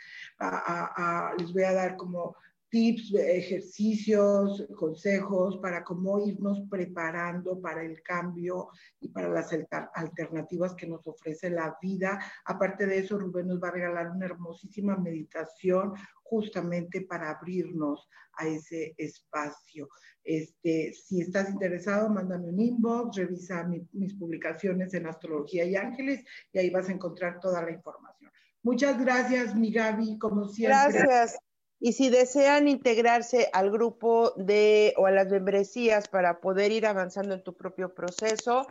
les 1.38 1.54
voy 1.54 1.64
a 1.64 1.74
dar 1.74 1.96
como 1.96 2.36
tips, 2.68 3.14
ejercicios, 3.14 4.68
consejos 4.76 5.58
para 5.60 5.82
cómo 5.82 6.20
irnos 6.28 6.62
preparando 6.70 7.62
para 7.62 7.82
el 7.84 8.02
cambio 8.02 8.68
y 9.00 9.08
para 9.08 9.30
las 9.30 9.56
alternativas 9.94 10.76
que 10.76 10.88
nos 10.88 11.08
ofrece 11.08 11.50
la 11.50 11.78
vida. 11.82 12.20
Aparte 12.44 12.86
de 12.86 12.98
eso, 12.98 13.18
Rubén 13.18 13.48
nos 13.48 13.64
va 13.64 13.70
a 13.70 13.72
regalar 13.72 14.12
una 14.12 14.26
hermosísima 14.26 14.98
meditación 14.98 15.94
justamente 16.26 17.02
para 17.02 17.30
abrirnos 17.30 18.08
a 18.38 18.48
ese 18.48 18.94
espacio. 18.98 19.88
Este, 20.24 20.92
si 20.94 21.22
estás 21.22 21.50
interesado, 21.50 22.10
mándame 22.10 22.50
un 22.50 22.60
inbox, 22.60 23.16
revisa 23.16 23.64
mis 23.94 24.16
publicaciones 24.16 24.94
en 24.94 25.08
Astrología 25.08 25.66
y 25.66 25.76
Ángeles 25.76 26.24
y 26.52 26.60
ahí 26.60 26.70
vas 26.70 26.90
a 26.90 26.94
encontrar 26.94 27.40
toda 27.40 27.62
la 27.62 27.72
información. 27.72 28.32
Muchas 28.64 29.00
gracias, 29.00 29.56
mi 29.56 29.72
Gaby, 29.72 30.18
como 30.18 30.48
siempre. 30.48 30.76
Gracias. 30.76 31.38
Y 31.80 31.94
si 31.94 32.10
desean 32.10 32.68
integrarse 32.68 33.50
al 33.54 33.70
grupo 33.70 34.32
de 34.38 34.96
o 34.98 35.06
a 35.06 35.12
las 35.12 35.28
membresías 35.28 36.08
para 36.08 36.42
poder 36.42 36.72
ir 36.72 36.88
avanzando 36.88 37.36
en 37.36 37.44
tu 37.44 37.56
propio 37.56 37.94
proceso, 37.94 38.66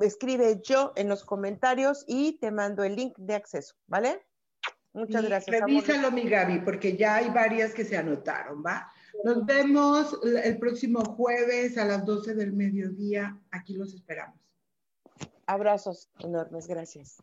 escribe 0.00 0.62
yo 0.62 0.92
en 0.96 1.10
los 1.10 1.24
comentarios 1.24 2.04
y 2.06 2.38
te 2.38 2.50
mando 2.50 2.84
el 2.84 2.96
link 2.96 3.18
de 3.18 3.34
acceso, 3.34 3.74
¿vale? 3.86 4.24
Muchas 4.98 5.24
gracias. 5.24 5.60
Revísalo, 5.60 6.10
mi 6.10 6.28
Gaby, 6.28 6.60
porque 6.60 6.96
ya 6.96 7.16
hay 7.16 7.30
varias 7.30 7.72
que 7.72 7.84
se 7.84 7.96
anotaron, 7.96 8.64
¿va? 8.64 8.90
Nos 9.22 9.46
vemos 9.46 10.18
el 10.22 10.58
próximo 10.58 11.04
jueves 11.04 11.78
a 11.78 11.84
las 11.84 12.04
12 12.04 12.34
del 12.34 12.52
mediodía. 12.52 13.38
Aquí 13.50 13.74
los 13.74 13.94
esperamos. 13.94 14.38
Abrazos 15.46 16.10
enormes, 16.18 16.66
gracias. 16.66 17.22